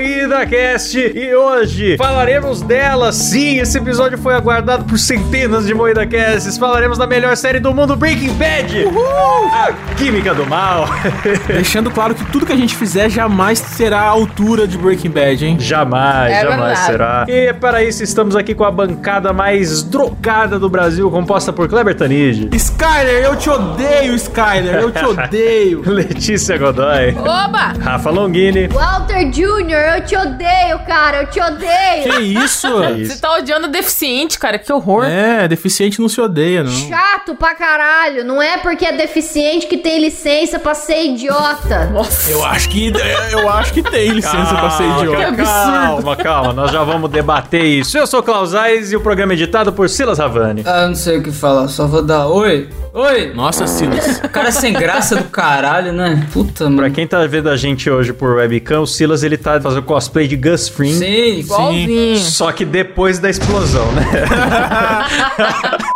Moída 0.00 0.46
Cast 0.46 0.96
e 0.98 1.34
hoje 1.34 1.98
falaremos 1.98 2.62
dela. 2.62 3.12
Sim, 3.12 3.58
esse 3.58 3.76
episódio 3.76 4.16
foi 4.16 4.32
aguardado 4.32 4.82
por 4.84 4.98
centenas 4.98 5.66
de 5.66 5.74
Moída 5.74 6.06
Casts. 6.06 6.56
Falaremos 6.56 6.96
da 6.96 7.06
melhor 7.06 7.36
série 7.36 7.60
do 7.60 7.74
mundo, 7.74 7.94
Breaking 7.94 8.32
Bad. 8.32 8.78
Uhul! 8.86 9.48
A 9.52 9.72
Química 9.96 10.32
do 10.32 10.46
Mal. 10.46 10.86
Deixando 11.46 11.90
claro 11.90 12.14
que 12.14 12.24
tudo 12.32 12.46
que 12.46 12.52
a 12.52 12.56
gente 12.56 12.74
fizer 12.74 13.10
jamais 13.10 13.58
será 13.58 14.00
à 14.00 14.04
altura 14.06 14.66
de 14.66 14.78
Breaking 14.78 15.10
Bad, 15.10 15.44
hein? 15.44 15.56
Jamais, 15.60 16.32
É 16.32 16.40
jamais 16.48 16.60
verdade. 16.86 16.86
será. 16.86 17.24
E 17.28 17.52
para 17.52 17.84
isso 17.84 18.02
estamos 18.02 18.34
aqui 18.34 18.54
com 18.54 18.64
a 18.64 18.70
bancada 18.70 19.34
mais 19.34 19.82
drogada 19.82 20.58
do 20.58 20.70
Brasil, 20.70 21.10
composta 21.10 21.52
por 21.52 21.68
Kleber 21.68 21.94
Tanid, 21.94 22.48
Skyler, 22.56 23.22
eu 23.22 23.36
te 23.36 23.50
odeio, 23.50 24.14
Skyler, 24.14 24.76
eu 24.76 24.90
te 24.90 25.04
odeio. 25.04 25.82
Letícia 25.84 26.56
Godoy, 26.56 27.14
Oba! 27.18 27.74
Rafa 27.78 28.08
Longini. 28.08 28.66
Walter 28.68 29.28
Jr., 29.30 29.89
eu 29.96 30.04
te 30.04 30.16
odeio, 30.16 30.78
cara, 30.86 31.22
eu 31.22 31.26
te 31.26 31.40
odeio. 31.40 32.02
Que 32.04 32.20
isso? 32.20 32.68
Você 33.04 33.18
tá 33.20 33.34
odiando 33.36 33.68
deficiente, 33.68 34.38
cara, 34.38 34.58
que 34.58 34.72
horror. 34.72 35.04
É, 35.04 35.46
deficiente 35.48 36.00
não 36.00 36.08
se 36.08 36.20
odeia, 36.20 36.62
não. 36.62 36.70
Chato 36.70 37.34
pra 37.34 37.54
caralho. 37.54 38.24
Não 38.24 38.40
é 38.42 38.56
porque 38.58 38.84
é 38.84 38.92
deficiente 38.92 39.66
que 39.66 39.76
tem 39.76 40.00
licença 40.00 40.58
pra 40.58 40.74
ser 40.74 41.04
idiota. 41.04 41.86
Nossa. 41.86 42.30
Eu 42.30 42.44
acho 42.44 42.68
que 42.68 42.92
eu 43.32 43.48
acho 43.48 43.72
que 43.72 43.82
tem 43.82 44.10
licença 44.10 44.54
pra 44.54 44.70
ser 44.70 44.84
Calma, 44.84 45.04
idiota. 45.04 45.36
Calma, 45.44 46.16
calma, 46.16 46.52
nós 46.52 46.70
já 46.70 46.82
vamos 46.84 47.10
debater 47.10 47.64
isso. 47.64 47.96
Eu 47.98 48.06
sou 48.06 48.20
o 48.20 48.22
Klaus 48.22 48.54
Aires 48.54 48.92
e 48.92 48.96
o 48.96 49.00
programa 49.00 49.32
é 49.32 49.36
editado 49.36 49.72
por 49.72 49.88
Silas 49.88 50.18
Ravani. 50.18 50.62
Ah, 50.66 50.86
não 50.86 50.94
sei 50.94 51.18
o 51.18 51.22
que 51.22 51.30
falar, 51.32 51.68
só 51.68 51.86
vou 51.86 52.02
dar 52.02 52.26
oi. 52.26 52.68
Oi! 52.92 53.32
Nossa, 53.34 53.66
Silas. 53.66 54.20
O 54.24 54.28
cara 54.28 54.50
sem 54.50 54.72
graça 54.72 55.16
do 55.16 55.24
caralho, 55.24 55.92
né? 55.92 56.26
Puta, 56.32 56.64
Pra 56.64 56.70
mano. 56.70 56.90
quem 56.90 57.06
tá 57.06 57.24
vendo 57.26 57.48
a 57.48 57.56
gente 57.56 57.88
hoje 57.88 58.12
por 58.12 58.34
webcam, 58.36 58.80
o 58.80 58.86
Silas 58.86 59.22
ele 59.22 59.36
tá 59.36 59.60
fazendo 59.60 59.79
cosplay 59.82 60.26
de 60.28 60.36
Gus 60.36 60.68
Fring. 60.68 60.92
Sim, 60.94 60.98
sim. 60.98 61.38
Igualzinho. 61.40 62.16
Só 62.18 62.52
que 62.52 62.64
depois 62.64 63.18
da 63.18 63.28
explosão, 63.30 63.90
né? 63.92 64.04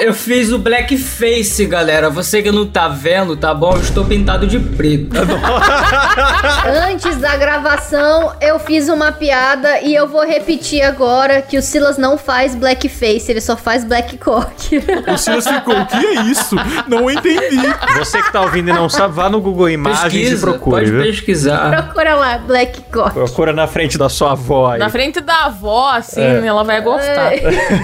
Eu 0.00 0.14
fiz 0.14 0.50
o 0.50 0.58
blackface, 0.58 1.66
galera. 1.66 2.08
Você 2.08 2.42
que 2.42 2.50
não 2.50 2.66
tá 2.66 2.88
vendo, 2.88 3.36
tá 3.36 3.52
bom? 3.52 3.74
Eu 3.74 3.82
estou 3.82 4.04
pintado 4.04 4.46
de 4.46 4.58
preto. 4.58 5.10
Antes 6.90 7.16
da 7.18 7.36
gravação, 7.36 8.32
eu 8.40 8.58
fiz 8.58 8.88
uma 8.88 9.12
piada 9.12 9.80
e 9.82 9.94
eu 9.94 10.08
vou 10.08 10.24
repetir 10.24 10.82
agora 10.82 11.42
que 11.42 11.58
o 11.58 11.62
Silas 11.62 11.98
não 11.98 12.16
faz 12.16 12.54
blackface, 12.54 13.30
ele 13.30 13.40
só 13.40 13.56
faz 13.56 13.84
black 13.84 14.16
cock. 14.18 14.78
O 15.12 15.18
Silas 15.18 15.46
ficou, 15.46 15.78
o 15.78 15.86
que 15.86 15.96
é 15.96 16.22
isso? 16.22 16.56
Não 16.88 17.10
entendi. 17.10 17.60
Você 17.98 18.22
que 18.22 18.32
tá 18.32 18.40
ouvindo 18.40 18.70
e 18.70 18.72
não 18.72 18.88
sabe, 18.88 19.14
vá 19.14 19.28
no 19.28 19.40
Google 19.40 19.68
Imagens 19.70 20.14
e 20.14 20.18
Pesquisa, 20.20 20.46
procure, 20.46 20.70
pode 20.70 20.90
viu? 20.92 21.02
pesquisar. 21.02 21.84
Procura 21.84 22.14
lá, 22.14 22.38
black 22.38 22.82
cock. 22.90 23.12
Procura 23.12 23.52
na 23.52 23.66
frente 23.66 23.98
da 23.98 24.08
sua 24.08 24.32
avó 24.32 24.72
aí. 24.72 24.78
Na 24.78 24.88
frente 24.88 25.20
da 25.20 25.44
avó, 25.46 25.90
assim, 25.90 26.22
É. 26.22 26.46
ela 26.46 26.64
vai 26.64 26.80
gostar. 26.80 27.32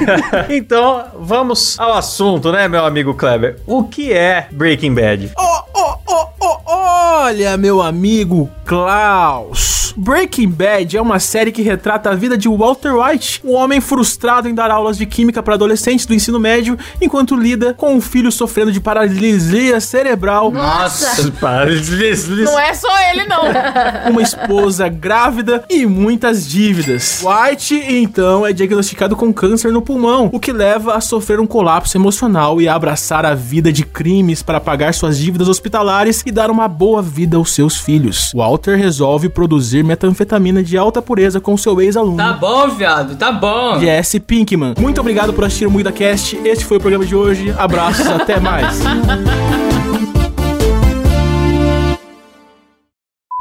então, 0.48 1.04
vamos 1.18 1.78
ao 1.78 1.92
assunto, 1.92 2.05
né, 2.52 2.68
meu 2.68 2.84
amigo 2.84 3.14
Kleber? 3.14 3.58
O 3.66 3.84
que 3.84 4.12
é 4.12 4.48
Breaking 4.50 4.94
Bad? 4.94 5.32
Oh, 5.36 5.62
oh, 5.74 5.94
oh, 6.06 6.26
oh, 6.40 6.58
olha, 6.66 7.56
meu 7.56 7.82
amigo 7.82 8.50
Klaus. 8.64 9.85
Breaking 9.96 10.50
Bad 10.50 10.94
é 10.94 11.00
uma 11.00 11.18
série 11.18 11.50
que 11.50 11.62
retrata 11.62 12.10
a 12.10 12.14
vida 12.14 12.36
de 12.36 12.48
Walter 12.48 12.92
White, 12.94 13.40
um 13.42 13.54
homem 13.54 13.80
frustrado 13.80 14.46
em 14.46 14.54
dar 14.54 14.70
aulas 14.70 14.98
de 14.98 15.06
química 15.06 15.42
para 15.42 15.54
adolescentes 15.54 16.04
do 16.04 16.12
ensino 16.12 16.38
médio, 16.38 16.78
enquanto 17.00 17.34
lida 17.34 17.72
com 17.72 17.94
um 17.94 18.00
filho 18.00 18.30
sofrendo 18.30 18.70
de 18.70 18.78
paralisia 18.78 19.80
cerebral, 19.80 20.50
Nossa. 20.50 21.06
Não 22.44 22.60
é 22.60 22.74
só 22.74 22.88
ele, 23.10 23.24
não. 23.24 23.42
uma 24.12 24.20
esposa 24.20 24.86
grávida 24.88 25.64
e 25.70 25.86
muitas 25.86 26.46
dívidas. 26.46 27.24
White, 27.24 27.74
então, 27.74 28.46
é 28.46 28.52
diagnosticado 28.52 29.16
com 29.16 29.32
câncer 29.32 29.72
no 29.72 29.80
pulmão, 29.80 30.28
o 30.30 30.38
que 30.38 30.52
leva 30.52 30.94
a 30.94 31.00
sofrer 31.00 31.40
um 31.40 31.46
colapso 31.46 31.96
emocional 31.96 32.60
e 32.60 32.68
a 32.68 32.74
abraçar 32.74 33.24
a 33.24 33.34
vida 33.34 33.72
de 33.72 33.82
crimes 33.82 34.42
para 34.42 34.60
pagar 34.60 34.92
suas 34.92 35.16
dívidas 35.16 35.48
hospitalares 35.48 36.22
e 36.26 36.30
dar 36.30 36.50
uma 36.50 36.68
boa 36.68 37.00
vida 37.00 37.38
aos 37.38 37.54
seus 37.54 37.78
filhos. 37.78 38.30
Walter 38.34 38.76
resolve 38.76 39.30
produzir 39.30 39.85
metanfetamina 39.86 40.62
de 40.62 40.76
alta 40.76 41.00
pureza 41.00 41.40
com 41.40 41.56
seu 41.56 41.80
ex-aluno. 41.80 42.16
Tá 42.16 42.32
bom, 42.34 42.68
viado, 42.68 43.16
tá 43.16 43.32
bom. 43.32 43.78
Jesse 43.80 44.20
Pinkman. 44.20 44.74
Muito 44.78 45.00
obrigado 45.00 45.32
por 45.32 45.44
assistir 45.44 45.66
o 45.66 45.70
Muida 45.70 45.92
Cast. 45.92 46.38
Este 46.44 46.64
foi 46.64 46.76
o 46.76 46.80
programa 46.80 47.04
de 47.06 47.14
hoje. 47.14 47.54
Abraços, 47.56 48.06
até 48.10 48.38
mais. 48.38 48.78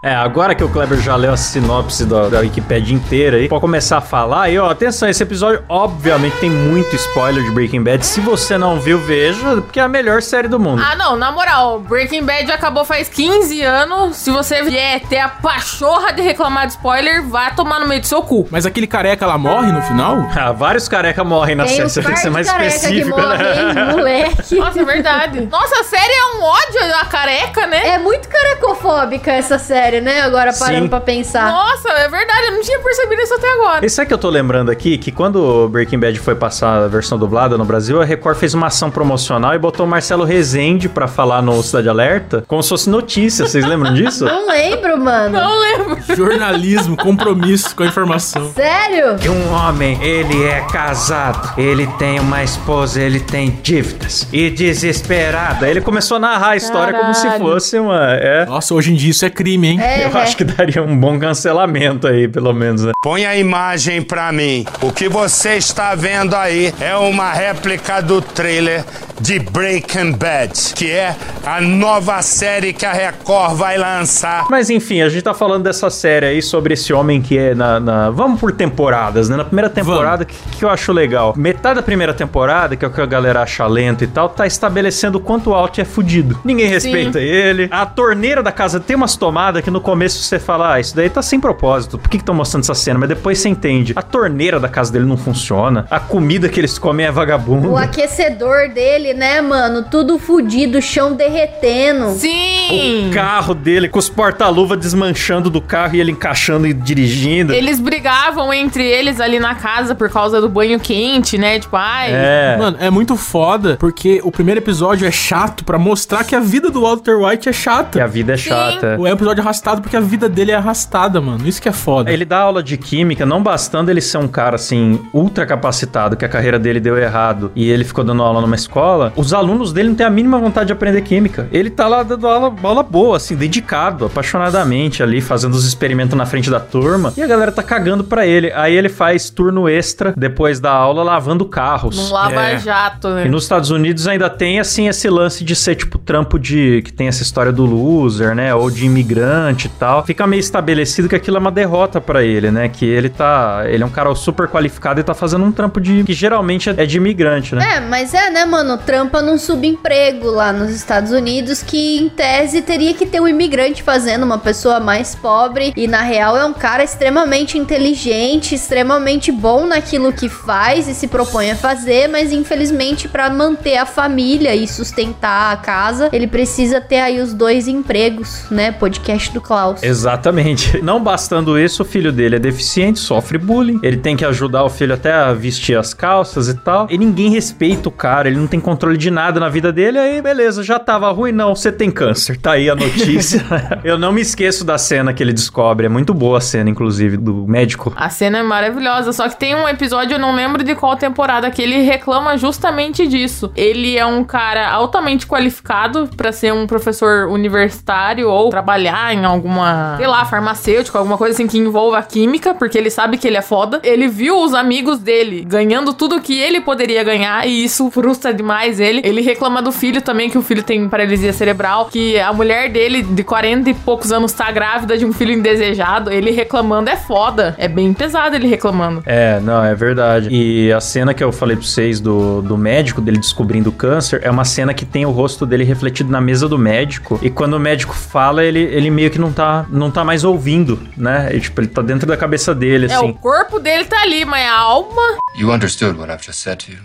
É, 0.06 0.14
agora 0.14 0.54
que 0.54 0.64
o 0.64 0.70
Kleber 0.70 1.00
já 1.02 1.16
leu 1.16 1.34
a 1.34 1.38
sinopse 1.38 2.06
da, 2.06 2.30
da 2.30 2.40
Wikipedia 2.42 2.96
inteira 2.96 3.38
aí, 3.38 3.50
pode 3.50 3.60
começar 3.60 3.98
a 3.98 4.02
falar. 4.02 4.52
E 4.52 4.60
ó, 4.60 4.70
atenção, 4.70 5.10
esse 5.10 5.24
episódio 5.24 5.64
obviamente 5.68 6.38
tem 6.38 6.48
muito 6.48 6.96
spoiler 6.96 7.44
de 7.44 7.50
Breaking 7.50 7.82
Bad. 7.82 8.06
Se 8.06 8.22
você 8.22 8.56
não 8.56 8.80
viu, 8.80 9.00
veja, 9.00 9.56
porque 9.64 9.80
é 9.80 9.84
a 9.84 9.88
melhor 9.88 10.22
série 10.22 10.48
do 10.48 10.60
mundo. 10.60 10.80
Ah, 10.86 10.96
não, 10.96 11.16
na 11.16 11.32
moral, 11.32 11.80
Breaking 11.80 12.24
Bad 12.24 12.52
acabou 12.52 12.86
faz 12.86 13.10
15 13.10 13.64
anos. 13.64 14.18
Se 14.18 14.30
você 14.30 14.62
vier 14.62 15.00
ter 15.10 15.18
a 15.18 15.28
pachorra 15.28 16.14
de 16.14 16.22
reclamar 16.22 16.68
de 16.68 16.74
spoiler, 16.74 17.28
vá 17.28 17.50
tomar 17.50 17.80
no 17.80 17.88
meio 17.88 18.02
do 18.02 18.06
seu 18.06 18.22
cu. 18.22 18.48
Mas 18.52 18.64
aquele 18.68 18.86
careca 18.86 19.26
lá 19.26 19.40
morre 19.40 19.72
no 19.72 19.82
final? 19.82 20.18
Ah, 20.38 20.52
vários 20.52 20.88
careca 20.88 21.24
morrem 21.24 21.56
na 21.56 21.64
Tem 21.64 21.78
série. 21.78 21.90
Você 21.90 22.02
tem 22.04 22.14
que 22.14 22.20
ser 22.20 22.30
mais 22.30 22.46
específico, 22.46 23.18
morre, 23.18 23.38
né? 23.38 23.94
moleque. 23.94 24.56
Nossa, 24.56 24.82
é 24.82 24.84
verdade. 24.84 25.42
Nossa, 25.50 25.80
a 25.80 25.84
série 25.84 26.12
é 26.12 26.36
um 26.36 26.44
ódio 26.44 26.96
a 27.02 27.06
careca, 27.06 27.66
né? 27.66 27.88
É 27.88 27.98
muito 27.98 28.28
carecofóbica 28.28 29.32
essa 29.32 29.58
série, 29.58 29.95
né? 30.02 30.22
Agora 30.22 30.54
parando 30.54 30.84
Sim. 30.84 30.88
pra 30.90 31.00
pensar. 31.02 31.50
Nossa, 31.52 31.90
é 31.90 32.08
verdade, 32.10 32.48
eu 32.48 32.52
não 32.54 32.62
tinha 32.62 32.80
percebido 32.80 33.22
isso 33.22 33.34
até 33.34 33.52
agora. 33.54 33.86
E 33.86 33.90
sabe 33.90 34.08
que 34.08 34.14
eu 34.14 34.18
tô 34.18 34.30
lembrando 34.30 34.70
aqui? 34.72 34.98
Que 34.98 35.12
quando 35.12 35.36
o 35.44 35.70
Breaking 35.70 36.00
Bad 36.00 36.20
foi 36.20 36.36
passar 36.36 36.84
a 36.84 36.88
versão 36.88 37.18
dublada 37.18 37.58
no 37.58 37.66
Brasil, 37.66 38.02
a 38.02 38.06
Record 38.06 38.38
fez 38.38 38.54
uma 38.54 38.68
ação 38.68 38.90
promocional 38.92 39.54
e 39.54 39.60
botou 39.60 39.86
o 39.86 39.90
Marcelo 39.90 40.24
Rezende 40.24 40.88
pra 40.90 41.08
falar 41.08 41.42
no 41.42 41.62
Cidade 41.64 41.90
Alerta, 41.90 42.44
como 42.48 42.62
se 42.64 42.70
fosse 42.70 42.90
notícia. 42.90 43.46
Vocês 43.46 43.66
lembram 43.66 43.94
disso? 43.96 44.26
Não 44.26 44.48
lembro, 44.48 44.98
mano. 44.98 45.40
Não 45.40 45.60
lembro. 45.60 46.16
Jornalismo, 46.16 46.96
compromisso 46.98 47.76
com 47.76 47.84
a 47.84 47.88
informação. 47.88 48.52
Sério? 48.54 49.16
Que 49.18 49.30
um 49.30 49.54
homem, 49.54 50.02
ele 50.04 50.44
é 50.44 50.62
casado, 50.72 51.54
ele 51.60 51.88
tem 51.98 52.20
uma 52.20 52.44
esposa, 52.44 53.02
ele 53.02 53.20
tem 53.20 53.58
dívidas. 53.62 54.28
E 54.32 54.50
desesperado. 54.50 55.66
Aí 55.66 55.72
ele 55.72 55.82
começou 55.82 56.18
a 56.18 56.20
narrar 56.20 56.50
a 56.52 56.56
história 56.56 56.98
como 57.00 57.14
se 57.14 57.24
Caralho. 57.24 57.44
fosse 57.44 57.80
uma. 57.80 58.14
É. 58.14 58.46
Nossa, 58.46 58.74
hoje 58.74 58.92
em 58.92 58.96
dia 58.96 59.12
isso 59.12 59.26
é 59.26 59.30
crime, 59.30 59.68
hein? 59.70 59.80
É, 59.86 60.06
Eu 60.06 60.18
acho 60.18 60.36
que 60.38 60.44
daria 60.44 60.82
um 60.84 60.98
bom 60.98 61.20
cancelamento 61.20 62.08
aí, 62.08 62.28
pelo 62.28 62.54
menos, 62.54 62.84
né? 62.86 62.92
Põe 63.02 63.26
a 63.26 63.36
imagem 63.38 64.02
pra 64.02 64.32
mim. 64.32 64.66
O 64.82 64.92
que 64.92 65.08
você 65.08 65.56
está 65.56 65.94
vendo 65.96 66.36
aí 66.36 66.74
é 66.80 66.96
uma 66.96 67.32
réplica 67.32 68.02
do 68.02 68.22
trailer 68.22 68.84
de 69.20 69.40
Breaking 69.40 70.12
Bad, 70.14 70.52
que 70.76 70.92
é 70.92 71.16
a 71.46 71.62
nova 71.62 72.22
série 72.22 72.74
que 72.74 72.86
a 72.86 72.92
Record 72.92 73.56
vai 73.56 73.78
lançar. 73.78 74.46
Mas 74.50 74.70
enfim, 74.70 75.02
a 75.02 75.10
gente 75.10 75.22
tá 75.24 75.34
falando 75.34 75.64
dessa 75.64 75.90
série 75.90 76.26
aí 76.26 76.42
sobre 76.42 76.74
esse 76.74 76.92
homem 76.92 77.22
que 77.22 77.38
é 77.38 77.54
na. 77.56 77.80
na- 77.80 78.10
Vamos 78.10 78.40
por 78.40 78.52
temporadas, 78.52 79.30
né? 79.30 79.36
Na 79.38 79.46
primeira 79.46 79.70
temporada, 79.70 80.26
que, 80.26 80.36
que 80.58 80.66
eu 80.66 80.70
acho 80.70 80.92
legal. 80.92 81.34
Metade 81.38 81.76
da 81.76 81.84
primeira 81.84 82.14
temporada, 82.14 82.76
que 82.76 82.84
é 82.84 82.88
o 82.88 82.92
que 82.92 83.02
a 83.02 83.06
galera 83.06 83.42
acha 83.42 83.66
lento 83.68 84.04
e 84.04 84.08
tal, 84.08 84.30
tá 84.30 84.46
estabelecendo 84.48 85.18
o 85.18 85.22
quanto 85.22 85.52
o 85.52 85.54
Alt 85.54 85.78
é 85.80 85.86
fudido. 85.86 86.40
Ninguém 86.44 86.68
respeita 86.68 87.20
ele. 87.20 87.68
A 87.72 87.86
torneira 87.86 88.42
da 88.44 88.52
casa 88.52 88.80
tem 88.80 88.96
umas 88.96 89.16
tomadas 89.16 89.64
que 89.64 89.72
no 89.76 89.82
começo 89.82 90.24
você 90.24 90.40
fala, 90.40 90.76
ah, 90.76 90.80
isso 90.80 90.96
daí 90.96 91.10
tá 91.10 91.22
sem 91.22 91.38
propósito. 91.38 91.98
Por 91.98 92.10
que 92.10 92.16
estão 92.16 92.34
mostrando 92.34 92.64
essa 92.64 92.74
cena? 92.74 92.98
Mas 92.98 93.10
depois 93.10 93.40
você 93.40 93.50
entende. 93.50 93.92
A 93.94 94.02
torneira 94.02 94.58
da 94.58 94.70
casa 94.70 94.90
dele 94.90 95.04
não 95.06 95.18
funciona. 95.18 95.86
A 95.92 96.00
comida 96.00 96.48
que 96.48 96.58
eles 96.58 96.78
comem 96.80 97.06
é 97.06 97.12
vagabunda. 97.12 97.68
O 97.68 97.76
aquecedor 97.76 98.70
dele, 98.70 99.14
né, 99.14 99.42
mano? 99.42 99.84
Tudo 99.92 100.18
fudido, 100.18 100.82
chão 100.82 101.14
derretendo. 101.14 102.12
Sim. 102.12 103.10
O 103.10 103.14
carro 103.14 103.54
dele 103.54 103.90
com 103.90 104.00
os 104.00 104.08
porta-luva 104.08 104.78
desmanchando 104.78 105.50
do 105.50 105.60
carro 105.60 105.96
e 105.96 106.00
ele 106.00 106.14
encaixando 106.14 106.66
e 106.66 106.74
dirigindo. 106.74 107.54
Eles 107.54 107.78
brigavam 107.82 108.54
entre 108.54 108.86
eles 108.86 109.20
ali 109.20 109.42
na 109.42 109.56
casa 109.56 109.94
por 109.94 110.10
causa 110.10 110.40
do 110.40 110.48
banho 110.48 110.80
quente, 110.80 111.38
né? 111.38 111.60
Tipo, 111.60 111.76
ai. 111.76 112.12
É. 112.14 112.56
Mano, 112.58 112.78
é 112.80 112.90
muito 112.90 113.18
foda 113.18 113.76
porque 113.78 114.22
o 114.24 114.32
primeiro 114.32 114.62
episódio 114.62 115.06
é 115.06 115.12
chato 115.12 115.66
pra 115.66 115.78
mostrar 115.78 116.24
que 116.24 116.34
a 116.34 116.40
vida 116.40 116.72
do 116.72 116.82
Walter 116.84 117.18
White 117.18 117.50
é 117.50 117.52
Que 117.52 117.58
chata. 117.58 118.02
a 118.02 118.08
vida 118.08 118.36
é 118.36 118.38
chata. 118.38 118.96
O 118.98 119.06
episódio 119.06 119.44
arrastado 119.44 119.65
porque 119.82 119.98
a 119.98 120.02
vida 120.02 120.30
dele 120.30 120.52
é 120.52 120.56
arrastada, 120.56 121.20
mano. 121.20 121.48
Isso 121.48 121.62
que 121.62 121.70
é 121.70 121.72
foda. 121.72 122.12
Ele 122.12 122.26
dá 122.26 122.40
aula 122.40 122.62
de 122.62 122.78
química, 122.78 123.26
não 123.26 123.42
bastando 123.42 123.90
ele 123.90 124.02
ser 124.02 124.18
um 124.18 124.28
cara 124.28 124.56
assim, 124.56 125.00
ultra 125.14 125.46
capacitado, 125.46 126.16
que 126.16 126.26
a 126.26 126.30
carreira 126.30 126.60
dele 126.60 126.80
deu 126.80 126.98
errado 126.98 127.52
e 127.56 127.70
ele 127.70 127.84
ficou 127.84 128.04
dando 128.04 128.24
aula 128.24 128.42
numa 128.42 128.56
escola, 128.56 129.12
os 129.16 129.34
alunos 129.34 129.74
dele 129.74 129.90
não 129.90 129.96
têm 129.96 130.06
a 130.06 130.10
mínima 130.10 130.38
vontade 130.40 130.68
de 130.68 130.74
aprender 130.74 131.02
química. 131.02 131.48
Ele 131.52 131.70
tá 131.70 131.88
lá 131.88 132.04
dando 132.04 132.28
aula, 132.28 132.54
aula 132.64 132.84
boa, 132.84 133.18
assim, 133.18 133.36
dedicado, 133.36 134.06
apaixonadamente 134.06 135.02
ali, 135.02 135.22
fazendo 135.22 135.54
os 135.54 135.66
experimentos 135.66 136.18
na 136.18 136.26
frente 136.26 136.50
da 136.50 136.60
turma, 136.60 137.14
e 137.16 137.22
a 137.22 137.28
galera 137.28 137.52
tá 137.52 137.64
cagando 137.64 138.04
pra 138.04 138.26
ele. 138.26 138.52
Aí 138.54 138.76
ele 138.76 138.90
faz 138.90 139.30
turno 139.30 139.68
extra 139.68 140.14
depois 140.16 140.60
da 140.60 140.72
aula 140.72 141.04
lavando 141.04 141.46
carros. 141.46 141.98
Num 141.98 142.14
lava-jato, 142.14 143.10
né? 143.10 143.26
E 143.26 143.30
nos 143.30 143.44
Estados 143.44 143.70
Unidos 143.70 144.08
ainda 144.08 144.30
tem, 144.30 144.60
assim, 144.60 144.88
esse 144.88 145.10
lance 145.10 145.44
de 145.44 145.56
ser, 145.56 145.76
tipo, 145.76 145.98
trampo 145.98 146.38
de... 146.38 146.82
Que 146.84 146.92
tem 146.92 147.08
essa 147.08 147.24
história 147.24 147.52
do 147.52 147.66
loser, 147.66 148.36
né? 148.36 148.54
Ou 148.54 148.70
de 148.70 148.86
imigrante. 148.86 149.45
E 149.52 149.70
tal. 149.70 150.06
Fica 150.06 150.26
meio 150.28 150.40
estabelecido 150.40 151.10
que 151.10 151.16
aquilo 151.16 151.38
é 151.38 151.40
uma 151.40 151.52
derrota 151.52 152.00
pra 152.02 152.24
ele, 152.24 152.52
né? 152.52 152.70
Que 152.70 152.86
ele 152.86 153.10
tá. 153.10 153.64
Ele 153.66 153.84
é 153.84 153.86
um 153.86 153.90
cara 153.90 154.14
super 154.16 154.48
qualificado 154.48 155.00
e 155.00 155.04
tá 155.04 155.14
fazendo 155.14 155.46
um 155.46 155.52
trampo 155.52 155.80
de. 155.80 156.04
que 156.04 156.14
geralmente 156.14 156.70
é 156.70 156.86
de 156.86 156.98
imigrante, 156.98 157.56
né? 157.56 157.76
É, 157.76 157.80
mas 157.80 158.14
é, 158.14 158.30
né, 158.30 158.46
mano? 158.46 158.78
Trampa 158.78 159.22
num 159.22 159.38
subemprego 159.38 160.30
lá 160.30 160.52
nos 160.52 160.72
Estados 160.72 161.12
Unidos 161.12 161.62
que, 161.62 161.98
em 161.98 162.10
tese, 162.10 162.62
teria 162.62 162.94
que 162.94 163.06
ter 163.06 163.20
um 163.20 163.28
imigrante 163.28 163.84
fazendo 163.84 164.24
uma 164.24 164.38
pessoa 164.38 164.80
mais 164.80 165.16
pobre. 165.16 165.74
E, 165.76 165.88
na 165.88 166.02
real, 166.02 166.38
é 166.38 166.46
um 166.46 166.54
cara 166.54 166.84
extremamente 166.84 167.58
inteligente, 167.58 168.56
extremamente 168.56 169.32
bom 169.32 169.66
naquilo 169.66 170.14
que 170.14 170.30
faz 170.30 170.88
e 170.88 170.94
se 170.94 171.08
propõe 171.08 171.52
a 171.52 171.56
fazer, 171.56 172.08
mas, 172.08 172.32
infelizmente, 172.32 173.08
pra 173.08 173.30
manter 173.30 173.78
a 173.78 173.86
família 173.86 174.56
e 174.56 174.68
sustentar 174.68 175.54
a 175.54 175.58
casa, 175.58 176.10
ele 176.12 176.28
precisa 176.28 176.80
ter 176.80 177.00
aí 177.00 177.20
os 177.20 177.34
dois 177.34 177.68
empregos, 177.68 178.46
né? 178.50 178.72
Podcast 178.72 179.35
do 179.36 179.42
Klaus. 179.42 179.84
Exatamente. 179.84 180.80
Não 180.82 181.02
bastando 181.02 181.60
isso, 181.60 181.84
o 181.84 181.86
filho 181.86 182.12
dele 182.12 182.38
é 182.38 182.40
deficiente, 182.40 183.00
sofre 183.00 183.38
bullying. 183.38 183.80
Ele 183.84 183.98
tem 183.98 184.16
que 184.16 184.26
ajudar 184.26 184.64
o 184.64 184.70
filho 184.70 184.94
até 184.94 185.14
a 185.14 185.34
vestir 185.34 185.78
as 185.78 185.94
calças 185.94 186.48
e 186.48 186.56
tal. 186.56 186.88
E 186.90 186.98
ninguém 186.98 187.30
respeita 187.30 187.90
o 187.90 187.92
cara, 187.92 188.28
ele 188.28 188.38
não 188.38 188.48
tem 188.48 188.60
controle 188.60 188.98
de 188.98 189.12
nada 189.12 189.40
na 189.40 189.50
vida 189.50 189.72
dele. 189.72 190.00
Aí, 190.00 190.22
beleza, 190.22 190.64
já 190.64 190.80
tava 190.80 191.12
ruim. 191.12 191.32
Não, 191.32 191.56
você 191.56 191.72
tem 191.72 191.92
câncer. 191.92 192.38
Tá 192.38 192.54
aí 192.54 192.70
a 192.70 192.76
notícia. 192.76 193.46
Eu 193.84 193.98
não 193.98 194.12
me 194.12 194.22
esqueço 194.22 194.64
da 194.64 194.78
cena 194.78 195.14
que 195.14 195.22
ele 195.22 195.34
descobre. 195.34 195.86
É 195.86 195.90
muito 195.90 196.14
boa 196.14 196.38
a 196.38 196.42
cena, 196.42 196.70
inclusive, 196.70 197.18
do 197.18 197.46
médico. 197.48 197.94
A 197.96 198.10
cena 198.10 198.40
é 198.40 198.44
maravilhosa, 198.44 199.12
só 199.12 199.28
que 199.28 199.38
tem 199.38 199.56
um 199.56 199.68
episódio, 199.68 200.16
eu 200.16 200.20
não 200.20 200.36
lembro 200.36 200.64
de 200.64 200.76
qual 200.76 200.96
temporada, 200.96 201.52
que 201.52 201.62
ele 201.62 201.82
reclama 201.82 202.38
justamente 202.38 203.08
disso. 203.08 203.52
Ele 203.56 203.98
é 203.98 204.06
um 204.06 204.24
cara 204.24 204.70
altamente 204.70 205.28
qualificado 205.28 206.10
pra 206.16 206.32
ser 206.32 206.54
um 206.54 206.66
professor 206.66 207.28
universitário 207.28 208.30
ou 208.30 208.50
trabalhar 208.50 209.14
em 209.14 209.25
alguma, 209.26 209.96
sei 209.98 210.08
lá, 210.08 210.24
farmacêutico, 210.26 210.98
alguma 210.98 211.18
coisa 211.18 211.34
assim 211.34 211.48
que 211.48 211.58
envolva 211.58 211.98
a 211.98 212.04
química, 212.04 212.54
porque 212.54 212.78
ele 212.78 212.90
sabe 212.90 213.18
que 213.18 213.28
ele 213.28 213.38
é 213.38 213.42
foda. 213.42 213.80
Ele 213.84 214.08
viu 214.08 214.38
os 214.42 214.54
amigos 214.54 215.00
dele 215.00 215.46
ganhando 215.48 215.94
tudo 215.94 216.22
que 216.22 216.40
ele 216.40 216.62
poderia 216.62 217.04
ganhar 217.04 217.48
e 217.48 217.64
isso 217.64 217.90
frustra 217.92 218.34
demais 218.34 218.80
ele. 218.80 219.02
Ele 219.04 219.22
reclama 219.22 219.62
do 219.62 219.72
filho 219.72 220.02
também, 220.02 220.30
que 220.30 220.38
o 220.38 220.42
filho 220.42 220.64
tem 220.64 220.88
paralisia 220.88 221.34
cerebral, 221.34 221.86
que 221.86 222.20
a 222.20 222.32
mulher 222.32 222.70
dele, 222.72 223.02
de 223.04 223.24
40 223.24 223.70
e 223.70 223.74
poucos 223.74 224.12
anos, 224.12 224.32
tá 224.32 224.52
grávida 224.52 224.98
de 224.98 225.06
um 225.06 225.14
filho 225.14 225.32
indesejado. 225.32 226.12
Ele 226.12 226.32
reclamando 226.32 226.90
é 226.90 226.96
foda. 226.96 227.56
É 227.58 227.68
bem 227.68 227.94
pesado 227.94 228.36
ele 228.36 228.48
reclamando. 228.48 229.04
É, 229.06 229.40
não, 229.40 229.64
é 229.64 229.74
verdade. 229.76 230.30
E 230.32 230.72
a 230.72 230.80
cena 230.80 231.14
que 231.14 231.24
eu 231.24 231.32
falei 231.32 231.56
pra 231.56 231.66
vocês 231.66 232.00
do, 232.00 232.42
do 232.42 232.58
médico, 232.58 233.02
dele 233.02 233.18
descobrindo 233.18 233.70
o 233.70 233.74
câncer, 233.74 234.22
é 234.24 234.30
uma 234.30 234.46
cena 234.46 234.74
que 234.74 234.86
tem 234.86 235.06
o 235.06 235.12
rosto 235.12 235.46
dele 235.46 235.64
refletido 235.64 236.12
na 236.12 236.22
mesa 236.22 236.48
do 236.48 236.58
médico. 236.58 237.20
E 237.22 237.30
quando 237.30 237.56
o 237.56 237.60
médico 237.60 237.94
fala, 237.94 238.44
ele, 238.44 238.60
ele 238.60 238.90
meio 238.90 239.10
que 239.10 239.15
não 239.20 239.32
tá, 239.34 239.66
não 239.70 239.90
tá 239.92 240.04
mais 240.04 240.24
ouvindo, 240.24 240.80
né? 240.98 241.36
E, 241.36 241.40
tipo, 241.42 241.60
ele 241.62 241.68
tá 241.68 241.82
dentro 241.82 242.08
da 242.08 242.16
cabeça 242.18 242.54
dele, 242.54 242.88
É, 242.92 242.96
assim. 242.96 243.10
o 243.10 243.14
corpo 243.14 243.60
dele 243.60 243.86
tá 243.86 244.02
ali, 244.02 244.26
mas 244.26 244.46
a 244.48 244.52
alma. 244.58 245.18
You 245.38 245.52
understood 245.52 245.98
what 245.98 246.12
I've 246.12 246.24
just 246.24 246.40
said 246.42 246.58
to 246.66 246.72
you. 246.72 246.80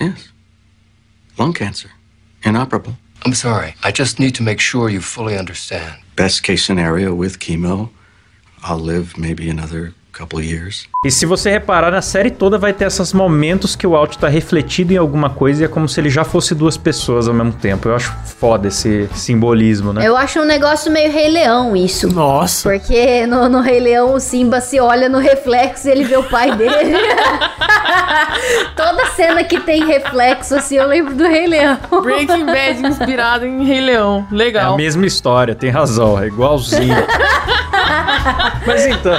Yes. 0.00 0.30
Lung 1.38 1.52
cancer. 1.52 1.90
Inoperable. 2.44 2.96
I'm 3.26 3.34
sorry. 3.34 3.74
I 3.84 3.90
just 3.92 4.20
need 4.20 4.32
to 4.36 4.42
make 4.42 4.60
sure 4.60 4.88
you 4.90 5.00
fully 5.00 5.36
understand. 5.36 5.96
Best 6.16 6.42
case 6.42 6.64
scenario 6.64 7.12
with 7.14 7.38
chemo, 7.38 7.90
I'll 8.62 8.78
live 8.78 9.18
maybe 9.18 9.50
another 9.50 9.92
couple 10.18 10.38
of 10.40 10.46
years. 10.46 10.88
E 11.04 11.10
se 11.12 11.24
você 11.24 11.48
reparar, 11.48 11.92
na 11.92 12.02
série 12.02 12.30
toda 12.30 12.58
vai 12.58 12.72
ter 12.72 12.86
esses 12.86 13.12
momentos 13.12 13.76
que 13.76 13.86
o 13.86 13.94
Alt 13.94 14.16
tá 14.16 14.26
refletido 14.28 14.92
em 14.92 14.96
alguma 14.96 15.30
coisa 15.30 15.62
e 15.62 15.64
é 15.64 15.68
como 15.68 15.88
se 15.88 16.00
ele 16.00 16.10
já 16.10 16.24
fosse 16.24 16.54
duas 16.54 16.76
pessoas 16.76 17.28
ao 17.28 17.34
mesmo 17.34 17.52
tempo. 17.52 17.88
Eu 17.88 17.94
acho 17.94 18.12
foda 18.38 18.66
esse 18.66 19.08
simbolismo, 19.14 19.92
né? 19.92 20.06
Eu 20.06 20.16
acho 20.16 20.40
um 20.40 20.44
negócio 20.44 20.90
meio 20.90 21.12
Rei 21.12 21.28
Leão 21.28 21.76
isso. 21.76 22.12
Nossa. 22.12 22.68
Porque 22.68 23.26
no, 23.26 23.48
no 23.48 23.60
Rei 23.60 23.78
Leão 23.78 24.14
o 24.14 24.20
Simba 24.20 24.60
se 24.60 24.80
olha 24.80 25.08
no 25.08 25.18
reflexo 25.18 25.88
e 25.88 25.92
ele 25.92 26.04
vê 26.04 26.16
o 26.16 26.24
pai 26.24 26.56
dele. 26.56 26.96
Toda 28.74 29.06
cena 29.10 29.44
que 29.44 29.60
tem 29.60 29.84
reflexo, 29.86 30.56
assim, 30.56 30.76
eu 30.76 30.86
lembro 30.86 31.14
do 31.14 31.24
Rei 31.24 31.46
Leão. 31.46 31.78
Breaking 32.02 32.46
Bad 32.46 32.86
inspirado 32.86 33.46
em 33.46 33.64
Rei 33.64 33.80
Leão. 33.80 34.26
É 34.30 34.34
a 34.34 34.36
Legal. 34.36 34.76
mesma 34.76 35.06
história, 35.06 35.54
tem 35.54 35.70
razão, 35.70 36.20
é 36.20 36.26
igualzinho. 36.26 36.96
Mas 38.66 38.86
então. 38.86 39.18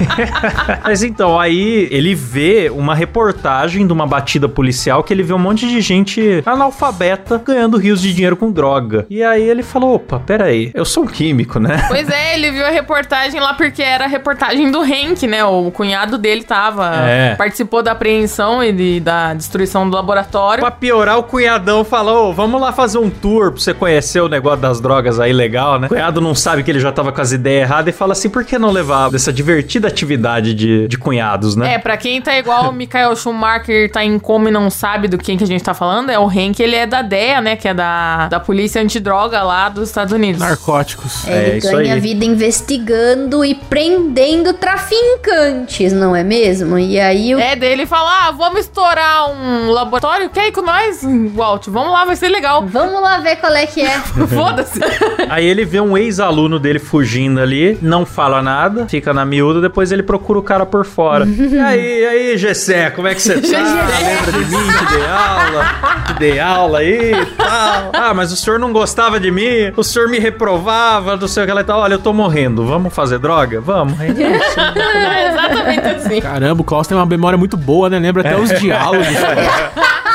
Mas 0.84 1.02
então, 1.02 1.38
aí 1.38 1.88
ele 1.90 2.14
vê 2.14 2.70
uma 2.74 2.94
reportagem 2.94 3.86
de 3.86 3.92
uma 3.92 4.06
batida 4.06 4.48
policial 4.48 5.02
que 5.02 5.12
ele 5.12 5.22
vê 5.22 5.32
um 5.32 5.38
monte 5.38 5.66
de 5.68 5.80
gente 5.80 6.42
analfabeta 6.46 7.40
ganhando 7.44 7.76
rios 7.76 8.00
de 8.00 8.12
dinheiro 8.12 8.36
com 8.36 8.50
droga. 8.50 9.06
E 9.08 9.22
aí 9.22 9.42
ele 9.42 9.62
falou: 9.62 9.94
opa, 9.94 10.18
peraí, 10.20 10.70
eu 10.74 10.84
sou 10.84 11.04
um 11.04 11.06
químico, 11.06 11.58
né? 11.58 11.84
Pois 11.88 12.08
é, 12.08 12.34
ele 12.34 12.50
viu 12.50 12.64
a 12.66 12.70
reportagem 12.70 13.40
lá 13.40 13.54
porque 13.54 13.82
era 13.82 14.04
a 14.04 14.08
reportagem 14.08 14.70
do 14.70 14.80
Hank, 14.80 15.26
né? 15.26 15.44
O 15.44 15.70
cunhado 15.70 16.18
dele 16.18 16.42
tava. 16.44 16.92
É. 17.06 17.34
Participou 17.36 17.82
da 17.82 17.92
apreensão 17.92 18.62
e 18.62 18.72
de- 18.72 19.00
da 19.00 19.34
destruição 19.34 19.88
do 19.88 19.94
laboratório. 19.94 20.60
Pra 20.62 20.70
piorar, 20.70 21.18
o 21.18 21.22
cunhadão 21.22 21.84
falou: 21.84 22.30
"Ô, 22.30 22.32
vamos 22.32 22.60
lá 22.60 22.72
fazer 22.72 22.98
um 22.98 23.10
tour 23.10 23.52
pra 23.52 23.60
você 23.60 23.74
conhecer 23.74 24.20
o 24.20 24.28
negócio 24.28 24.60
das 24.60 24.80
drogas 24.80 25.18
aí 25.20 25.32
legal, 25.32 25.78
né? 25.78 25.86
O 25.86 25.90
cunhado 25.90 26.20
não 26.20 26.34
sabe 26.34 26.62
que 26.62 26.70
ele 26.70 26.80
já 26.80 26.92
tava 26.92 27.12
com 27.12 27.20
as 27.20 27.32
ideias 27.32 27.68
erradas 27.68 27.94
e 27.94 27.96
fala 27.96 28.12
assim: 28.12 28.28
por 28.28 28.44
que 28.44 28.58
não 28.58 28.70
levar 28.70 29.10
dessa 29.10 29.32
divertida 29.32 29.83
atividade 29.88 30.54
de, 30.54 30.88
de 30.88 30.98
cunhados, 30.98 31.56
né? 31.56 31.74
É, 31.74 31.78
pra 31.78 31.96
quem 31.96 32.20
tá 32.20 32.36
igual 32.38 32.70
o 32.70 32.72
Michael 32.72 33.14
Schumacher, 33.16 33.90
tá 33.90 34.04
em 34.04 34.18
coma 34.18 34.48
e 34.48 34.52
não 34.52 34.70
sabe 34.70 35.08
do 35.08 35.18
quem 35.18 35.36
que 35.36 35.44
a 35.44 35.46
gente 35.46 35.62
tá 35.62 35.74
falando, 35.74 36.10
é 36.10 36.18
o 36.18 36.26
Hank, 36.28 36.60
ele 36.60 36.76
é 36.76 36.86
da 36.86 37.02
DEA, 37.02 37.40
né? 37.40 37.56
Que 37.56 37.68
é 37.68 37.74
da, 37.74 38.28
da 38.28 38.40
Polícia 38.40 38.80
Antidroga 38.82 39.42
lá 39.42 39.68
dos 39.68 39.88
Estados 39.88 40.12
Unidos. 40.12 40.40
Narcóticos. 40.40 41.26
É, 41.26 41.48
Ele 41.48 41.58
isso 41.58 41.70
ganha 41.70 41.94
aí. 41.94 42.00
vida 42.00 42.24
investigando 42.24 43.44
e 43.44 43.54
prendendo 43.54 44.52
traficantes, 44.54 45.92
não 45.92 46.14
é 46.14 46.22
mesmo? 46.24 46.78
E 46.78 46.98
aí 46.98 47.34
o 47.34 47.38
É, 47.38 47.56
dele 47.56 47.86
fala, 47.86 48.28
ah, 48.28 48.30
vamos 48.30 48.60
estourar 48.60 49.30
um 49.30 49.70
laboratório, 49.70 50.30
quer 50.30 50.48
ir 50.48 50.52
com 50.52 50.62
nós, 50.62 51.02
Walt? 51.34 51.66
Vamos 51.68 51.92
lá, 51.92 52.04
vai 52.04 52.16
ser 52.16 52.28
legal. 52.28 52.64
Vamos 52.66 53.00
lá 53.00 53.18
ver 53.18 53.36
qual 53.36 53.52
é 53.54 53.66
que 53.66 53.80
é. 53.82 53.98
Foda-se. 54.28 54.80
Aí 55.28 55.44
ele 55.44 55.64
vê 55.64 55.80
um 55.80 55.96
ex-aluno 55.96 56.58
dele 56.58 56.78
fugindo 56.78 57.40
ali, 57.40 57.78
não 57.80 58.04
fala 58.06 58.42
nada, 58.42 58.86
fica 58.88 59.12
na 59.12 59.24
miúda, 59.24 59.60
depois 59.74 59.90
ele 59.90 60.04
procura 60.04 60.38
o 60.38 60.42
cara 60.42 60.64
por 60.64 60.84
fora. 60.84 61.26
e 61.26 61.58
aí, 61.58 62.00
e 62.00 62.06
aí, 62.06 62.38
Gessé, 62.38 62.90
como 62.90 63.08
é 63.08 63.14
que 63.14 63.20
você 63.20 63.40
tá? 63.42 63.58
Lembra 63.58 64.32
de 64.32 64.44
mim? 64.44 64.72
Te 64.78 64.94
dei 64.94 65.06
aula? 65.06 66.04
Te 66.06 66.14
dei 66.14 66.38
aula 66.38 66.78
aí 66.78 67.12
e 67.12 67.26
tal. 67.26 67.90
Ah, 67.92 68.14
mas 68.14 68.32
o 68.32 68.36
senhor 68.36 68.60
não 68.60 68.72
gostava 68.72 69.18
de 69.18 69.32
mim? 69.32 69.72
O 69.76 69.82
senhor 69.82 70.08
me 70.08 70.20
reprovava, 70.20 71.16
não 71.16 71.26
sei 71.26 71.42
o 71.42 71.46
que 71.46 71.52
lá 71.52 71.60
e 71.60 71.64
tal. 71.64 71.80
Olha, 71.80 71.94
eu 71.94 71.98
tô 71.98 72.12
morrendo, 72.12 72.64
vamos 72.64 72.94
fazer 72.94 73.18
droga? 73.18 73.60
Vamos. 73.60 73.98
Aí, 74.00 74.10
é 74.10 75.28
exatamente 75.28 75.88
assim. 75.88 76.20
Caramba, 76.20 76.62
o 76.62 76.64
Klaus 76.64 76.86
tem 76.86 76.96
uma 76.96 77.04
memória 77.06 77.36
muito 77.36 77.56
boa, 77.56 77.90
né? 77.90 77.98
Lembra 77.98 78.22
até 78.22 78.36
os 78.36 78.50
diálogos. 78.60 79.08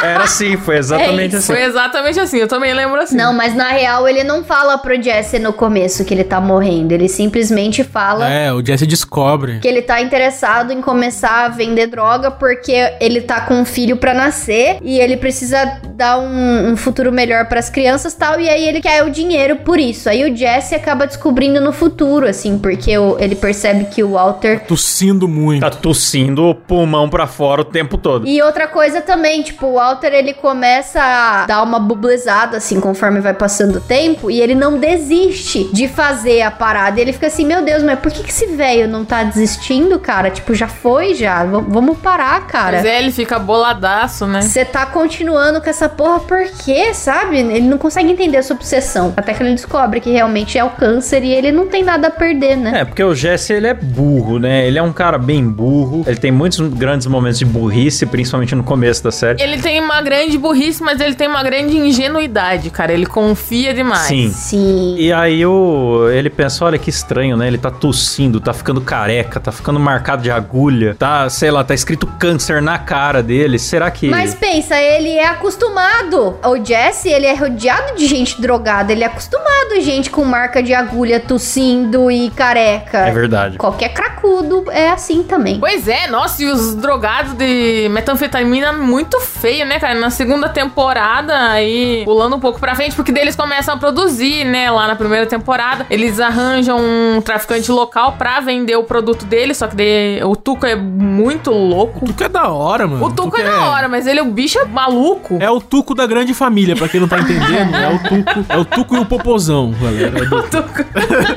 Era 0.01 0.23
assim, 0.23 0.57
foi 0.57 0.77
exatamente 0.77 1.35
É 1.35 1.37
assim. 1.37 1.53
Foi 1.53 1.63
exatamente 1.63 2.19
assim, 2.19 2.37
eu 2.37 2.47
também 2.47 2.73
lembro 2.73 2.99
assim. 3.01 3.15
Não, 3.15 3.33
mas 3.33 3.53
na 3.55 3.69
real 3.69 4.07
ele 4.07 4.23
não 4.23 4.43
fala 4.43 4.77
pro 4.77 5.01
Jesse 5.01 5.39
no 5.39 5.51
começo 5.53 6.05
que 6.05 6.13
ele 6.13 6.23
tá 6.23 6.39
morrendo. 6.39 6.91
Ele 6.91 7.07
simplesmente 7.07 7.83
fala 7.83 8.29
é, 8.29 8.51
o 8.53 8.65
Jesse 8.65 8.85
descobre. 8.87 9.59
que 9.59 9.67
ele 9.67 9.81
tá 9.81 10.01
interessado 10.01 10.71
em 10.71 10.81
começar 10.81 11.45
a 11.45 11.49
vender 11.49 11.87
droga 11.87 12.31
porque 12.31 12.93
ele 12.99 13.21
tá 13.21 13.41
com 13.41 13.55
um 13.55 13.65
filho 13.65 13.97
pra 13.97 14.13
nascer 14.13 14.77
e 14.81 14.99
ele 14.99 15.17
precisa 15.17 15.79
dar 15.95 16.17
um, 16.19 16.71
um 16.71 16.77
futuro 16.77 17.11
melhor 17.11 17.45
pras 17.47 17.69
crianças 17.69 18.13
e 18.13 18.17
tal. 18.17 18.39
E 18.39 18.49
aí 18.49 18.67
ele 18.67 18.81
quer 18.81 19.03
o 19.03 19.09
dinheiro 19.09 19.57
por 19.57 19.79
isso. 19.79 20.09
Aí 20.09 20.23
o 20.29 20.35
Jesse 20.35 20.75
acaba 20.75 21.05
descobrindo 21.05 21.59
no 21.59 21.73
futuro, 21.73 22.25
assim, 22.27 22.57
porque 22.57 22.97
o- 22.97 23.17
ele 23.19 23.35
percebe 23.35 23.85
que 23.85 24.03
o 24.03 24.11
Walter. 24.11 24.61
Tossindo 24.65 25.27
muito. 25.27 25.61
Tá 25.61 25.69
tossindo 25.69 26.45
o 26.45 26.55
pulmão 26.55 27.09
pra 27.09 27.27
fora 27.27 27.61
o 27.61 27.65
tempo 27.65 27.97
todo. 27.97 28.27
E 28.27 28.41
outra 28.41 28.67
coisa 28.67 29.01
também, 29.01 29.41
tipo, 29.41 29.65
o 29.67 29.73
Walter 29.73 29.88
ele 30.03 30.33
começa 30.33 31.01
a 31.01 31.45
dar 31.45 31.63
uma 31.63 31.79
bublezada 31.79 32.57
assim 32.57 32.79
conforme 32.79 33.19
vai 33.19 33.33
passando 33.33 33.77
o 33.77 33.81
tempo 33.81 34.29
e 34.31 34.39
ele 34.41 34.55
não 34.55 34.77
desiste 34.77 35.69
de 35.73 35.87
fazer 35.87 36.41
a 36.41 36.51
parada. 36.51 36.99
E 36.99 37.01
ele 37.01 37.13
fica 37.13 37.27
assim: 37.27 37.45
Meu 37.45 37.63
Deus, 37.63 37.83
mas 37.83 37.99
por 37.99 38.11
que, 38.11 38.23
que 38.23 38.29
esse 38.29 38.47
velho 38.47 38.87
não 38.87 39.05
tá 39.05 39.23
desistindo, 39.23 39.99
cara? 39.99 40.29
Tipo, 40.29 40.53
já 40.53 40.67
foi, 40.67 41.13
já. 41.13 41.43
V- 41.43 41.63
vamos 41.67 41.97
parar, 41.99 42.45
cara. 42.47 42.77
Mas 42.77 42.85
é, 42.85 42.99
ele 42.99 43.11
fica 43.11 43.39
boladaço, 43.39 44.25
né? 44.27 44.41
Você 44.41 44.65
tá 44.65 44.85
continuando 44.85 45.61
com 45.61 45.69
essa 45.69 45.87
porra 45.89 46.19
por 46.19 46.43
quê, 46.63 46.93
sabe? 46.93 47.37
Ele 47.39 47.61
não 47.67 47.77
consegue 47.77 48.11
entender 48.11 48.37
a 48.37 48.43
sua 48.43 48.55
obsessão. 48.55 49.13
Até 49.15 49.33
que 49.33 49.41
ele 49.43 49.53
descobre 49.53 49.99
que 49.99 50.11
realmente 50.11 50.57
é 50.57 50.63
o 50.63 50.69
câncer 50.69 51.23
e 51.23 51.31
ele 51.33 51.51
não 51.51 51.67
tem 51.67 51.83
nada 51.83 52.07
a 52.07 52.11
perder, 52.11 52.55
né? 52.57 52.81
É, 52.81 52.85
porque 52.85 53.03
o 53.03 53.13
Jesse, 53.15 53.53
ele 53.53 53.67
é 53.67 53.73
burro, 53.73 54.39
né? 54.39 54.65
Ele 54.67 54.77
é 54.77 54.83
um 54.83 54.93
cara 54.93 55.17
bem 55.17 55.47
burro. 55.47 56.03
Ele 56.07 56.17
tem 56.17 56.31
muitos 56.31 56.59
grandes 56.73 57.07
momentos 57.07 57.39
de 57.39 57.45
burrice, 57.45 58.05
principalmente 58.05 58.55
no 58.55 58.63
começo 58.63 59.03
da 59.03 59.11
série. 59.11 59.41
Ele 59.41 59.61
tem 59.61 59.78
uma 59.79 60.01
grande 60.01 60.37
burrice, 60.37 60.81
mas 60.83 60.99
ele 60.99 61.15
tem 61.15 61.27
uma 61.27 61.43
grande 61.43 61.77
ingenuidade, 61.77 62.69
cara. 62.69 62.93
Ele 62.93 63.05
confia 63.05 63.73
demais. 63.73 64.07
Sim. 64.07 64.29
Sim. 64.29 64.95
E 64.97 65.11
aí 65.11 65.45
o, 65.45 66.09
ele 66.09 66.29
pensa, 66.29 66.65
olha 66.65 66.77
que 66.77 66.89
estranho, 66.89 67.35
né? 67.37 67.47
Ele 67.47 67.57
tá 67.57 67.71
tossindo, 67.71 68.39
tá 68.39 68.53
ficando 68.53 68.81
careca, 68.81 69.39
tá 69.39 69.51
ficando 69.51 69.79
marcado 69.79 70.21
de 70.21 70.31
agulha, 70.31 70.95
tá, 70.97 71.29
sei 71.29 71.51
lá, 71.51 71.63
tá 71.63 71.73
escrito 71.73 72.07
câncer 72.07 72.61
na 72.61 72.77
cara 72.77 73.21
dele. 73.21 73.59
Será 73.59 73.89
que... 73.91 74.09
Mas 74.09 74.35
pensa, 74.35 74.79
ele 74.79 75.09
é 75.09 75.27
acostumado. 75.27 76.37
O 76.43 76.63
Jesse, 76.63 77.09
ele 77.09 77.25
é 77.25 77.33
rodeado 77.33 77.95
de 77.95 78.07
gente 78.07 78.41
drogada. 78.41 78.91
Ele 78.91 79.03
é 79.03 79.07
acostumado 79.07 79.49
gente 79.81 80.09
com 80.09 80.23
marca 80.23 80.61
de 80.61 80.73
agulha 80.73 81.19
tossindo 81.19 82.09
e 82.11 82.29
careca. 82.31 82.99
É 82.99 83.11
verdade. 83.11 83.57
Qualquer 83.57 83.89
cracudo 84.19 84.65
é 84.71 84.89
assim 84.89 85.23
também. 85.23 85.59
Pois 85.59 85.87
é, 85.87 86.07
nossa, 86.07 86.43
e 86.43 86.45
os 86.45 86.75
drogados 86.75 87.33
de 87.33 87.87
metanfetamina 87.89 88.73
muito 88.73 89.19
feio, 89.19 89.65
né, 89.65 89.79
cara? 89.79 89.95
Na 89.95 90.09
segunda 90.09 90.49
temporada, 90.49 91.49
aí 91.49 92.03
pulando 92.05 92.35
um 92.35 92.39
pouco 92.39 92.59
pra 92.59 92.75
frente, 92.75 92.95
porque 92.95 93.11
daí 93.11 93.23
eles 93.23 93.35
começam 93.35 93.73
a 93.73 93.77
produzir, 93.77 94.45
né, 94.45 94.69
lá 94.69 94.87
na 94.87 94.95
primeira 94.95 95.25
temporada. 95.25 95.85
Eles 95.89 96.19
arranjam 96.19 96.79
um 96.79 97.21
traficante 97.21 97.71
local 97.71 98.13
pra 98.13 98.39
vender 98.39 98.75
o 98.75 98.83
produto 98.83 99.25
dele, 99.25 99.53
só 99.53 99.67
que 99.67 99.75
daí 99.75 100.23
o 100.23 100.35
Tuco 100.35 100.65
é 100.65 100.75
muito 100.75 101.51
louco. 101.51 102.05
O 102.05 102.07
Tuco 102.07 102.23
é 102.23 102.29
da 102.29 102.47
hora, 102.49 102.87
mano. 102.87 103.05
O 103.05 103.11
Tuco 103.11 103.37
é 103.39 103.43
da 103.43 103.69
hora, 103.69 103.87
mas 103.87 104.05
ele, 104.05 104.21
o 104.21 104.25
bicho 104.25 104.59
é 104.59 104.65
maluco. 104.65 105.37
É 105.39 105.49
o 105.49 105.59
Tuco 105.61 105.95
da 105.95 106.05
grande 106.05 106.33
família, 106.33 106.75
pra 106.75 106.87
quem 106.87 106.99
não 106.99 107.07
tá 107.07 107.19
entendendo. 107.19 107.75
É 107.75 107.89
o 107.89 107.99
Tuco, 107.99 108.45
é 108.49 108.57
o 108.57 108.65
Tuco 108.65 108.95
e 108.95 108.99
o 108.99 109.05
Popozão, 109.05 109.73
galera. 109.81 110.19
É 110.19 110.29
O 110.39 110.43
Tuco. 110.43 110.85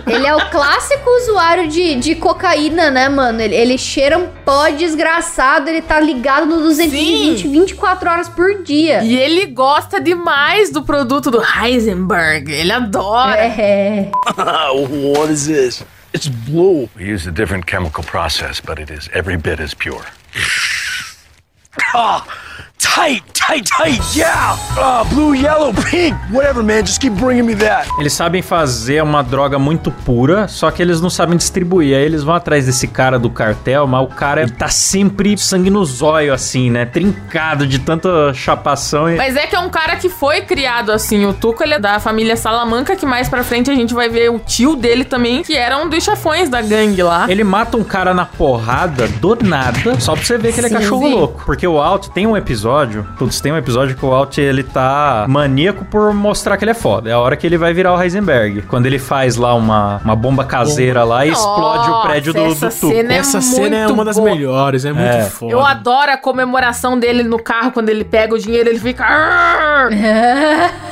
Ele 0.06 0.26
é 0.26 0.34
o 0.34 0.50
clássico 0.50 1.08
usuário 1.22 1.66
de, 1.68 1.96
de 1.96 2.14
cocaína, 2.14 2.71
né, 2.72 3.08
mano? 3.08 3.40
Ele, 3.40 3.54
ele 3.54 3.78
cheira 3.78 4.18
um 4.18 4.28
pó 4.44 4.68
desgraçado, 4.68 5.68
ele 5.68 5.82
tá 5.82 6.00
ligado 6.00 6.46
no 6.46 6.58
220 6.58 7.48
24 7.48 8.10
horas 8.10 8.28
por 8.28 8.62
dia. 8.62 9.02
E 9.02 9.16
ele 9.16 9.46
gosta 9.46 10.00
demais 10.00 10.70
do 10.70 10.82
produto 10.82 11.30
do 11.30 11.42
Heisenberg. 11.42 12.50
Ele 12.50 12.72
adora. 12.72 13.36
É. 13.38 14.10
what 15.16 15.32
is 15.32 15.46
this? 15.46 15.84
It's 16.14 16.28
blue. 16.28 16.88
We 16.96 17.04
use 17.04 17.26
a 17.26 17.32
different 17.32 17.66
chemical 17.70 18.04
process, 18.04 18.60
but 18.60 18.78
it 18.78 18.92
is 18.92 19.08
every 19.14 19.36
bit 19.36 19.62
as 19.62 19.74
pure. 19.74 20.04
Ah, 21.94 22.24
tight, 22.94 23.24
tight, 23.32 23.64
tight. 23.64 24.02
Yeah. 24.14 24.54
Ah, 24.76 25.04
blue, 25.08 25.34
yellow, 25.34 25.72
pink. 25.72 26.14
Whatever, 26.30 26.62
man. 26.62 26.84
Just 26.84 27.00
keep 27.00 27.14
bringing 27.14 27.46
me 27.46 27.54
that. 27.56 27.88
Eles 27.98 28.12
sabem 28.12 28.42
fazer 28.42 29.02
uma 29.02 29.22
droga 29.22 29.58
muito 29.58 29.90
pura, 29.90 30.46
só 30.46 30.70
que 30.70 30.82
eles 30.82 31.00
não 31.00 31.08
sabem 31.08 31.36
distribuir. 31.36 31.96
Aí 31.96 32.04
eles 32.04 32.22
vão 32.22 32.34
atrás 32.34 32.66
desse 32.66 32.86
cara 32.86 33.18
do 33.18 33.30
cartel, 33.30 33.86
mas 33.86 34.02
o 34.02 34.08
cara 34.08 34.42
ele 34.42 34.50
tá 34.50 34.68
sempre 34.68 35.36
sangue 35.38 35.70
no 35.70 35.84
zóio, 35.84 36.34
assim, 36.34 36.70
né? 36.70 36.84
Trincado 36.84 37.66
de 37.66 37.78
tanta 37.78 38.32
chapação. 38.34 39.08
E... 39.08 39.16
Mas 39.16 39.36
é 39.36 39.46
que 39.46 39.56
é 39.56 39.58
um 39.58 39.70
cara 39.70 39.96
que 39.96 40.08
foi 40.08 40.42
criado 40.42 40.92
assim. 40.92 41.24
O 41.24 41.32
Tuco, 41.32 41.62
ele 41.62 41.74
é 41.74 41.78
da 41.78 41.98
família 41.98 42.36
Salamanca, 42.36 42.94
que 42.94 43.06
mais 43.06 43.28
pra 43.28 43.42
frente 43.42 43.70
a 43.70 43.74
gente 43.74 43.94
vai 43.94 44.08
ver 44.08 44.30
o 44.30 44.38
tio 44.38 44.76
dele 44.76 45.04
também, 45.04 45.42
que 45.42 45.56
era 45.56 45.78
um 45.78 45.88
dos 45.88 46.04
chefões 46.04 46.50
da 46.50 46.60
gangue 46.60 47.02
lá. 47.02 47.26
Ele 47.28 47.44
mata 47.44 47.76
um 47.76 47.84
cara 47.84 48.12
na 48.12 48.26
porrada 48.26 49.08
do 49.08 49.38
nada, 49.42 49.98
só 49.98 50.14
pra 50.14 50.22
você 50.22 50.36
ver 50.36 50.52
que 50.52 50.60
ele 50.60 50.66
é 50.66 50.70
Sim, 50.70 50.74
cachorro 50.76 51.06
sim. 51.06 51.14
louco. 51.14 51.42
Porque 51.46 51.66
o 51.66 51.80
Alt 51.80 52.08
tem 52.08 52.26
um 52.26 52.36
episódio, 52.36 52.81
putz, 53.18 53.40
tem 53.40 53.52
um 53.52 53.56
episódio 53.56 53.96
que 53.96 54.04
o 54.04 54.12
Alt 54.12 54.38
ele 54.38 54.62
tá 54.62 55.26
maníaco 55.28 55.84
por 55.84 56.12
mostrar 56.12 56.56
que 56.56 56.64
ele 56.64 56.70
é 56.72 56.74
foda. 56.74 57.10
É 57.10 57.12
a 57.12 57.18
hora 57.18 57.36
que 57.36 57.46
ele 57.46 57.56
vai 57.58 57.72
virar 57.72 57.94
o 57.94 58.00
Heisenberg. 58.02 58.62
Quando 58.62 58.86
ele 58.86 58.98
faz 58.98 59.36
lá 59.36 59.54
uma, 59.54 60.00
uma 60.04 60.16
bomba 60.16 60.44
caseira 60.44 61.04
lá 61.04 61.24
e 61.26 61.30
explode 61.30 61.90
o 61.90 62.02
prédio 62.02 62.32
do, 62.32 62.44
Nossa, 62.44 62.66
do 62.66 62.72
cena 62.72 63.12
é 63.12 63.16
Essa 63.16 63.40
cena 63.40 63.76
é 63.76 63.78
muito 63.80 63.94
uma 63.94 64.04
das 64.04 64.16
boa. 64.16 64.30
melhores, 64.30 64.84
é 64.84 64.92
muito 64.92 65.06
É. 65.08 65.22
foda. 65.24 65.52
Eu 65.52 65.64
adoro 65.64 66.10
a 66.12 66.16
comemoração 66.16 66.98
dele 66.98 67.22
no 67.22 67.38
carro 67.42 67.72
quando 67.72 67.88
ele 67.88 68.04
pega 68.04 68.34
o 68.34 68.38
dinheiro, 68.38 68.68
ele 68.68 68.78
fica. 68.80 69.04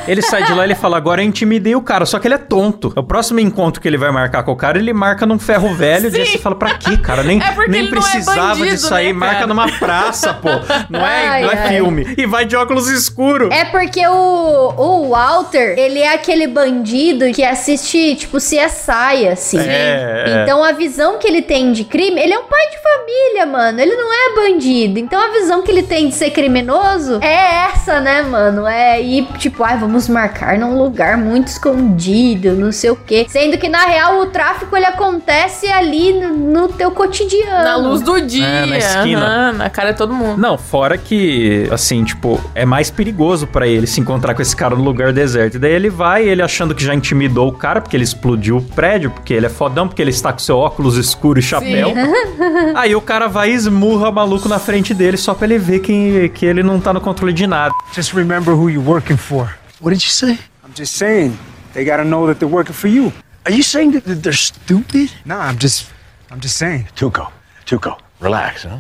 Ele 0.08 0.22
sai 0.22 0.42
de 0.44 0.52
lá 0.54 0.62
e 0.62 0.68
ele 0.68 0.74
fala, 0.74 0.96
agora 0.96 1.22
eu 1.22 1.26
intimidei 1.26 1.76
o 1.76 1.82
cara, 1.82 2.04
só 2.06 2.18
que 2.18 2.26
ele 2.26 2.34
é 2.34 2.38
tonto. 2.38 2.92
O 2.96 3.02
próximo 3.02 3.38
encontro 3.38 3.80
que 3.80 3.86
ele 3.86 3.98
vai 3.98 4.10
marcar 4.10 4.42
com 4.42 4.50
o 4.50 4.56
cara, 4.56 4.78
ele 4.78 4.92
marca 4.92 5.24
num 5.26 5.38
ferro 5.38 5.74
velho, 5.74 6.08
e 6.08 6.20
aí 6.20 6.26
você 6.26 6.38
fala, 6.38 6.56
pra 6.56 6.74
quê, 6.74 6.96
cara? 6.96 7.22
Nem, 7.22 7.38
É 7.40 7.68
nem 7.68 7.86
é 7.86 7.90
precisava 7.90 8.48
bandido, 8.48 8.68
disso 8.70 8.92
aí, 8.94 9.08
né, 9.08 9.12
marca 9.12 9.46
numa 9.46 9.70
praça, 9.70 10.34
pô. 10.34 10.48
Não 10.88 11.00
é, 11.06 11.28
Ai, 11.28 11.42
não 11.42 11.50
é 11.50 11.58
ai. 11.58 11.68
Filme. 11.84 12.14
E 12.16 12.26
vai 12.26 12.44
de 12.44 12.56
óculos 12.56 12.88
escuros. 12.88 13.50
É 13.50 13.64
porque 13.64 14.06
o, 14.06 14.74
o 14.76 15.08
Walter, 15.10 15.74
ele 15.78 15.98
é 15.98 16.14
aquele 16.14 16.46
bandido 16.46 17.30
que 17.32 17.42
assiste, 17.42 18.16
tipo, 18.16 18.38
CSI, 18.38 19.28
assim. 19.30 19.58
É, 19.58 20.24
é. 20.26 20.42
Então 20.42 20.62
a 20.62 20.72
visão 20.72 21.18
que 21.18 21.26
ele 21.26 21.42
tem 21.42 21.72
de 21.72 21.84
crime, 21.84 22.20
ele 22.20 22.32
é 22.32 22.38
um 22.38 22.44
pai 22.44 22.68
de 22.70 22.78
família, 22.82 23.46
mano. 23.46 23.80
Ele 23.80 23.94
não 23.96 24.12
é 24.12 24.34
bandido. 24.34 24.98
Então 24.98 25.20
a 25.20 25.32
visão 25.32 25.62
que 25.62 25.70
ele 25.70 25.82
tem 25.82 26.08
de 26.08 26.14
ser 26.14 26.30
criminoso 26.30 27.18
é 27.22 27.66
essa, 27.66 28.00
né, 28.00 28.22
mano? 28.22 28.66
É 28.66 29.00
ir, 29.00 29.26
tipo, 29.38 29.62
ai, 29.64 29.78
vamos 29.78 30.08
marcar 30.08 30.58
num 30.58 30.76
lugar 30.76 31.16
muito 31.16 31.48
escondido, 31.48 32.52
não 32.54 32.72
sei 32.72 32.90
o 32.90 32.96
quê. 32.96 33.26
Sendo 33.28 33.58
que, 33.58 33.68
na 33.68 33.84
real, 33.84 34.20
o 34.20 34.26
tráfico, 34.26 34.76
ele 34.76 34.86
acontece 34.86 35.66
ali 35.70 36.12
no, 36.12 36.28
no 36.28 36.68
teu 36.68 36.90
cotidiano. 36.90 37.64
Na 37.64 37.76
luz 37.76 38.02
do 38.02 38.20
dia. 38.20 38.46
É, 38.46 38.66
na 38.66 38.78
esquina. 38.78 39.26
aham, 39.26 39.52
na 39.52 39.70
cara 39.70 39.92
de 39.92 39.98
todo 39.98 40.12
mundo. 40.12 40.40
Não, 40.40 40.58
fora 40.58 40.98
que, 40.98 41.68
assim, 41.70 42.04
tipo, 42.04 42.40
é 42.54 42.64
mais 42.64 42.90
perigoso 42.90 43.46
pra 43.46 43.66
ele 43.66 43.86
se 43.86 44.00
encontrar 44.00 44.34
com 44.34 44.42
esse 44.42 44.54
cara 44.54 44.74
no 44.74 44.82
lugar 44.82 45.12
deserto. 45.12 45.56
E 45.56 45.58
daí 45.58 45.72
ele 45.72 45.88
vai, 45.88 46.28
ele 46.28 46.42
achando 46.42 46.74
que 46.74 46.84
já 46.84 46.94
intimidou 46.94 47.48
o 47.48 47.52
cara, 47.52 47.80
porque 47.80 47.96
ele 47.96 48.04
explodiu 48.04 48.58
o 48.58 48.62
prédio, 48.62 49.10
porque 49.10 49.32
ele 49.32 49.46
é 49.46 49.48
fodão, 49.48 49.86
porque 49.86 50.02
ele 50.02 50.10
está 50.10 50.32
com 50.32 50.38
seu 50.38 50.58
óculos 50.58 50.96
escuro 50.96 51.38
e 51.38 51.42
chapéu. 51.42 51.92
Aí 52.74 52.94
o 52.94 53.00
cara 53.00 53.28
vai 53.28 53.50
e 53.50 53.54
esmurra 53.54 54.08
o 54.08 54.12
maluco 54.12 54.48
na 54.48 54.58
frente 54.58 54.92
dele 54.92 55.16
só 55.16 55.34
pra 55.34 55.46
ele 55.46 55.58
ver 55.58 55.80
que, 55.80 56.28
que 56.30 56.44
ele 56.44 56.62
não 56.62 56.80
tá 56.80 56.92
no 56.92 57.00
controle 57.00 57.32
de 57.32 57.46
nada. 57.46 57.72
Just 57.94 58.12
remember 58.14 58.54
who 58.54 58.68
you're 58.68 58.86
working 58.86 59.16
for. 59.16 59.54
What 59.80 59.94
did 59.94 60.04
you 60.04 60.10
say? 60.10 60.38
I'm 60.64 60.72
just 60.76 60.96
saying, 60.96 61.38
they 61.72 61.84
gotta 61.84 62.04
know 62.04 62.26
that 62.26 62.38
they're 62.38 62.52
working 62.52 62.74
for 62.74 62.88
you. 62.88 63.12
Are 63.46 63.52
you 63.54 63.62
saying 63.62 63.92
that, 63.92 64.04
that 64.04 64.22
they're 64.22 64.32
stupid? 64.32 65.10
Nah, 65.24 65.40
I'm 65.40 65.58
just, 65.58 65.86
I'm 66.30 66.40
just 66.40 66.56
saying. 66.56 66.88
Tuco, 66.94 67.30
Tuco, 67.64 67.98
relax, 68.20 68.64
huh? 68.64 68.78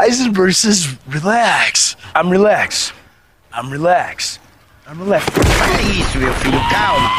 Heisenberg 0.00 0.54
says, 0.54 0.96
relax. 1.08 1.96
I'm 2.16 2.30
relaxed. 2.30 2.94
I'm 3.52 3.70
relaxed. 3.70 4.40
I'm 4.88 4.98
relaxed. 4.98 5.30
Isso, 5.98 6.18
meu 6.18 6.32
filho, 6.34 6.58
calma. 6.70 7.10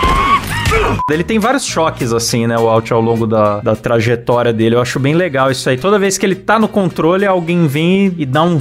Ele 1.11 1.23
tem 1.23 1.38
vários 1.38 1.65
choques, 1.65 2.11
assim, 2.11 2.47
né, 2.47 2.57
o 2.57 2.67
Alt 2.67 2.91
ao 2.91 3.01
longo 3.01 3.27
da, 3.27 3.59
da 3.59 3.75
trajetória 3.75 4.51
dele. 4.51 4.75
Eu 4.75 4.81
acho 4.81 5.00
bem 5.00 5.13
legal 5.13 5.51
isso 5.51 5.69
aí. 5.69 5.77
Toda 5.77 6.00
vez 6.00 6.17
que 6.17 6.25
ele 6.25 6.35
tá 6.35 6.57
no 6.57 6.67
controle, 6.67 7.25
alguém 7.25 7.67
vem 7.67 8.15
e 8.17 8.25
dá 8.25 8.41
um 8.43 8.59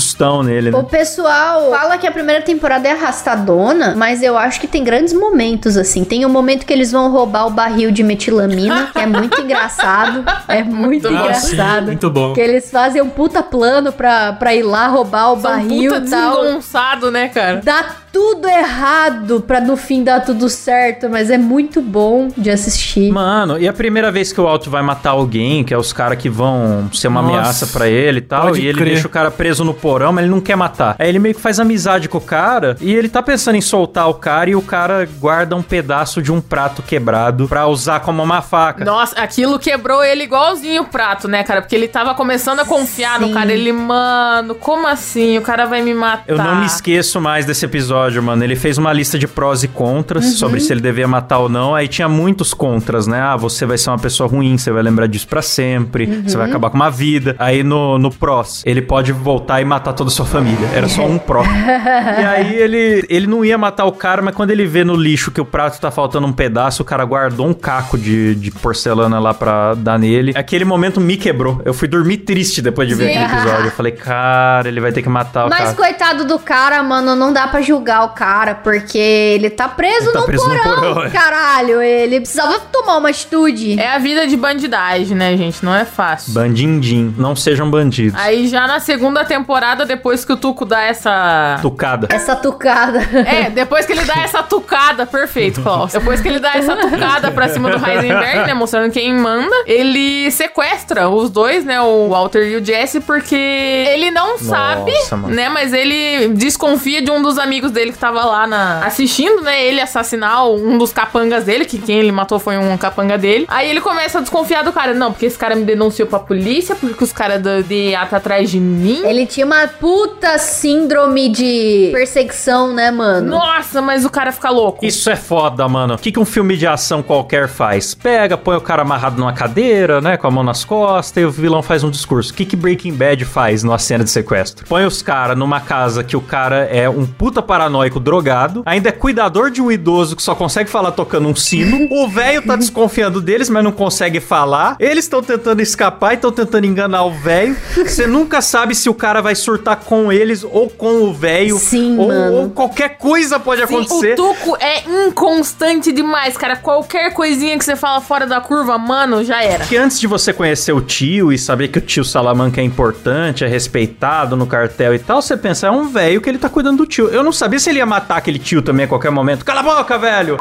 sustão 0.00 0.42
nele, 0.42 0.70
O 0.70 0.78
né? 0.78 0.86
pessoal 0.90 1.70
fala 1.70 1.98
que 1.98 2.06
a 2.06 2.10
primeira 2.10 2.40
temporada 2.42 2.88
é 2.88 2.92
arrastadona, 2.92 3.94
mas 3.96 4.22
eu 4.22 4.36
acho 4.38 4.60
que 4.60 4.66
tem 4.66 4.82
grandes 4.82 5.12
momentos, 5.12 5.76
assim. 5.76 6.04
Tem 6.04 6.24
um 6.24 6.28
momento 6.28 6.64
que 6.64 6.72
eles 6.72 6.90
vão 6.90 7.10
roubar 7.10 7.46
o 7.46 7.50
barril 7.50 7.90
de 7.90 8.02
metilamina, 8.02 8.88
que 8.92 8.98
é 8.98 9.06
muito 9.06 9.38
engraçado. 9.42 10.24
É 10.48 10.62
muito 10.62 11.08
Ah, 11.08 11.12
engraçado. 11.12 11.80
sim, 11.80 11.86
muito 11.86 12.10
bom. 12.10 12.32
Que 12.32 12.40
eles 12.40 12.70
fazem 12.70 13.02
um 13.02 13.08
puta 13.10 13.42
plano 13.42 13.92
pra, 13.92 14.32
pra 14.32 14.54
ir 14.54 14.62
lá 14.62 14.86
roubar 14.88 15.32
o 15.32 15.40
São 15.40 15.50
barril 15.50 15.92
puta 15.92 16.06
e 16.06 16.10
tal. 16.10 16.40
desengonçado, 16.42 17.10
né, 17.10 17.28
cara? 17.28 17.60
Dá 17.62 17.84
tudo 18.12 18.46
errado 18.48 19.40
pra 19.40 19.60
no 19.60 19.76
fim 19.76 20.04
dar 20.04 20.20
tudo 20.20 20.48
certo, 20.48 21.08
mas 21.08 21.30
é 21.30 21.38
muito 21.38 21.80
bom 21.80 22.28
de 22.36 22.50
assistir. 22.50 23.10
Mano, 23.10 23.58
e 23.58 23.66
a 23.66 23.72
primeira 23.72 24.10
vez 24.10 24.32
que 24.32 24.40
o 24.40 24.46
Alto 24.46 24.68
vai 24.70 24.82
matar 24.82 25.10
alguém, 25.10 25.64
que 25.64 25.72
é 25.72 25.78
os 25.78 25.92
caras 25.92 26.18
que 26.18 26.28
vão 26.28 26.90
ser 26.92 27.08
uma 27.08 27.22
Nossa, 27.22 27.34
ameaça 27.38 27.66
pra 27.68 27.88
ele 27.88 28.18
e 28.18 28.22
tal, 28.22 28.56
e 28.56 28.66
ele 28.66 28.78
crer. 28.78 28.92
deixa 28.92 29.06
o 29.06 29.10
cara 29.10 29.30
preso 29.30 29.64
no 29.64 29.72
porão, 29.72 30.12
mas 30.12 30.24
ele 30.24 30.32
não 30.34 30.40
quer 30.40 30.56
matar. 30.56 30.94
Aí 30.98 31.08
ele 31.08 31.18
meio 31.18 31.34
que 31.34 31.40
faz 31.40 31.58
amizade 31.58 32.08
com 32.08 32.18
o 32.18 32.20
cara, 32.20 32.76
e 32.80 32.94
ele 32.94 33.08
tá 33.08 33.22
pensando 33.22 33.56
em 33.56 33.60
soltar 33.60 34.08
o 34.08 34.14
cara, 34.14 34.50
e 34.50 34.54
o 34.54 34.62
cara 34.62 35.08
guarda 35.18 35.56
um 35.56 35.62
pedaço 35.62 36.20
de 36.20 36.30
um 36.30 36.40
prato 36.40 36.82
quebrado 36.82 37.48
pra 37.48 37.66
usar 37.66 38.00
como 38.00 38.22
uma 38.22 38.42
faca. 38.42 38.84
Nossa, 38.84 39.18
aquilo 39.18 39.58
quebrou 39.58 40.04
ele 40.04 40.24
igualzinho 40.24 40.82
o 40.82 40.86
prato, 40.86 41.28
né, 41.28 41.42
cara? 41.44 41.62
Porque 41.62 41.74
ele 41.74 41.88
tava 41.88 42.14
começando 42.14 42.60
a 42.60 42.64
confiar 42.64 43.18
no 43.20 43.28
Sim. 43.28 43.34
cara. 43.34 43.52
Ele, 43.52 43.72
mano, 43.72 44.54
como 44.54 44.86
assim? 44.86 45.38
O 45.38 45.42
cara 45.42 45.64
vai 45.64 45.80
me 45.80 45.94
matar. 45.94 46.24
Eu 46.26 46.36
não 46.36 46.56
me 46.56 46.66
esqueço 46.66 47.20
mais 47.20 47.46
desse 47.46 47.64
episódio, 47.64 48.01
mano. 48.22 48.42
Ele 48.42 48.56
fez 48.56 48.78
uma 48.78 48.92
lista 48.92 49.18
de 49.18 49.28
prós 49.28 49.62
e 49.62 49.68
contras 49.68 50.24
Uhum. 50.24 50.30
sobre 50.32 50.60
se 50.60 50.72
ele 50.72 50.80
devia 50.80 51.06
matar 51.06 51.38
ou 51.38 51.48
não. 51.48 51.74
Aí 51.74 51.86
tinha 51.88 52.08
muitos 52.08 52.52
contras, 52.54 53.06
né? 53.06 53.20
Ah, 53.20 53.36
você 53.36 53.64
vai 53.66 53.78
ser 53.78 53.90
uma 53.90 53.98
pessoa 53.98 54.28
ruim, 54.28 54.56
você 54.58 54.70
vai 54.72 54.82
lembrar 54.82 55.06
disso 55.06 55.26
pra 55.28 55.42
sempre, 55.42 56.06
você 56.06 56.34
Uhum. 56.36 56.42
vai 56.42 56.48
acabar 56.50 56.70
com 56.70 56.76
uma 56.76 56.90
vida. 56.90 57.36
Aí 57.38 57.62
no, 57.62 57.98
no 57.98 58.10
prós, 58.10 58.62
ele 58.64 58.82
pode 58.82 59.12
voltar 59.12 59.60
e 59.60 59.64
matar 59.64 59.92
toda 59.92 60.08
a 60.08 60.12
sua 60.12 60.26
família. 60.26 60.68
Era 60.74 60.88
só 60.88 61.04
um 61.06 61.18
pró. 61.18 61.42
e 61.44 62.24
aí 62.24 62.54
ele, 62.54 63.04
ele 63.08 63.26
não 63.26 63.44
ia 63.44 63.56
matar 63.58 63.84
o 63.84 63.92
cara, 63.92 64.22
mas 64.22 64.34
quando 64.34 64.50
ele 64.50 64.66
vê 64.66 64.84
no 64.84 64.94
lixo 64.94 65.30
que 65.30 65.40
o 65.40 65.44
prato 65.44 65.80
tá 65.80 65.90
faltando 65.90 66.26
um 66.26 66.32
pedaço, 66.32 66.82
o 66.82 66.84
cara 66.84 67.04
guardou 67.04 67.46
um 67.46 67.54
caco 67.54 67.98
de, 67.98 68.34
de 68.34 68.50
porcelana 68.50 69.18
lá 69.18 69.34
pra 69.34 69.74
dar 69.74 69.98
nele. 69.98 70.32
Aquele 70.34 70.64
momento 70.64 71.00
me 71.00 71.16
quebrou. 71.16 71.60
Eu 71.64 71.74
fui 71.74 71.86
dormir 71.88 72.18
triste 72.18 72.62
depois 72.62 72.88
de 72.88 72.94
ver 72.94 73.12
Sim. 73.12 73.18
aquele 73.18 73.40
episódio. 73.40 73.66
Eu 73.66 73.70
falei, 73.72 73.92
cara, 73.92 74.68
ele 74.68 74.80
vai 74.80 74.92
ter 74.92 75.02
que 75.02 75.08
matar 75.08 75.46
o 75.46 75.50
Mas 75.50 75.58
cara. 75.60 75.74
coitado 75.74 76.24
do 76.24 76.38
cara, 76.38 76.82
mano, 76.82 77.14
não 77.14 77.32
dá 77.32 77.46
pra 77.48 77.60
julgar 77.60 77.91
julgar 77.92 78.04
o 78.04 78.08
cara, 78.10 78.54
porque 78.54 78.98
ele 78.98 79.50
tá 79.50 79.68
preso, 79.68 80.06
Ele 80.06 80.12
tá 80.12 80.20
num, 80.20 80.26
preso 80.26 80.44
porão, 80.44 80.62
porão, 80.62 81.04
é. 81.04 81.10
Caralho, 81.10 81.82
ele 81.82 82.20
precisava 82.20 82.58
tomar 82.72 82.96
uma 82.96 83.10
atitude. 83.10 83.78
É 83.78 83.94
a 83.94 83.98
vida 83.98 84.26
de 84.26 84.36
bandidagem, 84.36 85.16
né, 85.16 85.36
gente? 85.36 85.64
Não 85.64 85.74
é 85.74 85.84
fácil. 85.84 86.32
Bandindim, 86.32 87.14
não 87.18 87.36
sejam 87.36 87.70
bandidos. 87.70 88.18
Aí 88.18 88.48
já 88.48 88.66
na 88.66 88.80
segunda 88.80 89.24
temporada, 89.24 89.84
depois 89.84 90.24
que 90.24 90.32
o 90.32 90.36
Tuco 90.36 90.64
dá 90.64 90.82
essa. 90.82 91.58
Tucada. 91.60 92.08
Essa 92.10 92.34
tucada. 92.34 93.00
É, 93.26 93.50
depois 93.50 93.84
que 93.84 93.92
ele 93.92 94.04
dá 94.04 94.14
essa 94.22 94.42
tucada, 94.42 95.06
perfeito, 95.06 95.60
Klaus. 95.60 95.92
Depois 95.92 96.20
que 96.20 96.28
ele 96.28 96.38
dá 96.38 96.54
essa 96.54 96.76
tucada 96.76 97.30
pra 97.30 97.48
cima 97.48 97.70
do 97.70 97.76
Heisenberg, 97.76 98.46
né, 98.46 98.54
mostrando 98.54 98.90
quem 98.90 99.12
manda, 99.14 99.54
ele 99.66 100.30
sequestra 100.30 101.08
os 101.08 101.30
dois, 101.30 101.64
né, 101.64 101.80
o 101.80 102.08
Walter 102.08 102.46
e 102.48 102.56
o 102.56 102.64
Jesse, 102.64 103.00
porque 103.00 103.34
ele 103.34 104.10
não 104.10 104.38
sabe, 104.38 104.92
mano. 105.10 105.28
né, 105.28 105.48
mas 105.48 105.72
ele 105.72 106.28
desconfia 106.28 107.02
de 107.02 107.10
um 107.10 107.22
dos 107.22 107.38
amigos 107.38 107.70
dele 107.70 107.81
que 107.90 107.98
tava 107.98 108.24
lá 108.24 108.46
na 108.46 108.84
assistindo, 108.84 109.42
né, 109.42 109.64
ele 109.64 109.80
assassinar 109.80 110.48
um 110.48 110.78
dos 110.78 110.92
capangas 110.92 111.44
dele, 111.44 111.64
que 111.64 111.78
quem 111.78 111.98
ele 111.98 112.12
matou 112.12 112.38
foi 112.38 112.56
um 112.58 112.76
capanga 112.76 113.18
dele. 113.18 113.46
Aí 113.48 113.68
ele 113.68 113.80
começa 113.80 114.18
a 114.18 114.20
desconfiar 114.20 114.62
do 114.62 114.72
cara. 114.72 114.94
Não, 114.94 115.10
porque 115.10 115.26
esse 115.26 115.38
cara 115.38 115.56
me 115.56 115.64
denunciou 115.64 116.06
pra 116.06 116.18
polícia, 116.18 116.76
porque 116.76 117.02
os 117.02 117.12
caras 117.12 117.42
do 117.42 117.62
DEA 117.62 118.06
tá 118.06 118.18
atrás 118.18 118.50
de 118.50 118.60
mim. 118.60 119.02
Ele 119.04 119.26
tinha 119.26 119.46
uma 119.46 119.66
puta 119.66 120.38
síndrome 120.38 121.28
de 121.30 121.88
perseguição, 121.92 122.72
né, 122.72 122.90
mano? 122.90 123.30
Nossa, 123.30 123.80
mas 123.80 124.04
o 124.04 124.10
cara 124.10 124.30
fica 124.30 124.50
louco. 124.50 124.84
Isso 124.84 125.08
é 125.10 125.16
foda, 125.16 125.66
mano. 125.68 125.94
O 125.94 125.98
que, 125.98 126.12
que 126.12 126.20
um 126.20 126.24
filme 126.24 126.56
de 126.56 126.66
ação 126.66 127.02
qualquer 127.02 127.48
faz? 127.48 127.94
Pega, 127.94 128.36
põe 128.36 128.56
o 128.56 128.60
cara 128.60 128.82
amarrado 128.82 129.18
numa 129.18 129.32
cadeira, 129.32 130.00
né? 130.00 130.16
Com 130.16 130.26
a 130.26 130.30
mão 130.30 130.44
nas 130.44 130.64
costas 130.64 131.22
e 131.22 131.26
o 131.26 131.30
vilão 131.30 131.62
faz 131.62 131.82
um 131.82 131.90
discurso. 131.90 132.32
O 132.32 132.34
que, 132.34 132.44
que 132.44 132.56
Breaking 132.56 132.94
Bad 132.94 133.24
faz 133.24 133.62
numa 133.62 133.78
cena 133.78 134.04
de 134.04 134.10
sequestro? 134.10 134.66
Põe 134.66 134.84
os 134.84 135.02
caras 135.02 135.36
numa 135.36 135.60
casa 135.60 136.04
que 136.04 136.16
o 136.16 136.20
cara 136.20 136.64
é 136.64 136.88
um 136.88 137.06
puta 137.06 137.40
paranoico 137.42 137.71
drogado, 138.00 138.62
ainda 138.64 138.88
é 138.88 138.92
cuidador 138.92 139.50
de 139.50 139.60
um 139.60 139.70
idoso 139.70 140.16
que 140.16 140.22
só 140.22 140.34
consegue 140.34 140.70
falar 140.70 140.92
tocando 140.92 141.28
um 141.28 141.34
sino. 141.34 141.88
O 141.90 142.08
velho 142.08 142.42
tá 142.42 142.56
desconfiando 142.56 143.20
deles, 143.20 143.48
mas 143.48 143.64
não 143.64 143.72
consegue 143.72 144.20
falar. 144.20 144.76
Eles 144.78 145.04
estão 145.04 145.22
tentando 145.22 145.60
escapar 145.60 146.12
e 146.12 146.14
estão 146.14 146.32
tentando 146.32 146.66
enganar 146.66 147.04
o 147.04 147.12
velho. 147.12 147.56
Você 147.74 148.06
nunca 148.06 148.40
sabe 148.40 148.74
se 148.74 148.88
o 148.88 148.94
cara 148.94 149.20
vai 149.20 149.34
surtar 149.34 149.76
com 149.76 150.12
eles 150.12 150.44
ou 150.44 150.68
com 150.68 151.02
o 151.02 151.12
velho. 151.12 151.56
Sim, 151.58 151.98
ou, 151.98 152.08
mano. 152.08 152.32
ou 152.34 152.50
qualquer 152.50 152.98
coisa 152.98 153.38
pode 153.38 153.66
Sim, 153.66 153.74
acontecer. 153.74 154.12
o 154.12 154.16
Tuco 154.16 154.56
é 154.60 154.82
inconstante 155.06 155.92
demais, 155.92 156.36
cara. 156.36 156.56
Qualquer 156.56 157.12
coisinha 157.12 157.56
que 157.58 157.64
você 157.64 157.76
fala 157.76 158.00
fora 158.00 158.26
da 158.26 158.40
curva, 158.40 158.78
mano, 158.78 159.24
já 159.24 159.42
era. 159.42 159.64
Que 159.64 159.76
antes 159.76 159.98
de 159.98 160.06
você 160.06 160.32
conhecer 160.32 160.72
o 160.72 160.80
tio 160.80 161.32
e 161.32 161.38
saber 161.38 161.68
que 161.68 161.78
o 161.78 161.80
tio 161.80 162.04
Salamanca 162.04 162.60
é 162.60 162.64
importante, 162.64 163.44
é 163.44 163.46
respeitado 163.46 164.36
no 164.36 164.46
cartel 164.46 164.94
e 164.94 164.98
tal, 164.98 165.22
você 165.22 165.36
pensa, 165.36 165.66
é 165.66 165.70
um 165.70 165.88
velho 165.88 166.20
que 166.20 166.28
ele 166.28 166.38
tá 166.38 166.48
cuidando 166.48 166.78
do 166.78 166.86
tio. 166.86 167.08
Eu 167.08 167.22
não 167.22 167.32
sabia 167.32 167.58
se 167.62 167.70
ele 167.70 167.78
ia 167.78 167.86
matar 167.86 168.16
aquele 168.16 168.38
tio 168.38 168.62
também 168.62 168.84
a 168.84 168.88
qualquer 168.88 169.10
momento. 169.10 169.44
Cala 169.44 169.60
a 169.60 169.62
boca, 169.62 169.98
velho! 169.98 170.36